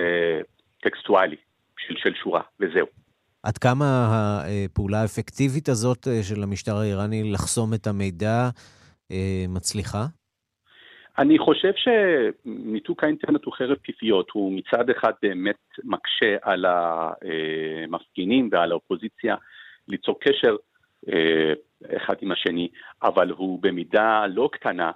טקסטואלי 0.81 1.35
של, 1.77 1.95
של 1.97 2.13
שורה, 2.13 2.41
וזהו. 2.59 2.87
עד 3.45 3.57
כמה 3.57 3.85
הפעולה 3.85 5.01
האפקטיבית 5.01 5.69
הזאת 5.69 6.07
אה, 6.07 6.23
של 6.23 6.43
המשטר 6.43 6.75
האיראני 6.75 7.31
לחסום 7.31 7.73
את 7.73 7.87
המידע 7.87 8.49
אה, 9.11 9.45
מצליחה? 9.49 10.05
אני 11.17 11.39
חושב 11.39 11.71
שניתוק 11.75 13.03
האינטרנט 13.03 13.45
הוא 13.45 13.53
חרב 13.53 13.77
פיפיות, 13.77 14.29
הוא 14.33 14.53
מצד 14.57 14.89
אחד 14.89 15.11
באמת 15.21 15.63
מקשה 15.83 16.35
על 16.41 16.65
המפגינים 16.65 18.49
ועל 18.51 18.71
האופוזיציה 18.71 19.35
ליצור 19.87 20.19
קשר 20.19 20.55
אה, 21.13 21.53
אחד 21.97 22.15
עם 22.21 22.31
השני, 22.31 22.67
אבל 23.03 23.29
הוא 23.29 23.59
במידה 23.61 24.25
לא 24.27 24.49
קטנה 24.51 24.91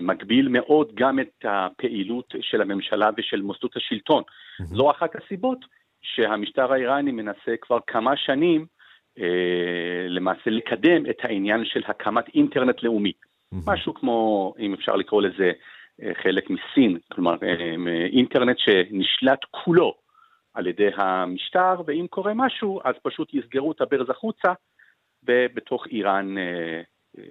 מגביל 0.00 0.48
מאוד 0.48 0.92
גם 0.94 1.20
את 1.20 1.44
הפעילות 1.44 2.34
של 2.40 2.60
הממשלה 2.60 3.10
ושל 3.16 3.42
מוסדות 3.42 3.76
השלטון. 3.76 4.22
זו 4.58 4.90
אחת 4.90 5.10
הסיבות 5.16 5.58
שהמשטר 6.02 6.72
האיראני 6.72 7.12
מנסה 7.12 7.56
כבר 7.60 7.78
כמה 7.86 8.16
שנים 8.16 8.66
אה, 9.18 10.06
למעשה 10.08 10.50
לקדם 10.50 11.06
את 11.10 11.16
העניין 11.22 11.64
של 11.64 11.82
הקמת 11.86 12.28
אינטרנט 12.34 12.82
לאומי. 12.82 13.12
Mm-hmm. 13.12 13.56
משהו 13.66 13.94
כמו, 13.94 14.54
אם 14.58 14.74
אפשר 14.74 14.96
לקרוא 14.96 15.22
לזה, 15.22 15.52
אה, 16.02 16.12
חלק 16.22 16.50
מסין, 16.50 16.98
כלומר 17.12 17.36
אה, 17.42 18.06
אינטרנט 18.12 18.58
שנשלט 18.58 19.40
כולו 19.50 19.94
על 20.54 20.66
ידי 20.66 20.88
המשטר, 20.96 21.74
ואם 21.86 22.06
קורה 22.10 22.32
משהו 22.34 22.80
אז 22.84 22.94
פשוט 23.02 23.34
יסגרו 23.34 23.72
את 23.72 23.80
הברז 23.80 24.10
החוצה, 24.10 24.52
ובתוך 25.22 25.86
איראן 25.86 26.38
אה, 26.38 26.82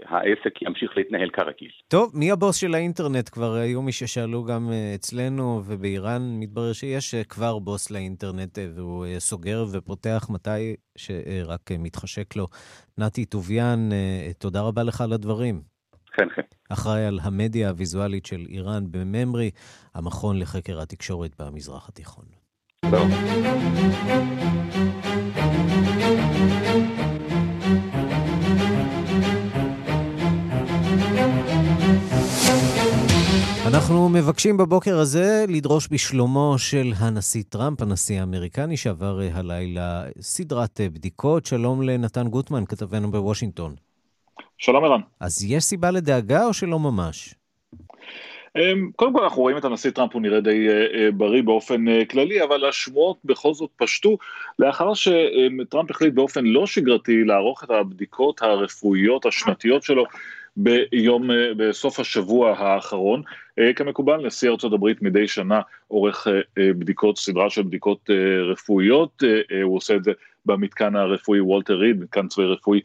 העסק 0.06 0.62
ימשיך 0.62 0.98
להתנהל 0.98 1.30
כרגיל. 1.30 1.70
טוב, 1.88 2.12
מי 2.14 2.32
הבוס 2.32 2.56
של 2.56 2.76
האינטרנט? 2.76 3.30
כבר 3.30 3.54
היו 3.54 3.82
מי 3.82 3.92
ששאלו 3.92 4.44
גם 4.44 4.70
אה, 4.72 4.92
אצלנו, 4.96 5.62
ובאיראן 5.66 6.22
מתברר 6.40 6.74
שיש 6.74 7.16
אה, 7.16 7.24
כבר 7.24 7.60
בוס 7.60 7.92
לאינטרנט, 7.92 8.60
אה, 8.60 8.68
והוא 8.76 9.06
סוגר 9.18 9.66
ופותח 9.72 10.28
מתי 10.30 10.76
שרק 10.98 11.72
מתחשק 11.80 12.36
לו. 12.36 12.48
נתי 12.98 13.26
טוביאן, 13.26 13.90
תודה 14.38 14.62
רבה 14.62 14.84
לך 14.84 15.02
על 15.02 15.14
הדברים. 15.14 15.62
כן, 16.14 16.28
כן. 16.36 16.42
אחראי 16.70 17.06
על 17.06 17.20
המדיה 17.24 17.70
הוויזואלית 17.70 18.26
של 18.26 18.46
איראן 18.50 18.84
בממרי, 18.92 19.52
המכון 19.96 20.40
לחקר 20.40 20.82
התקשורת 20.82 21.42
במזרח 21.42 21.90
התיכון. 21.90 22.26
טוב. 22.92 23.12
אנחנו 33.88 34.10
מבקשים 34.10 34.58
בבוקר 34.58 34.98
הזה 34.98 35.46
לדרוש 35.48 35.88
בשלומו 35.92 36.56
של 36.58 36.92
הנשיא 36.98 37.44
טראמפ, 37.50 37.82
הנשיא 37.82 38.20
האמריקני, 38.20 38.78
שעבר 38.78 39.22
אה, 39.22 39.30
הלילה 39.34 40.04
סדרת 40.22 40.82
אה, 40.82 40.90
בדיקות. 40.90 41.46
שלום 41.46 41.82
לנתן 41.82 42.28
גוטמן, 42.28 42.66
כתבנו 42.66 43.12
בוושינגטון. 43.12 43.76
שלום 44.58 44.84
ערן. 44.84 45.02
אז 45.20 45.44
יש 45.44 45.64
סיבה 45.64 45.92
לדאגה 45.92 46.46
או 46.46 46.54
שלא 46.54 46.80
ממש? 46.80 47.36
אמ, 48.56 48.92
קודם 48.96 49.14
כל 49.14 49.24
אנחנו 49.24 49.42
רואים 49.42 49.58
את 49.58 49.66
הנשיא 49.66 49.92
טראמפ, 49.92 50.14
הוא 50.14 50.22
נראה 50.22 50.42
די 50.42 50.68
אה, 50.70 51.12
בריא 51.12 51.44
באופן 51.44 52.06
כללי, 52.06 52.44
אבל 52.44 52.66
השמועות 52.66 53.18
בכל 53.26 53.54
זאת 53.54 53.70
פשטו 53.76 54.18
לאחר 54.60 54.94
שטראמפ 54.94 55.92
החליט 55.92 56.14
באופן 56.14 56.46
לא 56.46 56.68
שגרתי 56.68 57.24
לערוך 57.24 57.64
את 57.64 57.70
הבדיקות 57.70 58.42
הרפואיות 58.42 59.26
השנתיות 59.26 59.84
שלו 59.84 60.04
ביום, 60.58 61.30
בסוף 61.58 62.00
השבוע 62.00 62.52
האחרון. 62.58 63.22
אה, 63.60 63.74
כמקובל, 63.74 64.26
נשיא 64.28 64.50
ארצות 64.50 64.74
הברית 64.74 65.02
מדי 65.02 65.28
שנה 65.28 65.62
עורך 65.88 66.28
אה, 66.28 66.42
בדיקות, 66.74 67.18
סדרה 67.18 67.50
של 67.50 67.62
בדיקות 67.62 68.10
רפואיות, 68.52 69.24
הוא 69.64 69.76
עושה 69.76 69.96
את 69.96 70.04
זה 70.04 70.12
במתקן 70.46 70.96
הרפואי 70.96 71.42
וולטר 71.42 71.76
ריד, 71.76 72.00
מתקן 72.00 72.28
צבאי 72.28 72.46
רפואי 72.46 72.82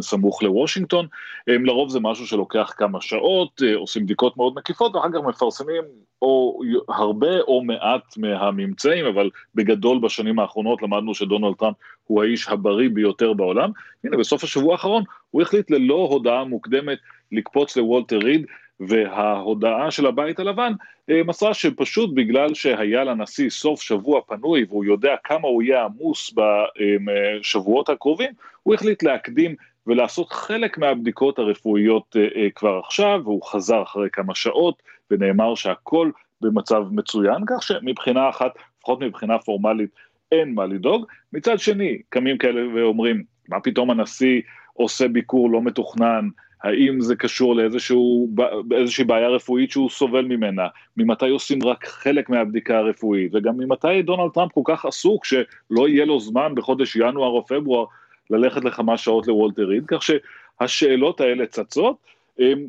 סמוך 0.00 0.42
לוושינגטון. 0.42 1.06
לרוב 1.46 1.90
זה 1.90 2.00
משהו 2.00 2.26
שלוקח 2.26 2.72
כמה 2.76 3.00
שעות, 3.00 3.62
עושים 3.74 4.04
בדיקות 4.04 4.36
מאוד 4.36 4.54
מקיפות, 4.56 4.94
ואחר 4.94 5.08
כך 5.12 5.20
מפרסמים 5.28 5.82
או 6.22 6.60
הרבה 6.88 7.40
או 7.40 7.64
מעט 7.64 8.16
מהממצאים, 8.16 9.06
אבל 9.06 9.30
בגדול 9.54 9.98
בשנים 9.98 10.38
האחרונות 10.38 10.82
למדנו 10.82 11.14
שדונלד 11.14 11.54
טראמפ 11.58 11.76
הוא 12.06 12.22
האיש 12.22 12.48
הבריא 12.48 12.88
ביותר 12.92 13.32
בעולם. 13.32 13.70
הנה, 14.04 14.16
בסוף 14.16 14.44
השבוע 14.44 14.72
האחרון 14.72 15.04
הוא 15.30 15.42
החליט 15.42 15.70
ללא 15.70 16.08
הודעה 16.10 16.44
מוקדמת 16.44 16.98
לקפוץ 17.32 17.76
לוולטר 17.76 18.18
ריד, 18.18 18.46
וההודעה 18.88 19.90
של 19.90 20.06
הבית 20.06 20.38
הלבן 20.38 20.72
אה, 21.10 21.20
מסרה 21.26 21.54
שפשוט 21.54 22.10
בגלל 22.14 22.54
שהיה 22.54 23.04
לנשיא 23.04 23.50
סוף 23.50 23.82
שבוע 23.82 24.20
פנוי 24.26 24.64
והוא 24.68 24.84
יודע 24.84 25.14
כמה 25.24 25.48
הוא 25.48 25.62
יהיה 25.62 25.84
עמוס 25.84 26.34
בשבועות 27.04 27.88
הקרובים, 27.88 28.30
הוא 28.62 28.74
החליט 28.74 29.02
להקדים 29.02 29.54
ולעשות 29.86 30.32
חלק 30.32 30.78
מהבדיקות 30.78 31.38
הרפואיות 31.38 32.16
אה, 32.16 32.42
אה, 32.42 32.50
כבר 32.54 32.80
עכשיו, 32.84 33.20
והוא 33.24 33.42
חזר 33.42 33.82
אחרי 33.82 34.08
כמה 34.12 34.34
שעות 34.34 34.82
ונאמר 35.10 35.54
שהכל 35.54 36.10
במצב 36.40 36.82
מצוין, 36.90 37.42
כך 37.46 37.62
שמבחינה 37.62 38.28
אחת, 38.28 38.50
לפחות 38.78 39.00
מבחינה 39.00 39.38
פורמלית, 39.38 39.90
אין 40.32 40.54
מה 40.54 40.66
לדאוג. 40.66 41.06
מצד 41.32 41.58
שני, 41.58 41.98
קמים 42.08 42.38
כאלה 42.38 42.60
ואומרים, 42.74 43.22
מה 43.48 43.60
פתאום 43.60 43.90
הנשיא 43.90 44.40
עושה 44.74 45.08
ביקור 45.08 45.50
לא 45.50 45.62
מתוכנן, 45.62 46.28
האם 46.62 47.00
זה 47.00 47.16
קשור 47.16 47.56
לאיזושהי 48.70 49.04
בעיה 49.06 49.28
רפואית 49.28 49.70
שהוא 49.70 49.90
סובל 49.90 50.24
ממנה, 50.24 50.66
ממתי 50.96 51.28
עושים 51.28 51.58
רק 51.64 51.86
חלק 51.86 52.30
מהבדיקה 52.30 52.78
הרפואית, 52.78 53.34
וגם 53.34 53.56
ממתי 53.58 54.02
דונלד 54.02 54.30
טראמפ 54.34 54.52
כל 54.52 54.60
כך 54.64 54.84
עסוק 54.84 55.24
שלא 55.24 55.88
יהיה 55.88 56.04
לו 56.04 56.20
זמן 56.20 56.54
בחודש 56.54 56.96
ינואר 56.96 57.28
או 57.28 57.46
פברואר 57.46 57.84
ללכת 58.30 58.64
לכמה 58.64 58.96
שעות 58.96 59.26
לוולטר 59.26 59.64
ריד, 59.64 59.84
כך 59.86 60.02
שהשאלות 60.02 61.20
האלה 61.20 61.46
צצות. 61.46 61.96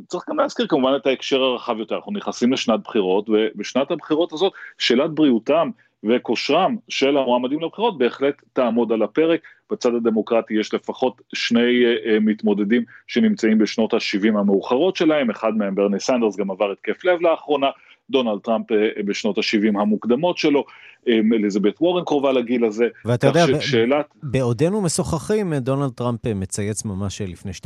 צריך 0.08 0.30
גם 0.30 0.40
להזכיר 0.40 0.68
כמובן 0.68 0.96
את 0.96 1.08
ההקשר 1.08 1.42
הרחב 1.42 1.80
יותר, 1.80 1.96
אנחנו 1.96 2.12
נכנסים 2.12 2.54
לשנת 2.54 2.80
בחירות, 2.84 3.30
ובשנת 3.30 3.92
הבחירות 3.92 4.34
הזאת 4.34 4.54
שאלת 4.78 5.12
בריאותם 5.12 5.70
וכושרם 6.04 6.76
של 6.90 7.18
המועמדים 7.18 7.60
לבחירות 7.62 7.98
בהחלט 7.98 8.42
תעמוד 8.54 8.92
על 8.92 9.02
הפרק. 9.02 9.42
בצד 9.74 9.96
הדמוקרטי 9.96 10.54
יש 10.54 10.74
לפחות 10.74 11.22
שני 11.34 11.60
אה, 11.60 12.20
מתמודדים 12.22 12.84
שנמצאים 13.08 13.58
בשנות 13.58 13.94
ה-70 13.94 14.40
המאוחרות 14.40 14.96
שלהם, 14.96 15.30
אחד 15.30 15.58
מהם 15.58 15.76
ברני 15.76 16.00
סנדרס 16.00 16.38
גם 16.38 16.52
עבר 16.52 16.72
התקף 16.72 17.06
לב 17.06 17.22
לאחרונה, 17.22 17.68
דונלד 18.10 18.40
טראמפ 18.44 18.72
אה, 18.72 18.76
בשנות 19.06 19.38
ה-70 19.38 19.80
המוקדמות 19.82 20.38
שלו, 20.38 20.66
אליזבת 21.08 21.82
וורן 21.82 22.06
קרובה 22.06 22.32
לגיל 22.32 22.66
הזה. 22.66 22.88
ואתה 23.06 23.28
יודע, 23.28 23.46
שאלת... 23.62 24.06
בעודנו 24.24 24.82
משוחחים, 24.82 25.54
דונלד 25.54 25.92
טראמפ 25.92 26.28
מצייץ 26.28 26.86
ממש 26.86 27.22
לפני 27.22 27.52
2-3 27.52 27.66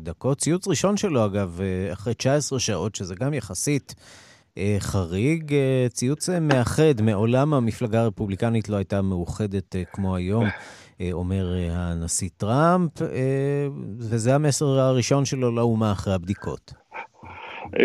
דקות. 0.00 0.38
ציוץ 0.38 0.68
ראשון 0.68 0.96
שלו, 0.96 1.24
אגב, 1.24 1.60
אחרי 1.92 2.14
19 2.14 2.58
שעות, 2.58 2.94
שזה 2.94 3.14
גם 3.14 3.34
יחסית... 3.34 3.94
אה, 4.58 4.76
חריג, 4.78 5.54
אה, 5.54 5.86
ציוץ 5.88 6.28
אה, 6.28 6.40
מאחד. 6.40 7.02
מעולם 7.02 7.54
המפלגה 7.54 8.00
הרפובליקנית 8.00 8.68
לא 8.68 8.76
הייתה 8.76 9.02
מאוחדת 9.02 9.76
כמו 9.92 10.16
היום, 10.16 10.44
אומר 11.12 11.54
הנשיא 11.70 12.28
טראמפ, 12.36 12.90
וזה 13.98 14.34
המסר 14.34 14.66
הראשון 14.66 15.24
שלו 15.24 15.54
לאומה 15.54 15.92
אחרי 15.92 16.14
הבדיקות. 16.14 16.72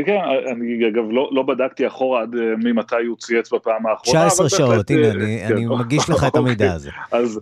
כן, 0.06 0.18
אני 0.52 0.88
אגב 0.88 1.04
לא, 1.10 1.30
לא 1.32 1.44
בדקתי 1.44 1.88
אחורה 1.88 2.22
עד 2.22 2.36
אה, 2.36 2.42
ממתי 2.64 2.96
הוא 3.08 3.18
צייץ 3.18 3.54
בפעם 3.54 3.88
האחרונה. 3.88 4.28
19 4.28 4.50
שעות, 4.50 4.92
הנה, 4.92 5.12
אני, 5.12 5.44
כן, 5.48 5.54
אני 5.54 5.66
מגיש 5.66 6.10
לך 6.10 6.24
את 6.28 6.36
המידע 6.38 6.66
אוקיי. 6.66 6.76
הזה. 6.76 6.90
אז, 7.12 7.40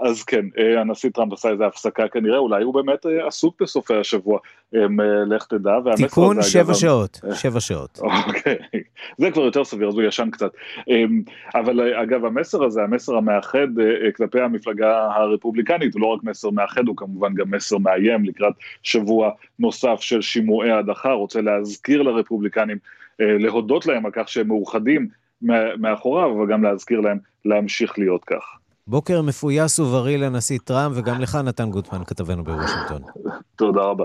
אז 0.00 0.22
כן, 0.22 0.44
אה, 0.58 0.80
הנשיא 0.80 1.10
טראמפ 1.10 1.32
עשה 1.32 1.48
איזה 1.48 1.66
הפסקה 1.66 2.08
כנראה, 2.08 2.38
אולי 2.38 2.64
הוא 2.64 2.74
באמת 2.74 3.06
אה, 3.06 3.26
עסוק 3.26 3.62
בסופי 3.62 3.94
השבוע, 3.94 4.38
לך 5.26 5.46
תדע. 5.46 5.70
תיקון 5.96 6.42
שבע 6.42 6.74
שעות, 6.74 7.20
שבע 7.34 7.60
שעות. 7.60 8.00
אוקיי, 8.28 8.56
זה 9.18 9.30
כבר 9.30 9.42
יותר 9.42 9.64
סביר, 9.64 9.88
אז 9.88 9.94
הוא 9.94 10.02
ישן 10.02 10.30
קצת. 10.30 10.50
אבל 11.54 11.94
אגב, 11.94 12.24
המסר 12.24 12.64
הזה, 12.64 12.82
המסר 12.82 13.16
המאחד 13.16 13.68
כלפי 14.16 14.40
המפלגה 14.40 15.08
הרפובליקנית, 15.14 15.94
הוא 15.94 16.02
לא 16.02 16.06
רק 16.06 16.20
מסר 16.24 16.50
מאחד, 16.50 16.88
הוא 16.88 16.96
כמובן 16.96 17.34
גם 17.34 17.50
מסר 17.50 17.78
מאיים 17.78 18.24
לקראת 18.24 18.54
שבוע 18.82 19.30
נוסף 19.58 20.00
של 20.00 20.22
שימועי 20.22 20.70
הדחה, 20.70 21.12
רוצה 21.12 21.40
להזכיר 21.56 22.02
לרפובליקנים, 22.02 22.78
אה, 23.20 23.38
להודות 23.38 23.86
להם 23.86 24.06
על 24.06 24.12
כך 24.14 24.28
שהם 24.28 24.48
מאוחדים 24.48 25.08
מאחוריו, 25.78 26.30
אבל 26.32 26.52
גם 26.52 26.62
להזכיר 26.62 27.00
להם 27.00 27.18
להמשיך 27.44 27.98
להיות 27.98 28.24
כך. 28.24 28.42
בוקר 28.86 29.22
מפויס 29.22 29.78
ובריא 29.78 30.16
לנשיא 30.16 30.58
טראמפ, 30.64 30.96
וגם 30.96 31.20
לך, 31.20 31.34
נתן 31.34 31.70
גוטמן, 31.70 32.04
כתבנו 32.06 32.44
בוושינגטון. 32.44 33.02
תודה 33.56 33.80
רבה. 33.80 34.04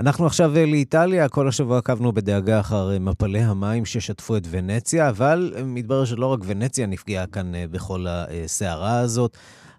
אנחנו 0.00 0.26
עכשיו 0.26 0.56
אה, 0.56 0.66
לאיטליה, 0.66 1.28
כל 1.28 1.48
השבוע 1.48 1.78
עקבנו 1.78 2.12
בדאגה 2.12 2.60
אחר 2.60 2.92
אה, 2.92 2.98
מפלי 2.98 3.40
המים 3.40 3.84
ששטפו 3.84 4.36
את 4.36 4.42
ונציה, 4.50 5.08
אבל 5.08 5.54
מתברר 5.64 6.04
שלא 6.04 6.26
רק 6.26 6.40
ונציה 6.46 6.86
נפגעה 6.86 7.26
כאן 7.26 7.52
בכל 7.70 8.06
הסערה 8.08 8.98
הזאת. 8.98 9.36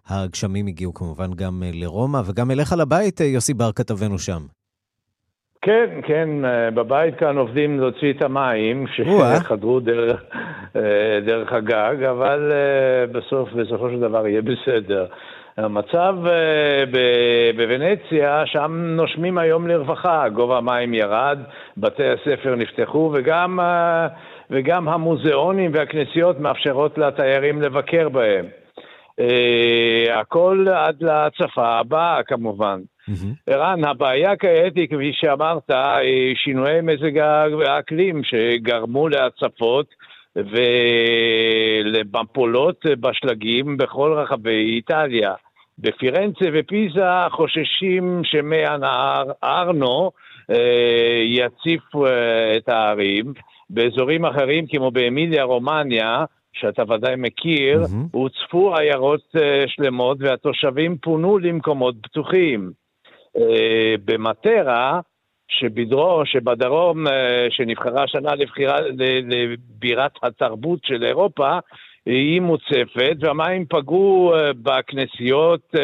הגשמים 0.07 0.67
הגיעו 0.67 0.93
כמובן 0.93 1.33
גם 1.33 1.63
לרומא, 1.65 2.21
וגם 2.25 2.51
אליך 2.51 2.73
לבית, 2.73 3.19
יוסי 3.19 3.53
בר 3.53 3.71
כתבנו 3.71 4.19
שם. 4.19 4.45
כן, 5.62 5.89
כן, 6.04 6.45
אה, 6.45 6.72
בבית 6.72 7.15
כאן 7.15 7.38
עובדים 7.38 7.80
להוציא 7.80 8.13
את 8.13 8.22
המים 8.22 8.86
שחדרו 8.93 9.80
דרך, 9.80 10.24
אה, 10.76 11.19
דרך 11.26 11.54
הגג, 11.54 12.04
אבל 12.04 12.52
אה, 12.52 13.08
בסוף, 13.08 13.50
בסופו 13.54 13.89
של 13.89 14.00
דבר 14.00 14.28
יהיה 14.28 14.41
בסדר. 14.41 15.06
המצב 15.58 16.15
בוונציה, 17.56 18.43
שם 18.45 18.72
נושמים 18.95 19.38
היום 19.38 19.67
לרווחה, 19.67 20.30
גובה 20.30 20.58
המים 20.58 20.93
ירד, 20.93 21.39
בתי 21.78 22.04
הספר 22.08 22.56
נפתחו 22.56 23.12
וגם, 23.13 23.60
וגם 24.50 24.89
המוזיאונים 24.89 25.72
והכנסיות 25.74 26.39
מאפשרות 26.39 26.98
לתיירים 26.98 27.62
לבקר 27.62 28.10
בהם. 28.10 28.45
הכל 30.13 30.65
עד 30.74 30.95
להצפה 31.02 31.80
הבאה 31.80 32.24
כמובן. 32.24 32.80
ערן, 33.48 33.84
הבעיה 33.84 34.36
כעת 34.36 34.76
היא, 34.76 34.88
כפי 34.88 35.12
שאמרת, 35.13 35.72
שינויי 36.36 36.82
מזג 36.82 37.17
האקלים 37.67 38.24
שגרמו 38.24 39.10
להצפות 39.10 39.86
ולמפולות 41.86 42.86
בשלגים 43.00 43.78
בכל 43.78 44.13
רחבי 44.13 44.76
איטליה. 44.76 45.34
בפירנצה 45.80 46.45
ופיזה 46.54 47.02
חוששים 47.32 48.22
שמי 48.24 48.65
הנהר 48.65 49.32
ארנו 49.43 50.12
אה, 50.52 51.22
יציף 51.26 51.95
אה, 51.95 52.58
את 52.58 52.69
הערים. 52.69 53.34
באזורים 53.69 54.26
אחרים, 54.26 54.65
כמו 54.67 54.91
באמיליה 54.91 55.43
רומניה, 55.43 56.26
שאתה 56.54 56.84
ודאי 56.84 57.15
מכיר, 57.17 57.84
mm-hmm. 57.84 58.08
הוצפו 58.12 58.76
עיירות 58.76 59.36
uh, 59.36 59.39
שלמות 59.67 60.17
והתושבים 60.19 60.98
פונו 60.98 61.39
למקומות 61.39 61.95
בטוחים. 63.35 63.69
במטרה, 64.05 64.99
שבדרו, 65.47 66.21
שבדרום, 66.25 67.05
שנבחרה 67.49 68.03
השנה 68.03 68.35
לבחירה, 68.35 68.77
לבירת 69.27 70.11
התרבות 70.23 70.79
של 70.85 71.03
אירופה, 71.03 71.59
היא 72.05 72.41
מוצפת, 72.41 73.15
והמים 73.19 73.65
פגעו 73.69 74.33
בכנסיות 74.61 75.75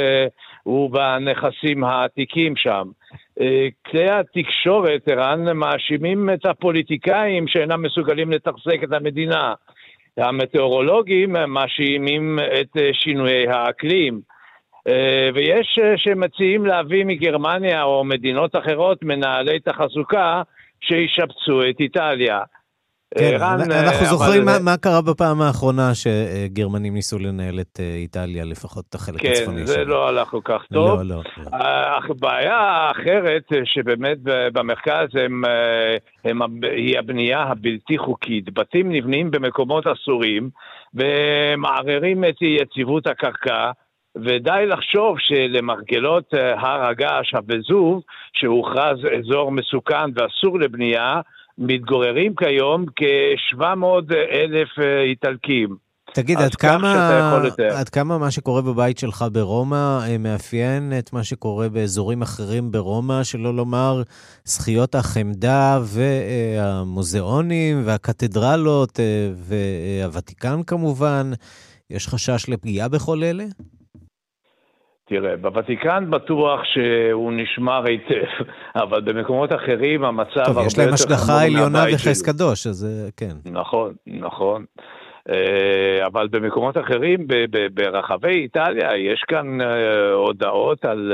ובנכסים 0.65 1.83
העתיקים 1.83 2.55
שם. 2.55 2.87
כלי 3.85 4.09
התקשורת, 4.09 5.07
ערן, 5.07 5.57
מאשימים 5.57 6.29
את 6.33 6.45
הפוליטיקאים 6.45 7.47
שאינם 7.47 7.81
מסוגלים 7.81 8.31
לתחזק 8.31 8.83
את 8.83 8.93
המדינה. 8.93 9.53
המטאורולוגים 10.17 11.35
מאשימים 11.47 12.39
את 12.61 12.77
שינויי 12.93 13.47
האקלים. 13.47 14.21
ויש 15.33 15.79
שמציעים 15.97 16.65
להביא 16.65 17.05
מגרמניה 17.05 17.83
או 17.83 18.03
מדינות 18.03 18.55
אחרות 18.55 19.03
מנהלי 19.03 19.59
תחזוקה 19.59 20.41
שישפצו 20.81 21.61
את 21.69 21.79
איטליה. 21.79 22.39
כן, 23.17 23.37
רן, 23.39 23.71
אנחנו 23.71 24.05
זוכרים 24.05 24.41
אבל... 24.41 24.59
מה, 24.59 24.71
מה 24.71 24.77
קרה 24.77 25.01
בפעם 25.01 25.41
האחרונה 25.41 25.91
שגרמנים 25.93 26.93
ניסו 26.93 27.19
לנהל 27.19 27.59
את 27.59 27.79
אה, 27.79 27.95
איטליה, 27.95 28.45
לפחות 28.45 28.85
את 28.89 28.95
החלק 28.95 29.21
כן, 29.21 29.31
הצפוני 29.31 29.57
שלו. 29.57 29.67
כן, 29.67 29.73
זה 29.73 29.85
לא 29.85 30.07
הלך 30.07 30.27
כל 30.27 30.39
כך 30.43 30.61
טוב. 30.73 31.01
לא, 31.01 31.15
לא. 31.15 31.21
אך 31.97 32.05
בעיה 32.19 32.57
האחרת, 32.57 33.43
אה, 33.53 33.59
שבאמת 33.65 34.17
במרכז 34.23 35.07
הם, 35.13 35.45
אה, 35.45 35.97
הם, 36.25 36.39
היא 36.63 36.99
הבנייה 36.99 37.39
הבלתי 37.39 37.97
חוקית. 37.97 38.53
בתים 38.53 38.91
נבנים 38.91 39.31
במקומות 39.31 39.87
אסורים 39.87 40.49
ומערערים 40.93 42.23
את 42.25 42.41
יציבות 42.41 43.07
הקרקע. 43.07 43.71
ודי 44.15 44.65
לחשוב 44.67 45.15
שלמרגלות 45.19 46.33
הר 46.33 46.85
הגעש 46.85 47.33
הווזוב, 47.33 48.01
שהוכרז 48.33 48.97
אזור 49.19 49.51
מסוכן 49.51 50.11
ואסור 50.15 50.59
לבנייה, 50.59 51.21
מתגוררים 51.57 52.35
כיום 52.35 52.85
כ-700 52.95 54.13
אלף 54.31 54.69
אה, 54.79 55.01
איטלקים. 55.01 55.75
תגיד, 56.13 56.37
עד 56.37 56.55
כמה, 56.55 57.17
עד 57.71 57.89
כמה 57.89 58.17
מה 58.17 58.31
שקורה 58.31 58.61
בבית 58.61 58.97
שלך 58.97 59.25
ברומא 59.31 59.99
אה, 60.07 60.17
מאפיין 60.17 60.93
את 60.99 61.13
מה 61.13 61.23
שקורה 61.23 61.69
באזורים 61.69 62.21
אחרים 62.21 62.71
ברומא, 62.71 63.23
שלא 63.23 63.53
לומר 63.53 64.01
זכיות 64.45 64.95
החמדה 64.95 65.79
והמוזיאונים 65.83 67.81
והקתדרלות 67.85 68.99
אה, 68.99 69.29
והוותיקן 69.35 70.63
כמובן? 70.67 71.31
יש 71.89 72.07
חשש 72.07 72.49
לפגיעה 72.49 72.87
בכל 72.87 73.23
אלה? 73.23 73.43
תראה, 75.07 75.37
בוותיקן 75.37 76.05
בטוח 76.09 76.59
שהוא 76.63 77.33
נשמר 77.33 77.83
היטב, 77.85 78.45
אבל 78.83 79.01
במקומות 79.01 79.53
אחרים 79.53 80.03
המצב 80.03 80.29
הרבה 80.37 80.49
יותר 80.49 80.53
טוב, 80.53 80.67
יש 80.67 80.77
להם 80.77 80.93
השגחה 80.93 81.43
עליונה 81.43 81.83
וחס 81.93 82.21
קדוש, 82.21 82.67
אז 82.67 82.85
אה, 82.85 83.11
כן. 83.17 83.51
נכון, 83.51 83.93
נכון. 84.07 84.65
אה, 85.29 86.05
אבל 86.05 86.27
במקומות 86.27 86.77
אחרים, 86.77 87.27
ברחבי 87.73 88.29
איטליה, 88.29 88.97
יש 88.97 89.23
כאן 89.27 89.61
אה, 89.61 90.11
הודעות 90.11 90.85
על, 90.85 91.13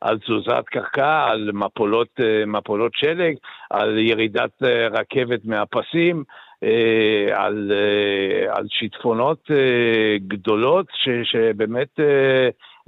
על 0.00 0.18
תזוזת 0.18 0.64
קרקע, 0.66 1.26
על 1.30 1.50
מפולות, 1.52 2.20
מפולות 2.46 2.92
שלג, 2.94 3.34
על 3.70 3.98
ירידת 3.98 4.62
רכבת 4.90 5.44
מהפסים. 5.44 6.24
על, 7.32 7.72
על 8.48 8.66
שיטפונות 8.68 9.50
גדולות 10.28 10.86
ש, 10.92 11.08
שבאמת 11.22 12.00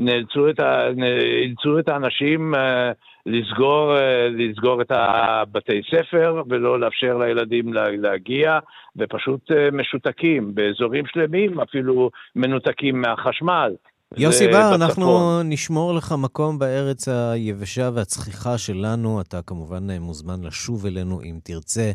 נאלצו 0.04 0.50
את, 0.50 0.60
ה, 0.60 0.88
נאלצו 0.96 1.78
את 1.78 1.88
האנשים 1.88 2.54
אה, 2.54 2.92
לסגור, 3.26 3.96
אה, 3.96 4.28
לסגור 4.28 4.82
את 4.82 4.90
הבתי 4.90 5.80
ספר 5.90 6.42
ולא 6.48 6.80
לאפשר 6.80 7.18
לילדים 7.18 7.72
להגיע, 7.74 8.58
ופשוט 8.96 9.50
אה, 9.50 9.68
משותקים 9.72 10.54
באזורים 10.54 11.04
שלמים, 11.06 11.60
אפילו 11.60 12.10
מנותקים 12.36 13.00
מהחשמל. 13.00 13.72
יוסי 14.16 14.48
בר, 14.48 14.74
אנחנו 14.74 15.42
נשמור 15.44 15.94
לך 15.94 16.14
מקום 16.22 16.58
בארץ 16.58 17.08
היבשה 17.08 17.90
והצחיחה 17.94 18.58
שלנו. 18.58 19.20
אתה 19.20 19.42
כמובן 19.46 19.90
מוזמן 20.00 20.46
לשוב 20.46 20.86
אלינו 20.86 21.20
אם 21.22 21.38
תרצה. 21.44 21.90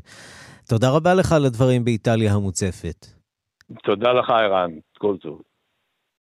תודה 0.69 0.89
רבה 0.89 1.13
לך 1.13 1.31
על 1.31 1.45
הדברים 1.45 1.85
באיטליה 1.85 2.33
המוצפת. 2.33 3.05
תודה 3.83 4.13
לך, 4.13 4.29
ערן. 4.29 4.71
כל 4.97 5.15
טוב. 5.21 5.41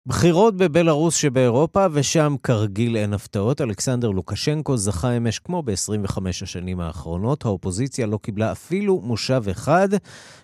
בחירות 0.09 0.57
בבלארוס 0.57 1.15
שבאירופה, 1.15 1.87
ושם 1.93 2.35
כרגיל 2.43 2.97
אין 2.97 3.13
הפתעות. 3.13 3.61
אלכסנדר 3.61 4.11
לוקשנקו 4.11 4.77
זכה 4.77 5.17
אמש 5.17 5.39
כמו 5.39 5.63
ב-25 5.63 6.19
השנים 6.43 6.81
האחרונות. 6.81 7.45
האופוזיציה 7.45 8.07
לא 8.07 8.19
קיבלה 8.23 8.53
אפילו 8.53 9.01
מושב 9.01 9.43
אחד. 9.51 9.89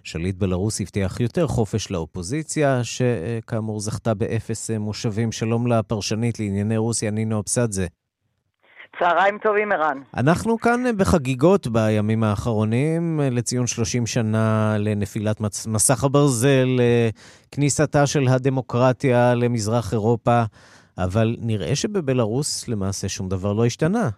שליט 0.02 0.36
בלארוס 0.36 0.80
הבטיח 0.80 1.20
יותר 1.20 1.46
חופש 1.46 1.90
לאופוזיציה, 1.90 2.80
שכאמור 2.84 3.80
זכתה 3.80 4.14
באפס 4.14 4.70
מושבים. 4.70 5.32
שלום 5.32 5.66
לפרשנית 5.66 6.40
לענייני 6.40 6.76
רוסיה, 6.76 7.10
נינו 7.10 7.40
אבסדזה. 7.40 7.86
צהריים 8.98 9.38
טובים, 9.38 9.72
ערן. 9.72 9.98
אנחנו 10.16 10.58
כאן 10.58 10.84
בחגיגות 10.96 11.66
בימים 11.66 12.24
האחרונים 12.24 13.20
לציון 13.20 13.66
30 13.66 14.06
שנה 14.06 14.76
לנפילת 14.78 15.40
מסך 15.66 16.04
הברזל, 16.04 16.68
כניסתה 17.50 18.06
של 18.06 18.28
הדמוקרטיה 18.28 19.34
למזרח 19.34 19.92
אירופה, 19.92 20.42
אבל 20.98 21.36
נראה 21.40 21.76
שבבלארוס 21.76 22.68
למעשה 22.68 23.08
שום 23.08 23.28
דבר 23.28 23.52
לא 23.52 23.66
השתנה. 23.66 24.08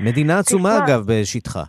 מדינה 0.00 0.38
עצומה, 0.38 0.78
אגב, 0.84 1.02
בשטחה. 1.06 1.64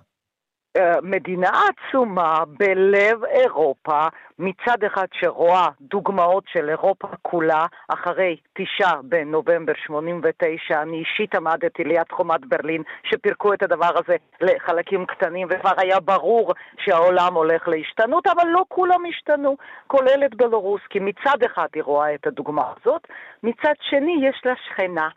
אה, 0.78 1.02
מדינה 1.02 1.50
עצומה 1.50 2.44
בלב 2.48 3.26
אירופה, 3.26 4.08
מצד 4.40 4.84
אחד 4.86 5.06
שרואה 5.14 5.68
דוגמאות 5.82 6.44
של 6.48 6.70
אירופה 6.70 7.08
כולה, 7.22 7.66
אחרי 7.88 8.38
תשעה 8.54 9.02
בנובמבר 9.04 9.74
89, 9.86 10.82
אני 10.82 10.98
אישית 10.98 11.36
עמדתי 11.36 11.84
ליד 11.84 12.12
חומת 12.12 12.46
ברלין, 12.46 12.84
שפירקו 13.04 13.54
את 13.54 13.64
הדבר 13.64 13.92
הזה 13.96 14.16
לחלקים 14.42 15.06
קטנים, 15.06 15.48
וכבר 15.52 15.74
היה 15.78 16.00
ברור 16.00 16.54
שהעולם 16.78 17.34
הולך 17.34 17.68
להשתנות, 17.68 18.28
אבל 18.28 18.48
לא 18.48 18.64
כולם 18.68 19.06
השתנו, 19.10 19.58
כולל 19.88 20.26
את 20.26 20.36
בלרוס, 20.36 20.82
כי 20.90 21.00
מצד 21.00 21.44
אחד 21.46 21.68
היא 21.76 21.84
רואה 21.84 22.16
את 22.16 22.28
הדוגמה 22.28 22.74
הזאת, 22.82 23.08
מצד 23.44 23.74
שני 23.82 24.18
יש 24.30 24.42
לה 24.46 24.54
שכנה. 24.68 25.10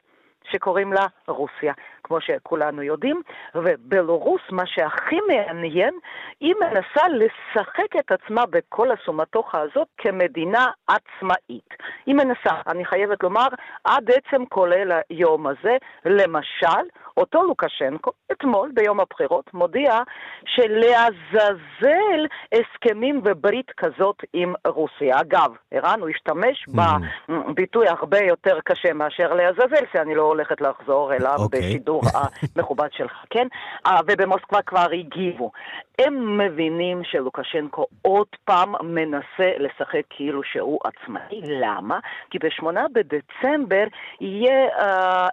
שקוראים 0.53 0.93
לה 0.93 1.07
רוסיה. 1.29 1.73
כמו 2.05 2.21
שכולנו 2.21 2.83
יודעים, 2.83 3.23
ובלרוס, 3.55 4.41
מה 4.51 4.67
שהכי 4.67 5.19
מעניין, 5.29 5.95
היא 6.41 6.55
מנסה 6.61 7.09
לשחק 7.09 7.97
את 7.99 8.13
עצמה 8.13 8.47
בכל 8.47 8.89
הסומטוחה 8.91 9.61
הזאת 9.61 9.89
כמדינה 9.99 10.67
עצמאית. 10.87 11.69
היא 12.07 12.15
מנסה, 12.15 12.55
אני 12.67 12.85
חייבת 12.85 13.23
לומר, 13.23 13.49
עד 13.85 14.11
עצם 14.11 14.47
כולל 14.47 14.93
היום 15.11 15.47
הזה, 15.47 15.77
למשל, 16.05 16.85
אותו 17.17 17.43
לוקשנקו, 17.43 18.11
אתמול, 18.33 18.71
ביום 18.75 19.01
הבחירות, 19.01 19.55
מודיע 19.55 20.03
שלעזאזל 20.47 22.27
הסכמים 22.53 23.21
וברית 23.25 23.71
כזאת 23.77 24.17
עם 24.33 24.55
רוסיה. 24.67 25.21
אגב, 25.21 25.51
ערן, 25.71 26.01
הוא 26.01 26.09
השתמש 26.09 26.65
mm-hmm. 26.69 27.33
בביטוי 27.33 27.89
הרבה 27.89 28.19
יותר 28.19 28.59
קשה 28.65 28.93
מאשר 28.93 29.35
לעזאזל, 29.35 29.85
שאני 29.93 30.15
לא 30.15 30.23
הולכת 30.23 30.61
לחזור 30.61 31.15
אליו 31.15 31.37
okay. 31.37 31.43
אוקיי. 31.43 31.61
בשידור. 31.61 31.94
השידור 32.03 32.21
המכובד 32.57 32.89
שלך, 32.93 33.25
כן? 33.31 33.47
אה, 33.87 34.01
ובמוסקבה 34.07 34.63
כבר 34.63 34.87
הגיבו. 34.93 35.51
הם 35.99 36.39
מבינים 36.39 37.03
שלוקשנקו 37.05 37.87
עוד 38.03 38.27
פעם 38.45 38.75
מנסה 38.83 39.51
לשחק 39.59 40.03
כאילו 40.11 40.43
שהוא 40.43 40.79
עצמאי. 40.85 41.41
למה? 41.43 41.99
כי 42.31 42.39
בשמונה 42.39 42.87
בדצמבר 42.93 43.85
יהיה, 44.21 44.69
uh, 44.79 44.83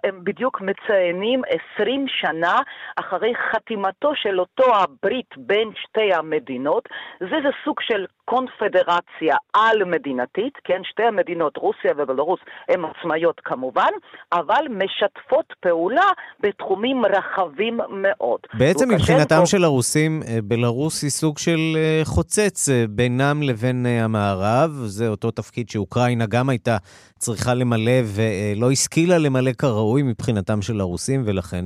הם 0.04 0.24
בדיוק 0.24 0.60
מציינים 0.60 1.42
עשרים 1.48 2.04
שנה 2.08 2.60
אחרי 2.96 3.32
חתימתו 3.52 4.12
של 4.14 4.40
אותו 4.40 4.74
הברית 4.74 5.30
בין 5.36 5.70
שתי 5.82 6.14
המדינות. 6.14 6.88
זה 7.20 7.36
זה 7.42 7.48
סוג 7.64 7.76
של 7.80 8.06
קונפדרציה 8.24 9.36
על-מדינתית, 9.52 10.58
כן? 10.64 10.80
שתי 10.84 11.02
המדינות, 11.02 11.56
רוסיה 11.56 11.92
ובלרוס, 11.96 12.40
הן 12.68 12.84
עצמאיות 12.84 13.40
כמובן, 13.44 13.90
אבל 14.32 14.64
משתפות 14.70 15.52
פעולה 15.60 16.08
בתחומים 16.40 17.02
רחבים 17.06 17.80
מאוד. 17.88 18.40
בעצם 18.54 18.88
מבחינתם 18.94 19.46
של 19.46 19.64
הרוסים, 19.64 20.20
אה, 20.28 20.38
בלרוס 20.52 21.02
היא 21.02 21.10
סוג 21.10 21.38
של 21.38 21.76
אה, 21.76 22.04
חוצץ 22.04 22.68
אה, 22.68 22.84
בינם 22.90 23.42
לבין 23.42 23.86
המערב. 23.86 24.82
זה 24.86 25.08
אותו 25.08 25.30
תפקיד 25.30 25.68
שאוקראינה 25.68 26.26
גם 26.26 26.48
הייתה 26.48 26.76
צריכה 27.18 27.54
למלא 27.54 28.00
ולא 28.04 28.70
השכילה 28.70 29.18
למלא 29.18 29.52
כראוי 29.52 30.02
מבחינתם 30.02 30.62
של 30.62 30.80
הרוסים, 30.80 31.22
ולכן 31.26 31.64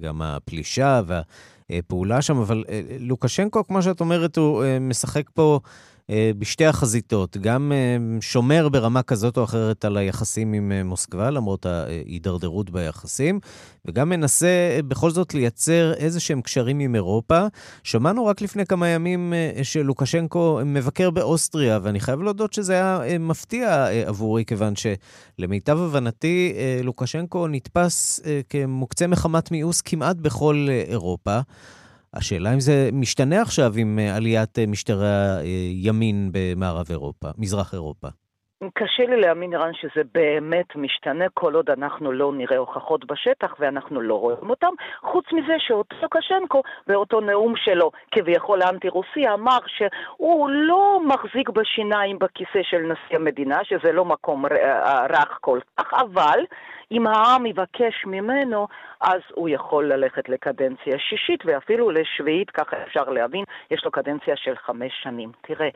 גם 0.00 0.22
הפלישה 0.22 1.00
והפעולה 1.70 2.22
שם. 2.22 2.36
אבל 2.36 2.64
לוקשנקו, 3.00 3.66
כמו 3.66 3.82
שאת 3.82 4.00
אומרת, 4.00 4.36
הוא 4.36 4.64
משחק 4.80 5.30
פה... 5.34 5.60
אה, 6.10 6.30
בשתי 6.38 6.66
החזיתות, 6.66 7.36
גם 7.36 7.72
אה, 7.74 7.96
שומר 8.20 8.68
ברמה 8.68 9.02
כזאת 9.02 9.36
או 9.36 9.44
אחרת 9.44 9.84
על 9.84 9.96
היחסים 9.96 10.52
עם 10.52 10.72
אה, 10.72 10.84
מוסקבה, 10.84 11.30
למרות 11.30 11.66
ההידרדרות 11.66 12.70
ביחסים, 12.70 13.40
וגם 13.84 14.08
מנסה 14.08 14.78
בכל 14.88 15.10
זאת 15.10 15.34
לייצר 15.34 15.94
איזה 15.94 16.20
שהם 16.20 16.42
קשרים 16.42 16.78
עם 16.78 16.94
אירופה. 16.94 17.46
שמענו 17.82 18.26
רק 18.26 18.40
לפני 18.40 18.66
כמה 18.66 18.88
ימים 18.88 19.32
שלוקשנקו 19.62 20.60
מבקר 20.64 21.10
באוסטריה, 21.10 21.78
ואני 21.82 22.00
חייב 22.00 22.22
להודות 22.22 22.52
שזה 22.52 22.72
היה 22.72 23.18
מפתיע 23.18 23.86
עבורי, 24.06 24.44
כיוון 24.44 24.74
שלמיטב 24.76 25.78
הבנתי, 25.78 26.54
לוקשנקו 26.84 27.48
נתפס 27.48 28.20
כמוקצה 28.48 29.06
מחמת 29.06 29.50
מיאוס 29.50 29.80
כמעט 29.80 30.16
בכל 30.16 30.68
אירופה. 30.88 31.40
השאלה 32.16 32.54
אם 32.54 32.60
זה 32.60 32.88
משתנה 32.92 33.42
עכשיו 33.42 33.72
עם 33.76 33.98
אה, 33.98 34.16
עליית 34.16 34.58
אה, 34.58 34.64
משטרי 34.66 35.06
הימין 35.42 36.30
במערב 36.32 36.86
אירופה, 36.90 37.28
מזרח 37.38 37.74
אירופה. 37.74 38.08
קשה 38.74 39.06
לי 39.06 39.20
להאמין, 39.20 39.54
רן, 39.54 39.74
שזה 39.74 40.02
באמת 40.14 40.76
משתנה 40.76 41.24
כל 41.34 41.54
עוד 41.54 41.70
אנחנו 41.70 42.12
לא 42.12 42.32
נראה 42.32 42.56
הוכחות 42.56 43.04
בשטח 43.04 43.54
ואנחנו 43.58 44.00
לא 44.00 44.14
רואים 44.14 44.50
אותם. 44.50 44.72
חוץ 45.00 45.24
מזה 45.32 45.54
שאותו 45.58 45.96
לוקשנקו, 46.02 46.62
באותו 46.86 47.20
נאום 47.20 47.54
שלו, 47.56 47.90
כביכול 48.10 48.62
האנטי-רוסי, 48.62 49.28
אמר 49.34 49.58
שהוא 49.66 50.50
לא 50.50 51.00
מחזיק 51.06 51.48
בשיניים 51.48 52.18
בכיסא 52.18 52.60
של 52.62 52.78
נשיא 52.78 53.16
המדינה, 53.16 53.58
שזה 53.64 53.92
לא 53.92 54.04
מקום 54.04 54.46
רך 55.10 55.38
כל 55.40 55.58
כך, 55.76 55.94
אבל 55.94 56.40
אם 56.92 57.06
העם 57.06 57.46
יבקש 57.46 58.04
ממנו, 58.06 58.66
אז 59.00 59.20
הוא 59.34 59.48
יכול 59.48 59.92
ללכת 59.92 60.28
לקדנציה 60.28 60.98
שישית 60.98 61.40
ואפילו 61.44 61.90
לשביעית, 61.90 62.50
ככה 62.50 62.76
אפשר 62.82 63.04
להבין, 63.04 63.44
יש 63.70 63.84
לו 63.84 63.90
קדנציה 63.90 64.36
של 64.36 64.56
חמש 64.56 64.92
שנים. 65.02 65.32
תראה, 65.40 65.68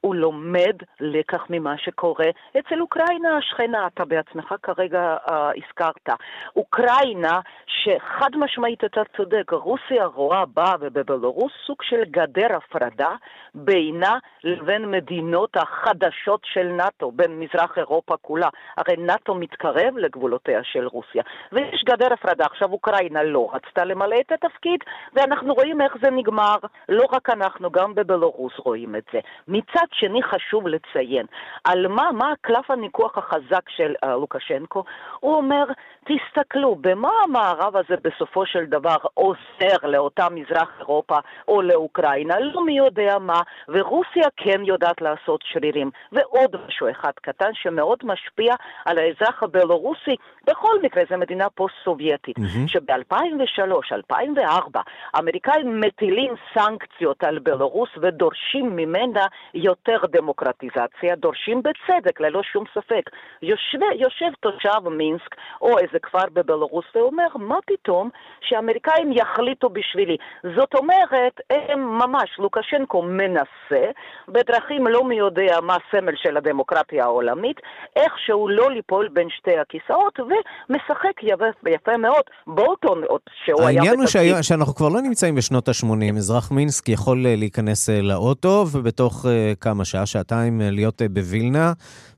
הוא 0.00 0.14
לומד 0.14 0.76
לקח 1.00 1.46
ממה 1.50 1.78
שקורה 1.78 2.26
אצל 2.58 2.80
אוקראינה 2.80 3.36
השכנה, 3.36 3.86
אתה 3.86 4.04
בעצמך 4.04 4.54
כרגע 4.62 5.16
uh, 5.26 5.32
הזכרת. 5.32 6.08
אוקראינה, 6.56 7.40
שחד 7.66 8.30
משמעית 8.36 8.84
אתה 8.84 9.02
צודק, 9.16 9.52
רוסיה 9.52 10.04
רואה 10.04 10.44
בה 10.46 10.74
ובבלרוס 10.80 11.52
סוג 11.66 11.82
של 11.82 12.04
גדר 12.04 12.56
הפרדה 12.56 13.10
בינה 13.54 14.18
לבין 14.44 14.90
מדינות 14.90 15.56
החדשות 15.56 16.40
של 16.44 16.68
נאט"ו, 16.68 17.12
בין 17.12 17.40
מזרח 17.40 17.78
אירופה 17.78 18.16
כולה. 18.16 18.48
הרי 18.76 18.96
נאט"ו 18.96 19.34
מתקרב 19.34 19.96
לגבולותיה 19.96 20.57
של 20.62 20.86
רוסיה, 20.86 21.22
ויש 21.52 21.84
גדר 21.84 22.12
הפרדה. 22.12 22.44
עכשיו 22.44 22.72
אוקראינה 22.72 23.22
לא 23.22 23.50
רצתה 23.52 23.84
למלא 23.84 24.16
את 24.20 24.32
התפקיד, 24.32 24.80
ואנחנו 25.14 25.54
רואים 25.54 25.80
איך 25.80 25.96
זה 26.02 26.10
נגמר. 26.10 26.56
לא 26.88 27.06
רק 27.12 27.30
אנחנו, 27.30 27.70
גם 27.70 27.94
בבלרוס 27.94 28.52
רואים 28.58 28.96
את 28.96 29.04
זה. 29.12 29.20
מצד 29.48 29.86
שני 29.92 30.22
חשוב 30.22 30.68
לציין, 30.68 31.26
על 31.64 31.88
מה, 31.88 32.12
מה 32.12 32.32
קלף 32.40 32.70
הניכוח 32.70 33.18
החזק 33.18 33.68
של 33.68 33.94
uh, 34.04 34.08
לוקשנקו? 34.08 34.84
הוא 35.20 35.34
אומר, 35.34 35.64
תסתכלו, 36.04 36.74
במה 36.74 37.10
המערב 37.24 37.76
הזה 37.76 37.94
בסופו 38.02 38.46
של 38.46 38.64
דבר 38.64 38.96
עוזר 39.14 39.76
לאותה 39.82 40.28
מזרח 40.30 40.70
אירופה 40.78 41.16
או 41.48 41.62
לאוקראינה? 41.62 42.38
לא 42.38 42.64
מי 42.64 42.78
יודע 42.78 43.18
מה, 43.18 43.40
ורוסיה 43.68 44.28
כן 44.36 44.64
יודעת 44.64 45.00
לעשות 45.00 45.40
שרירים. 45.44 45.90
ועוד 46.12 46.56
משהו 46.66 46.90
אחד 46.90 47.12
קטן 47.22 47.50
שמאוד 47.54 47.98
משפיע 48.04 48.54
על 48.84 48.98
האזרח 48.98 49.42
הבלורוסי, 49.42 50.16
בכל 50.48 50.82
מקרה 50.82 51.02
זו 51.10 51.18
מדינה 51.18 51.50
פוסט-סובייטית, 51.50 52.38
mm-hmm. 52.38 52.68
שב-2003, 52.68 53.62
2004, 53.92 54.80
האמריקאים 55.14 55.80
מטילים 55.80 56.34
סנקציות 56.54 57.24
על 57.24 57.38
בלרוס 57.38 57.88
ודורשים 58.02 58.76
ממנה 58.76 59.26
יותר 59.54 59.98
דמוקרטיזציה, 60.10 61.16
דורשים 61.16 61.62
בצדק, 61.62 62.20
ללא 62.20 62.42
שום 62.42 62.64
ספק. 62.74 63.10
יושב, 63.42 63.78
יושב 63.94 64.30
תושב 64.40 64.88
מינסק 64.88 65.34
או 65.62 65.78
איזה 65.78 65.98
כפר 66.02 66.24
בבלרוס 66.32 66.84
ואומר, 66.94 67.28
מה 67.34 67.58
פתאום 67.66 68.10
שהאמריקאים 68.40 69.12
יחליטו 69.12 69.68
בשבילי? 69.68 70.16
זאת 70.56 70.74
אומרת, 70.74 71.40
הם 71.50 71.98
ממש, 71.98 72.38
לוקשנקו 72.38 73.02
מנסה, 73.02 73.90
בדרכים 74.28 74.86
לא 74.86 75.04
מי 75.04 75.14
יודע 75.14 75.60
מה 75.62 75.76
הסמל 75.76 76.16
של 76.16 76.36
הדמוקרטיה 76.36 77.04
העולמית, 77.04 77.60
איכשהו 77.96 78.48
לא 78.48 78.70
ליפול 78.70 79.08
בין 79.08 79.30
שתי 79.30 79.58
הכיסאות, 79.58 80.20
ומשחק 80.70 81.22
יפה, 81.22 81.44
יפה 81.70 81.96
מאוד. 81.96 82.22
בולטון, 82.46 83.02
שהוא 83.44 83.60
היה... 83.60 83.80
העניין 83.80 84.00
הוא 84.00 84.42
שאנחנו 84.42 84.74
כבר 84.74 84.88
לא 84.88 85.00
נמצאים 85.00 85.34
בשנות 85.34 85.68
ה-80. 85.68 86.16
אזרח 86.16 86.50
מינסק 86.50 86.88
יכול 86.88 87.26
אה, 87.26 87.36
להיכנס 87.36 87.90
אה, 87.90 88.02
לאוטו, 88.02 88.66
ובתוך 88.72 89.24
uh, 89.24 89.28
כמה 89.60 89.84
שעה, 89.84 90.06
שעתיים, 90.06 90.60
להיות 90.64 91.02
בווילנה, 91.12 91.72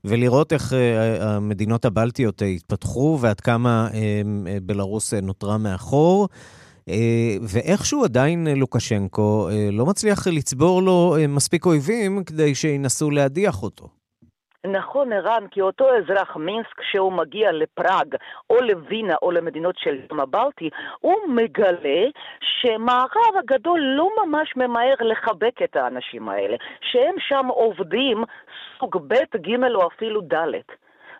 ולראות 0.05 0.53
איך 0.53 0.73
המדינות 1.21 1.85
הבלטיות 1.85 2.41
התפתחו, 2.55 3.17
ועד 3.21 3.41
כמה 3.41 3.87
בלרוס 4.61 5.13
נותרה 5.13 5.57
מאחור. 5.57 6.27
ואיכשהו 7.41 8.03
עדיין 8.03 8.47
לוקשנקו 8.47 9.49
לא 9.71 9.85
מצליח 9.85 10.27
לצבור 10.27 10.81
לו 10.81 11.15
מספיק 11.29 11.65
אויבים 11.65 12.23
כדי 12.23 12.55
שינסו 12.55 13.11
להדיח 13.11 13.63
אותו. 13.63 14.00
נכון, 14.67 15.13
ערן, 15.13 15.47
כי 15.51 15.61
אותו 15.61 15.97
אזרח 15.97 16.35
מינסק, 16.35 16.79
כשהוא 16.79 17.13
מגיע 17.13 17.51
לפראג, 17.51 18.15
או 18.49 18.55
לווינה, 18.61 19.15
או 19.21 19.31
למדינות 19.31 19.75
של 19.77 19.99
ים 20.11 20.19
הבלטי, 20.19 20.69
הוא 20.99 21.15
מגלה 21.27 22.05
שמערב 22.41 23.35
הגדול 23.39 23.79
לא 23.79 24.09
ממש 24.25 24.53
ממהר 24.55 24.95
לחבק 24.99 25.61
את 25.63 25.75
האנשים 25.75 26.29
האלה, 26.29 26.55
שהם 26.81 27.15
שם 27.19 27.47
עובדים 27.47 28.23
סוג 28.79 28.97
ב', 29.07 29.37
ג' 29.37 29.63
או 29.75 29.87
אפילו 29.87 30.21
ד'. 30.21 30.61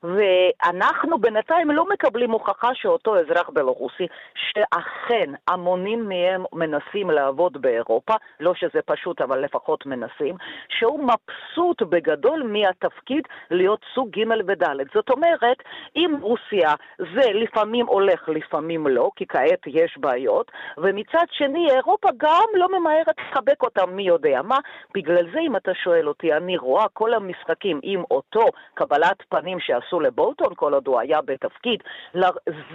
ואנחנו 0.03 1.17
בינתיים 1.17 1.71
לא 1.71 1.85
מקבלים 1.89 2.31
הוכחה 2.31 2.69
שאותו 2.73 3.19
אזרח 3.19 3.49
בלרוסי, 3.49 4.07
שאכן 4.35 5.31
המונים 5.47 6.09
מהם 6.09 6.43
מנסים 6.53 7.09
לעבוד 7.09 7.61
באירופה, 7.61 8.13
לא 8.39 8.53
שזה 8.53 8.79
פשוט 8.85 9.21
אבל 9.21 9.39
לפחות 9.39 9.85
מנסים, 9.85 10.35
שהוא 10.69 10.99
מבסוט 10.99 11.81
בגדול 11.81 12.43
מהתפקיד 12.43 13.23
להיות 13.51 13.79
סוג 13.95 14.09
ג' 14.09 14.23
וד'. 14.47 14.63
זאת 14.93 15.09
אומרת, 15.09 15.57
אם 15.95 16.15
רוסיה 16.21 16.73
זה 16.97 17.31
לפעמים 17.33 17.85
הולך, 17.87 18.29
לפעמים 18.29 18.87
לא, 18.87 19.09
כי 19.15 19.25
כעת 19.27 19.67
יש 19.67 19.97
בעיות, 19.97 20.51
ומצד 20.77 21.25
שני 21.31 21.67
אירופה 21.71 22.09
גם 22.17 22.47
לא 22.53 22.79
ממהרת 22.79 23.15
לחבק 23.19 23.63
אותם 23.63 23.89
מי 23.95 24.03
יודע 24.03 24.41
מה, 24.41 24.57
בגלל 24.93 25.31
זה 25.33 25.39
אם 25.39 25.55
אתה 25.55 25.71
שואל 25.73 26.07
אותי, 26.07 26.33
אני 26.33 26.57
רואה 26.57 26.85
כל 26.93 27.13
המשחקים 27.13 27.79
עם 27.83 28.03
אותו 28.11 28.45
קבלת 28.73 29.17
פנים 29.29 29.59
שעשו 29.59 29.90
עשו 29.91 29.99
לבולטון 29.99 30.53
כל 30.55 30.73
עוד 30.73 30.87
הוא 30.87 30.99
היה 30.99 31.21
בתפקיד. 31.21 31.79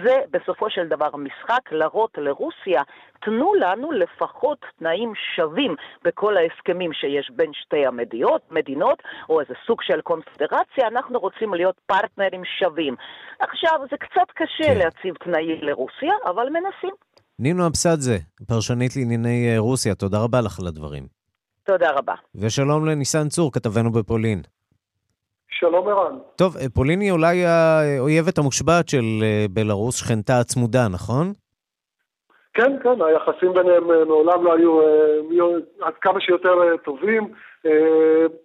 זה 0.03 0.15
בסופו 0.31 0.69
של 0.69 0.87
דבר 0.87 1.15
משחק 1.15 1.71
להראות 1.71 2.11
לרוסיה, 2.17 2.81
תנו 3.21 3.53
לנו 3.55 3.91
לפחות 3.91 4.57
תנאים 4.79 5.13
שווים 5.35 5.75
בכל 6.03 6.37
ההסכמים 6.37 6.93
שיש 6.93 7.31
בין 7.35 7.51
שתי 7.53 7.85
המדינות, 7.85 8.41
מדינות, 8.51 9.03
או 9.29 9.41
איזה 9.41 9.53
סוג 9.67 9.81
של 9.81 10.01
קונפדרציה, 10.01 10.87
אנחנו 10.87 11.19
רוצים 11.19 11.53
להיות 11.53 11.75
פרטנרים 11.85 12.41
שווים. 12.59 12.95
עכשיו, 13.39 13.79
זה 13.91 13.97
קצת 13.97 14.31
קשה 14.35 14.73
כן. 14.73 14.77
להציב 14.77 15.15
תנאים 15.23 15.57
לרוסיה, 15.61 16.13
אבל 16.25 16.47
מנסים. 16.49 16.95
נינו 17.39 17.67
אבסדזה, 17.67 18.17
פרשנית 18.47 18.95
לענייני 18.95 19.53
אה, 19.53 19.59
רוסיה, 19.59 19.95
תודה 19.95 20.17
רבה 20.23 20.41
לך 20.41 20.59
על 20.59 20.67
הדברים. 20.67 21.07
תודה 21.63 21.91
רבה. 21.91 22.13
ושלום 22.35 22.85
לניסן 22.85 23.27
צור, 23.27 23.51
כתבנו 23.53 23.91
בפולין. 23.91 24.41
שלום 25.49 25.87
ערן. 25.87 26.17
טוב, 26.35 26.57
אה, 26.57 26.69
פולין 26.73 26.99
היא 26.99 27.11
אולי 27.11 27.45
האויבת 27.45 28.37
המושבעת 28.37 28.89
של 28.89 29.05
אה, 29.23 29.45
בלרוס, 29.49 29.95
שכנתה 29.95 30.39
הצמודה, 30.39 30.87
נכון? 30.93 31.33
כן, 32.53 32.71
כן, 32.83 33.01
היחסים 33.01 33.53
ביניהם 33.53 33.91
אה, 33.91 34.05
מעולם 34.05 34.43
לא 34.43 34.53
היו 34.53 34.79
עד 35.81 35.93
כמה 36.01 36.21
שיותר 36.21 36.77
טובים. 36.83 37.27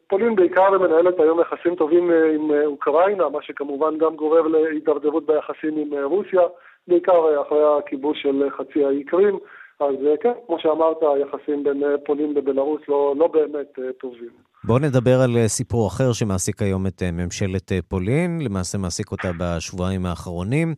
פולין 0.08 0.34
בעיקר 0.36 0.78
מנהלת 0.78 1.20
היום 1.20 1.40
יחסים 1.40 1.74
טובים 1.74 2.10
עם 2.34 2.50
אוקראינה, 2.66 3.28
מה 3.28 3.42
שכמובן 3.42 3.98
גם 3.98 4.16
גורר 4.16 4.42
להידרדרות 4.42 5.26
ביחסים 5.26 5.76
עם 5.76 6.04
רוסיה, 6.04 6.42
בעיקר 6.88 7.42
אחרי 7.42 7.78
הכיבוש 7.78 8.22
של 8.22 8.48
חצי 8.58 8.84
האי 8.84 9.04
קרים. 9.04 9.38
אז 9.80 9.94
כן, 10.20 10.32
כמו 10.46 10.58
שאמרת, 10.58 10.96
היחסים 11.02 11.64
בין 11.64 11.82
פולין 12.04 12.32
ובלרוס 12.36 12.80
לא, 12.88 13.14
לא 13.18 13.26
באמת 13.26 13.78
טובים. 14.00 14.51
בואו 14.64 14.78
נדבר 14.78 15.20
על 15.20 15.36
אה, 15.36 15.48
סיפור 15.48 15.88
אחר 15.88 16.12
שמעסיק 16.12 16.62
היום 16.62 16.86
את 16.86 17.02
אה, 17.02 17.10
ממשלת 17.12 17.72
אה, 17.72 17.78
פולין, 17.88 18.40
למעשה 18.40 18.78
מעסיק 18.78 19.10
אותה 19.10 19.30
בשבועיים 19.38 20.06
האחרונים. 20.06 20.74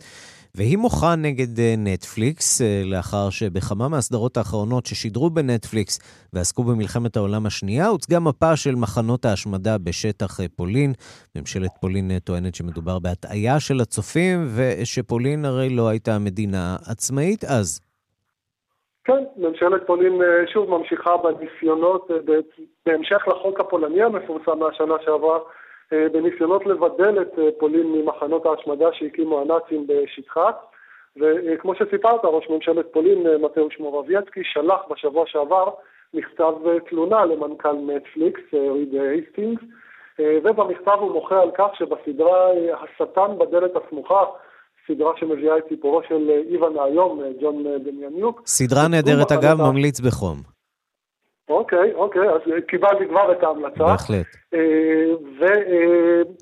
והיא 0.54 0.76
מוחה 0.76 1.16
נגד 1.16 1.60
נטפליקס, 1.78 2.60
לאחר 2.84 3.30
שבכמה 3.30 3.88
מהסדרות 3.88 4.36
האחרונות 4.36 4.86
ששידרו 4.86 5.30
בנטפליקס 5.30 5.98
ועסקו 6.32 6.64
במלחמת 6.64 7.16
העולם 7.16 7.46
השנייה, 7.46 7.86
הוצגה 7.86 8.20
מפה 8.20 8.56
של 8.56 8.74
מחנות 8.74 9.24
ההשמדה 9.24 9.78
בשטח 9.78 10.40
פולין. 10.56 10.92
ממשלת 11.36 11.70
פולין 11.80 12.18
טוענת 12.18 12.54
שמדובר 12.54 12.98
בהטעיה 12.98 13.60
של 13.60 13.80
הצופים, 13.80 14.50
ושפולין 14.54 15.44
הרי 15.44 15.68
לא 15.68 15.88
הייתה 15.88 16.18
מדינה 16.18 16.76
עצמאית 16.84 17.44
אז. 17.44 17.83
כן, 19.04 19.24
ממשלת 19.36 19.86
פולין 19.86 20.22
שוב 20.46 20.70
ממשיכה 20.70 21.16
בניסיונות, 21.16 22.10
בהמשך 22.86 23.28
לחוק 23.28 23.60
הפולני 23.60 24.02
המפורסם 24.02 24.58
מהשנה 24.58 24.94
שעברה, 25.04 25.38
בניסיונות 25.92 26.66
לבדל 26.66 27.22
את 27.22 27.38
פולין 27.58 27.92
ממחנות 27.92 28.46
ההשמדה 28.46 28.92
שהקימו 28.92 29.40
הנאצים 29.40 29.86
בשטחה. 29.86 30.50
וכמו 31.16 31.74
שסיפרת, 31.74 32.20
ראש 32.24 32.48
ממשלת 32.50 32.86
פולין, 32.92 33.26
מתאוש 33.40 33.80
מורבייצקי, 33.80 34.40
שלח 34.44 34.80
בשבוע 34.90 35.26
שעבר 35.26 35.70
מכתב 36.14 36.54
תלונה 36.88 37.24
למנכ"ל 37.24 37.72
נטפליקס, 37.72 38.40
ריד 38.52 38.94
הייסטינגס, 38.94 39.62
ובמכתב 40.18 40.96
הוא 41.00 41.12
מוחה 41.12 41.42
על 41.42 41.50
כך 41.54 41.68
שבסדרה 41.74 42.50
השטן 42.82 43.38
בדלת 43.38 43.72
הסמוכה, 43.76 44.24
סדרה 44.86 45.12
שמביאה 45.16 45.58
את 45.58 45.64
סיפורו 45.68 46.00
של 46.08 46.30
איוון 46.50 46.78
האיום, 46.78 47.22
ג'ון 47.40 47.64
בניאניוק. 47.84 48.42
סדרה 48.46 48.88
נהדרת 48.88 49.32
אגב, 49.32 49.62
ממליץ 49.62 50.00
בחום. 50.00 50.36
אוקיי, 51.48 51.94
אוקיי, 51.94 52.30
אז 52.30 52.40
קיבלתי 52.68 53.08
כבר 53.08 53.32
את 53.32 53.42
ההמלצה. 53.42 53.84
בהחלט. 53.84 54.26
ו... 55.38 55.44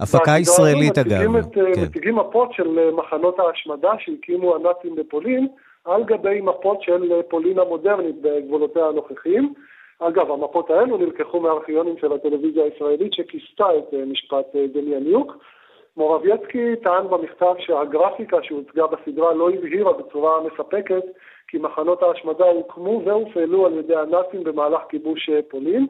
הפקה 0.01 0.39
ישראלית 0.39 0.99
אגב. 0.99 1.43
כן. 1.55 1.83
מציגים 1.83 2.17
מפות 2.17 2.53
של 2.53 2.91
מחנות 2.93 3.39
ההשמדה 3.39 3.91
שהקימו 3.99 4.55
הנאצים 4.55 4.97
בפולין, 4.97 5.49
על 5.85 6.05
גבי 6.05 6.41
מפות 6.41 6.83
של 6.83 7.21
פולין 7.29 7.59
המודרנית 7.59 8.17
בגבולותיה 8.23 8.87
הנוכחיים. 8.87 9.53
אגב, 9.99 10.31
המפות 10.31 10.71
האלו 10.71 10.97
נלקחו 10.97 11.41
מהארכיונים 11.41 11.95
של 12.01 12.13
הטלוויזיה 12.13 12.65
הישראלית 12.65 13.13
שכיסתה 13.13 13.67
את 13.79 13.95
משפט 14.07 14.47
דמיאניוק. 14.75 15.37
מורבייצקי 15.97 16.77
טען 16.83 17.09
במכתב 17.11 17.55
שהגרפיקה 17.59 18.37
שהוצגה 18.43 18.87
בסדרה 18.87 19.35
לא 19.35 19.51
הבהירה 19.51 19.93
בצורה 19.93 20.33
מספקת 20.47 21.03
כי 21.49 21.59
מחנות 21.59 22.03
ההשמדה 22.03 22.45
הוקמו 22.45 23.03
והופעלו 23.07 23.67
על 23.67 23.79
ידי 23.79 23.97
הנאצים 23.97 24.45
במהלך 24.45 24.81
כיבוש 24.89 25.31
פולין, 25.51 25.87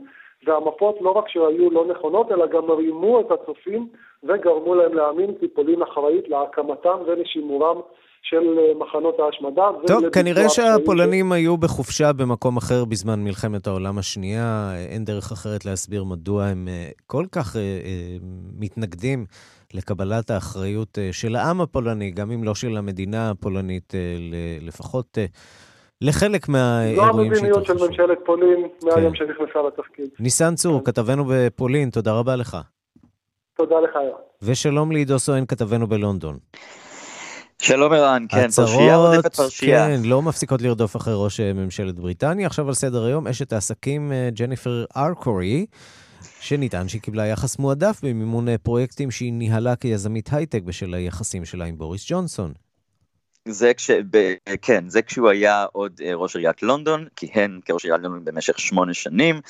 והמפות 0.46 0.98
לא 1.00 1.11
רק 1.11 1.28
שהיו 1.28 1.70
לא 1.70 1.86
נכונות, 1.90 2.32
אלא 2.32 2.46
גם 2.46 2.70
רימו 2.70 3.20
את 3.20 3.26
הצופים 3.30 3.88
וגרמו 4.24 4.74
להם 4.74 4.94
להאמין 4.94 5.34
כי 5.40 5.48
פולין 5.48 5.82
אחראית 5.82 6.28
להקמתם 6.28 6.98
ולשימורם 7.07 7.80
של 8.22 8.59
מחנות 8.78 9.20
ההשמדה. 9.20 9.68
טוב, 9.86 10.11
כנראה 10.11 10.48
שהפולנים 10.48 11.26
ש... 11.28 11.32
היו 11.32 11.57
בחופשה 11.57 12.12
במקום 12.12 12.57
אחר 12.57 12.84
בזמן 12.84 13.24
מלחמת 13.24 13.66
העולם 13.66 13.98
השנייה. 13.98 14.72
אין 14.92 15.05
דרך 15.05 15.32
אחרת 15.32 15.64
להסביר 15.64 16.05
מדוע 16.05 16.44
הם 16.44 16.68
כל 17.07 17.24
כך 17.32 17.57
מתנגדים 18.61 19.24
לקבלת 19.74 20.30
האחריות 20.30 20.98
אה, 20.98 21.08
של 21.12 21.36
העם 21.36 21.60
הפולני, 21.60 22.10
גם 22.10 22.30
אם 22.30 22.44
לא 22.44 22.54
של 22.54 22.76
המדינה 22.76 23.30
הפולנית, 23.30 23.94
אה, 23.94 24.00
לפחות 24.60 25.18
אה, 25.18 25.26
לחלק 26.00 26.48
מהאירועים 26.48 27.34
שהתרחשו. 27.34 27.54
זו 27.54 27.58
המדיניות 27.60 27.66
של 27.66 27.86
ממשלת 27.86 28.18
פולין 28.24 28.68
מהיום 28.82 29.12
כן. 29.12 29.16
שנכנסה 29.16 29.68
לתפקיד. 29.68 30.08
ניסן 30.20 30.54
צור, 30.54 30.78
כן. 30.78 30.84
כתבנו 30.84 31.24
בפולין, 31.28 31.90
תודה 31.90 32.12
רבה 32.12 32.36
לך. 32.36 32.56
תודה 33.56 33.80
לך, 33.80 33.94
יואב. 33.94 34.20
ושלום 34.42 34.92
לעידו 34.92 35.18
סואן, 35.18 35.46
כתבנו 35.46 35.86
בלונדון. 35.86 36.38
שלום 37.62 37.92
ערן, 37.92 38.26
כן, 38.28 38.48
פרשייה 38.48 38.96
רודפת 38.96 39.34
פרשייה. 39.36 39.86
כן, 39.86 40.00
לא 40.04 40.22
מפסיקות 40.22 40.62
לרדוף 40.62 40.96
אחרי 40.96 41.14
ראש 41.16 41.40
ממשלת 41.40 41.94
בריטניה. 41.94 42.46
עכשיו 42.46 42.68
על 42.68 42.74
סדר 42.74 43.04
היום, 43.04 43.26
אשת 43.26 43.52
העסקים 43.52 44.12
ג'ניפר 44.34 44.84
ארקורי. 44.96 45.66
שנטען 46.43 46.88
שהיא 46.88 47.03
קיבלה 47.03 47.26
יחס 47.26 47.59
מועדף 47.59 48.01
במימון 48.03 48.49
אה, 48.49 48.59
פרויקטים 48.59 49.11
שהיא 49.11 49.32
ניהלה 49.32 49.76
כיזמית 49.76 50.32
הייטק 50.32 50.62
בשל 50.62 50.95
היחסים 50.95 51.45
שלה 51.45 51.64
עם 51.64 51.78
בוריס 51.78 52.05
ג'ונסון. 52.09 52.53
זה 53.49 53.74
כש... 53.74 53.90
ב... 53.90 54.34
כן, 54.62 54.88
זה 54.88 55.03
כשהוא 55.03 55.28
היה 55.28 55.66
עוד 55.72 56.01
אה, 56.05 56.14
ראש 56.14 56.36
עיריית 56.36 56.62
לונדון, 56.62 57.07
כיהן 57.16 57.61
כראש 57.64 57.84
עיריית 57.84 58.03
לונדון 58.03 58.24
במשך 58.24 58.59
שמונה 58.59 58.95
שנים. 58.95 59.40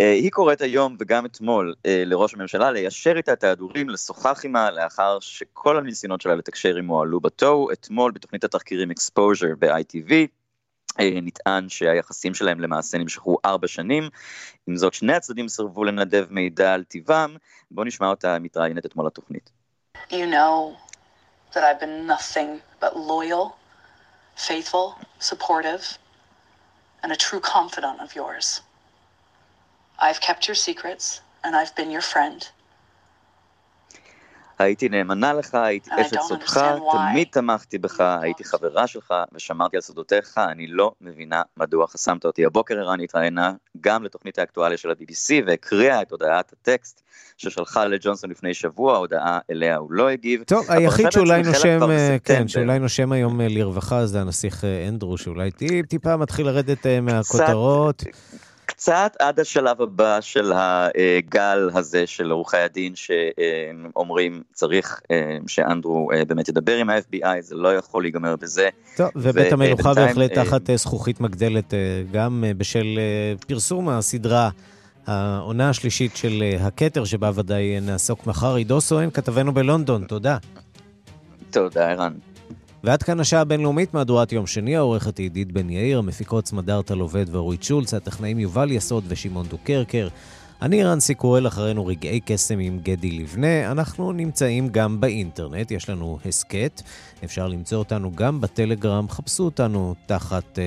אה, 0.00 0.12
היא 0.12 0.30
קוראת 0.30 0.60
היום 0.60 0.96
וגם 1.00 1.26
אתמול 1.26 1.74
לראש 1.84 2.34
הממשלה 2.34 2.70
ליישר 2.70 3.16
איתה 3.16 3.32
את 3.32 3.44
ההדורים, 3.44 3.88
לשוחח 3.88 4.40
עימה 4.42 4.70
לאחר 4.70 5.18
שכל 5.20 5.78
הניסיונות 5.78 6.20
שלה 6.20 6.34
לתקשר 6.34 6.76
עמו 6.76 7.02
עלו 7.02 7.20
בתוהו. 7.20 7.72
אתמול 7.72 8.12
בתוכנית 8.12 8.44
התחקירים 8.44 8.90
exposure 8.90 9.56
ב-ITV, 9.58 10.12
נטען 10.98 11.68
שהיחסים 11.68 12.34
שלהם 12.34 12.60
למעשה 12.60 12.98
נמשכו 12.98 13.38
ארבע 13.44 13.68
שנים, 13.68 14.08
עם 14.66 14.76
זאת 14.76 14.94
שני 14.94 15.14
הצדדים 15.14 15.48
סירבו 15.48 15.84
לנדב 15.84 16.26
מידע 16.30 16.74
על 16.74 16.84
טיבם, 16.84 17.36
בואו 17.70 17.86
נשמע 17.86 18.08
אותה 18.08 18.38
מתראיינת 18.38 18.86
אתמול 18.86 19.06
לתוכנית. 19.06 19.50
You 20.10 20.26
know 20.26 20.76
that 21.52 21.62
I've 21.64 21.80
been 21.80 22.06
nothing 22.06 22.60
but 22.82 22.96
loyal, 22.96 23.44
faithful, 24.36 24.86
supportive, 25.20 25.98
and 27.02 27.12
a 27.12 27.16
true 27.16 27.40
confidant 27.40 28.00
of 28.00 28.14
yours. 28.16 28.60
I've 29.98 30.20
kept 30.20 30.48
your 30.48 30.58
secrets, 30.68 31.20
and 31.44 31.54
I've 31.54 31.74
been 31.78 31.90
your 31.90 32.06
friend. 32.14 32.40
הייתי 34.60 34.88
נאמנה 34.88 35.32
לך, 35.32 35.54
הייתי 35.54 35.90
אשת 36.00 36.16
סודך, 36.20 36.60
תמיד 36.92 37.26
תמכתי 37.30 37.78
בך, 37.78 38.00
הייתי 38.00 38.44
חברה 38.44 38.86
שלך 38.86 39.14
ושמרתי 39.32 39.76
על 39.76 39.82
סודותיך, 39.82 40.38
אני 40.38 40.66
לא 40.66 40.92
מבינה 41.00 41.42
מדוע 41.56 41.86
חסמת 41.86 42.24
אותי. 42.24 42.46
הבוקר 42.46 42.78
ערן 42.78 43.00
התראיינה 43.00 43.52
גם 43.80 44.04
לתוכנית 44.04 44.38
האקטואליה 44.38 44.78
של 44.78 44.90
ה-BBC 44.90 45.46
והקריאה 45.46 46.02
את 46.02 46.10
הודעת 46.10 46.52
הטקסט 46.52 47.02
ששלחה 47.36 47.84
לג'ונסון 47.84 48.30
לפני 48.30 48.54
שבוע, 48.54 48.96
הודעה 48.96 49.38
אליה 49.50 49.76
הוא 49.76 49.92
לא 49.92 50.08
הגיב. 50.08 50.42
טוב, 50.42 50.64
היחיד 50.68 51.12
שאולי 51.12 51.42
נושם, 51.42 51.80
אה, 51.90 52.16
כן, 52.24 52.48
שאולי 52.48 52.78
נושם 52.78 53.12
היום 53.12 53.40
אה, 53.40 53.46
לרווחה 53.48 54.06
זה 54.06 54.20
הנסיך 54.20 54.64
אה, 54.64 54.88
אנדרו, 54.88 55.18
שאולי 55.18 55.50
טיפה 55.88 56.16
מתחיל 56.16 56.46
לרדת 56.46 56.86
מהכותרות. 56.86 57.96
קצת 57.96 58.49
עד 58.88 59.40
השלב 59.40 59.82
הבא 59.82 60.20
של 60.20 60.52
הגל 60.54 61.70
הזה 61.74 62.06
של 62.06 62.30
עורכי 62.30 62.56
הדין 62.56 62.92
שאומרים 62.96 64.42
צריך 64.52 65.00
אה, 65.10 65.36
שאנדרו 65.46 66.12
אה, 66.12 66.24
באמת 66.24 66.48
ידבר 66.48 66.76
עם 66.76 66.90
ה-FBI, 66.90 67.40
זה 67.40 67.54
לא 67.54 67.74
יכול 67.76 68.02
להיגמר 68.02 68.36
בזה. 68.36 68.68
טוב, 68.96 69.10
ובית 69.16 69.52
המלוכה 69.52 69.94
בהחלט 69.94 70.38
אה, 70.38 70.44
תחת 70.44 70.70
זכוכית 70.74 71.20
מגדלת, 71.20 71.74
גם 72.12 72.44
בשל 72.56 72.98
פרסום 73.46 73.88
הסדרה. 73.88 74.50
העונה 75.06 75.68
השלישית 75.68 76.16
של 76.16 76.42
הכתר, 76.60 77.04
שבה 77.04 77.30
ודאי 77.34 77.80
נעסוק 77.80 78.26
מחר. 78.26 78.54
עידו 78.54 78.80
סואן, 78.80 79.10
כתבנו 79.10 79.54
בלונדון, 79.54 80.04
תודה. 80.04 80.36
תודה, 81.50 81.90
ערן. 81.90 82.12
ועד 82.84 83.02
כאן 83.02 83.20
השעה 83.20 83.40
הבינלאומית, 83.40 83.94
מהדורת 83.94 84.32
יום 84.32 84.46
שני, 84.46 84.76
העורכת 84.76 85.18
עידית 85.18 85.52
בן 85.52 85.70
יאיר, 85.70 85.98
המפיקות 85.98 86.46
סמדארטה 86.46 86.94
לובד 86.94 87.26
ואורית 87.30 87.62
שולץ, 87.62 87.94
הטכנאים 87.94 88.38
יובל 88.38 88.70
יסוד 88.70 89.04
ושמעון 89.08 89.46
דוקרקר. 89.46 90.08
אני 90.62 90.84
רנסי 90.84 91.14
קורל, 91.14 91.46
אחרינו 91.46 91.86
רגעי 91.86 92.20
קסם 92.24 92.58
עם 92.58 92.78
גדי 92.78 93.10
לבנה. 93.10 93.70
אנחנו 93.70 94.12
נמצאים 94.12 94.68
גם 94.68 95.00
באינטרנט, 95.00 95.70
יש 95.70 95.90
לנו 95.90 96.18
הסכת. 96.24 96.82
אפשר 97.24 97.48
למצוא 97.48 97.78
אותנו 97.78 98.12
גם 98.14 98.40
בטלגרם, 98.40 99.08
חפשו 99.08 99.44
אותנו 99.44 99.94
תחת 100.06 100.58
אה, 100.58 100.60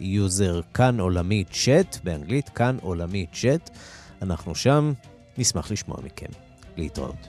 ה 0.00 0.12
user 0.12 0.60
כאן 0.74 1.00
עולמי 1.00 1.44
צ'אט, 1.50 1.98
באנגלית 2.04 2.48
כאן 2.48 2.76
עולמי 2.82 3.26
צ'אט. 3.32 3.70
אנחנו 4.22 4.54
שם, 4.54 4.92
נשמח 5.38 5.70
לשמוע 5.70 5.96
מכם. 6.04 6.30
להתראות. 6.76 7.26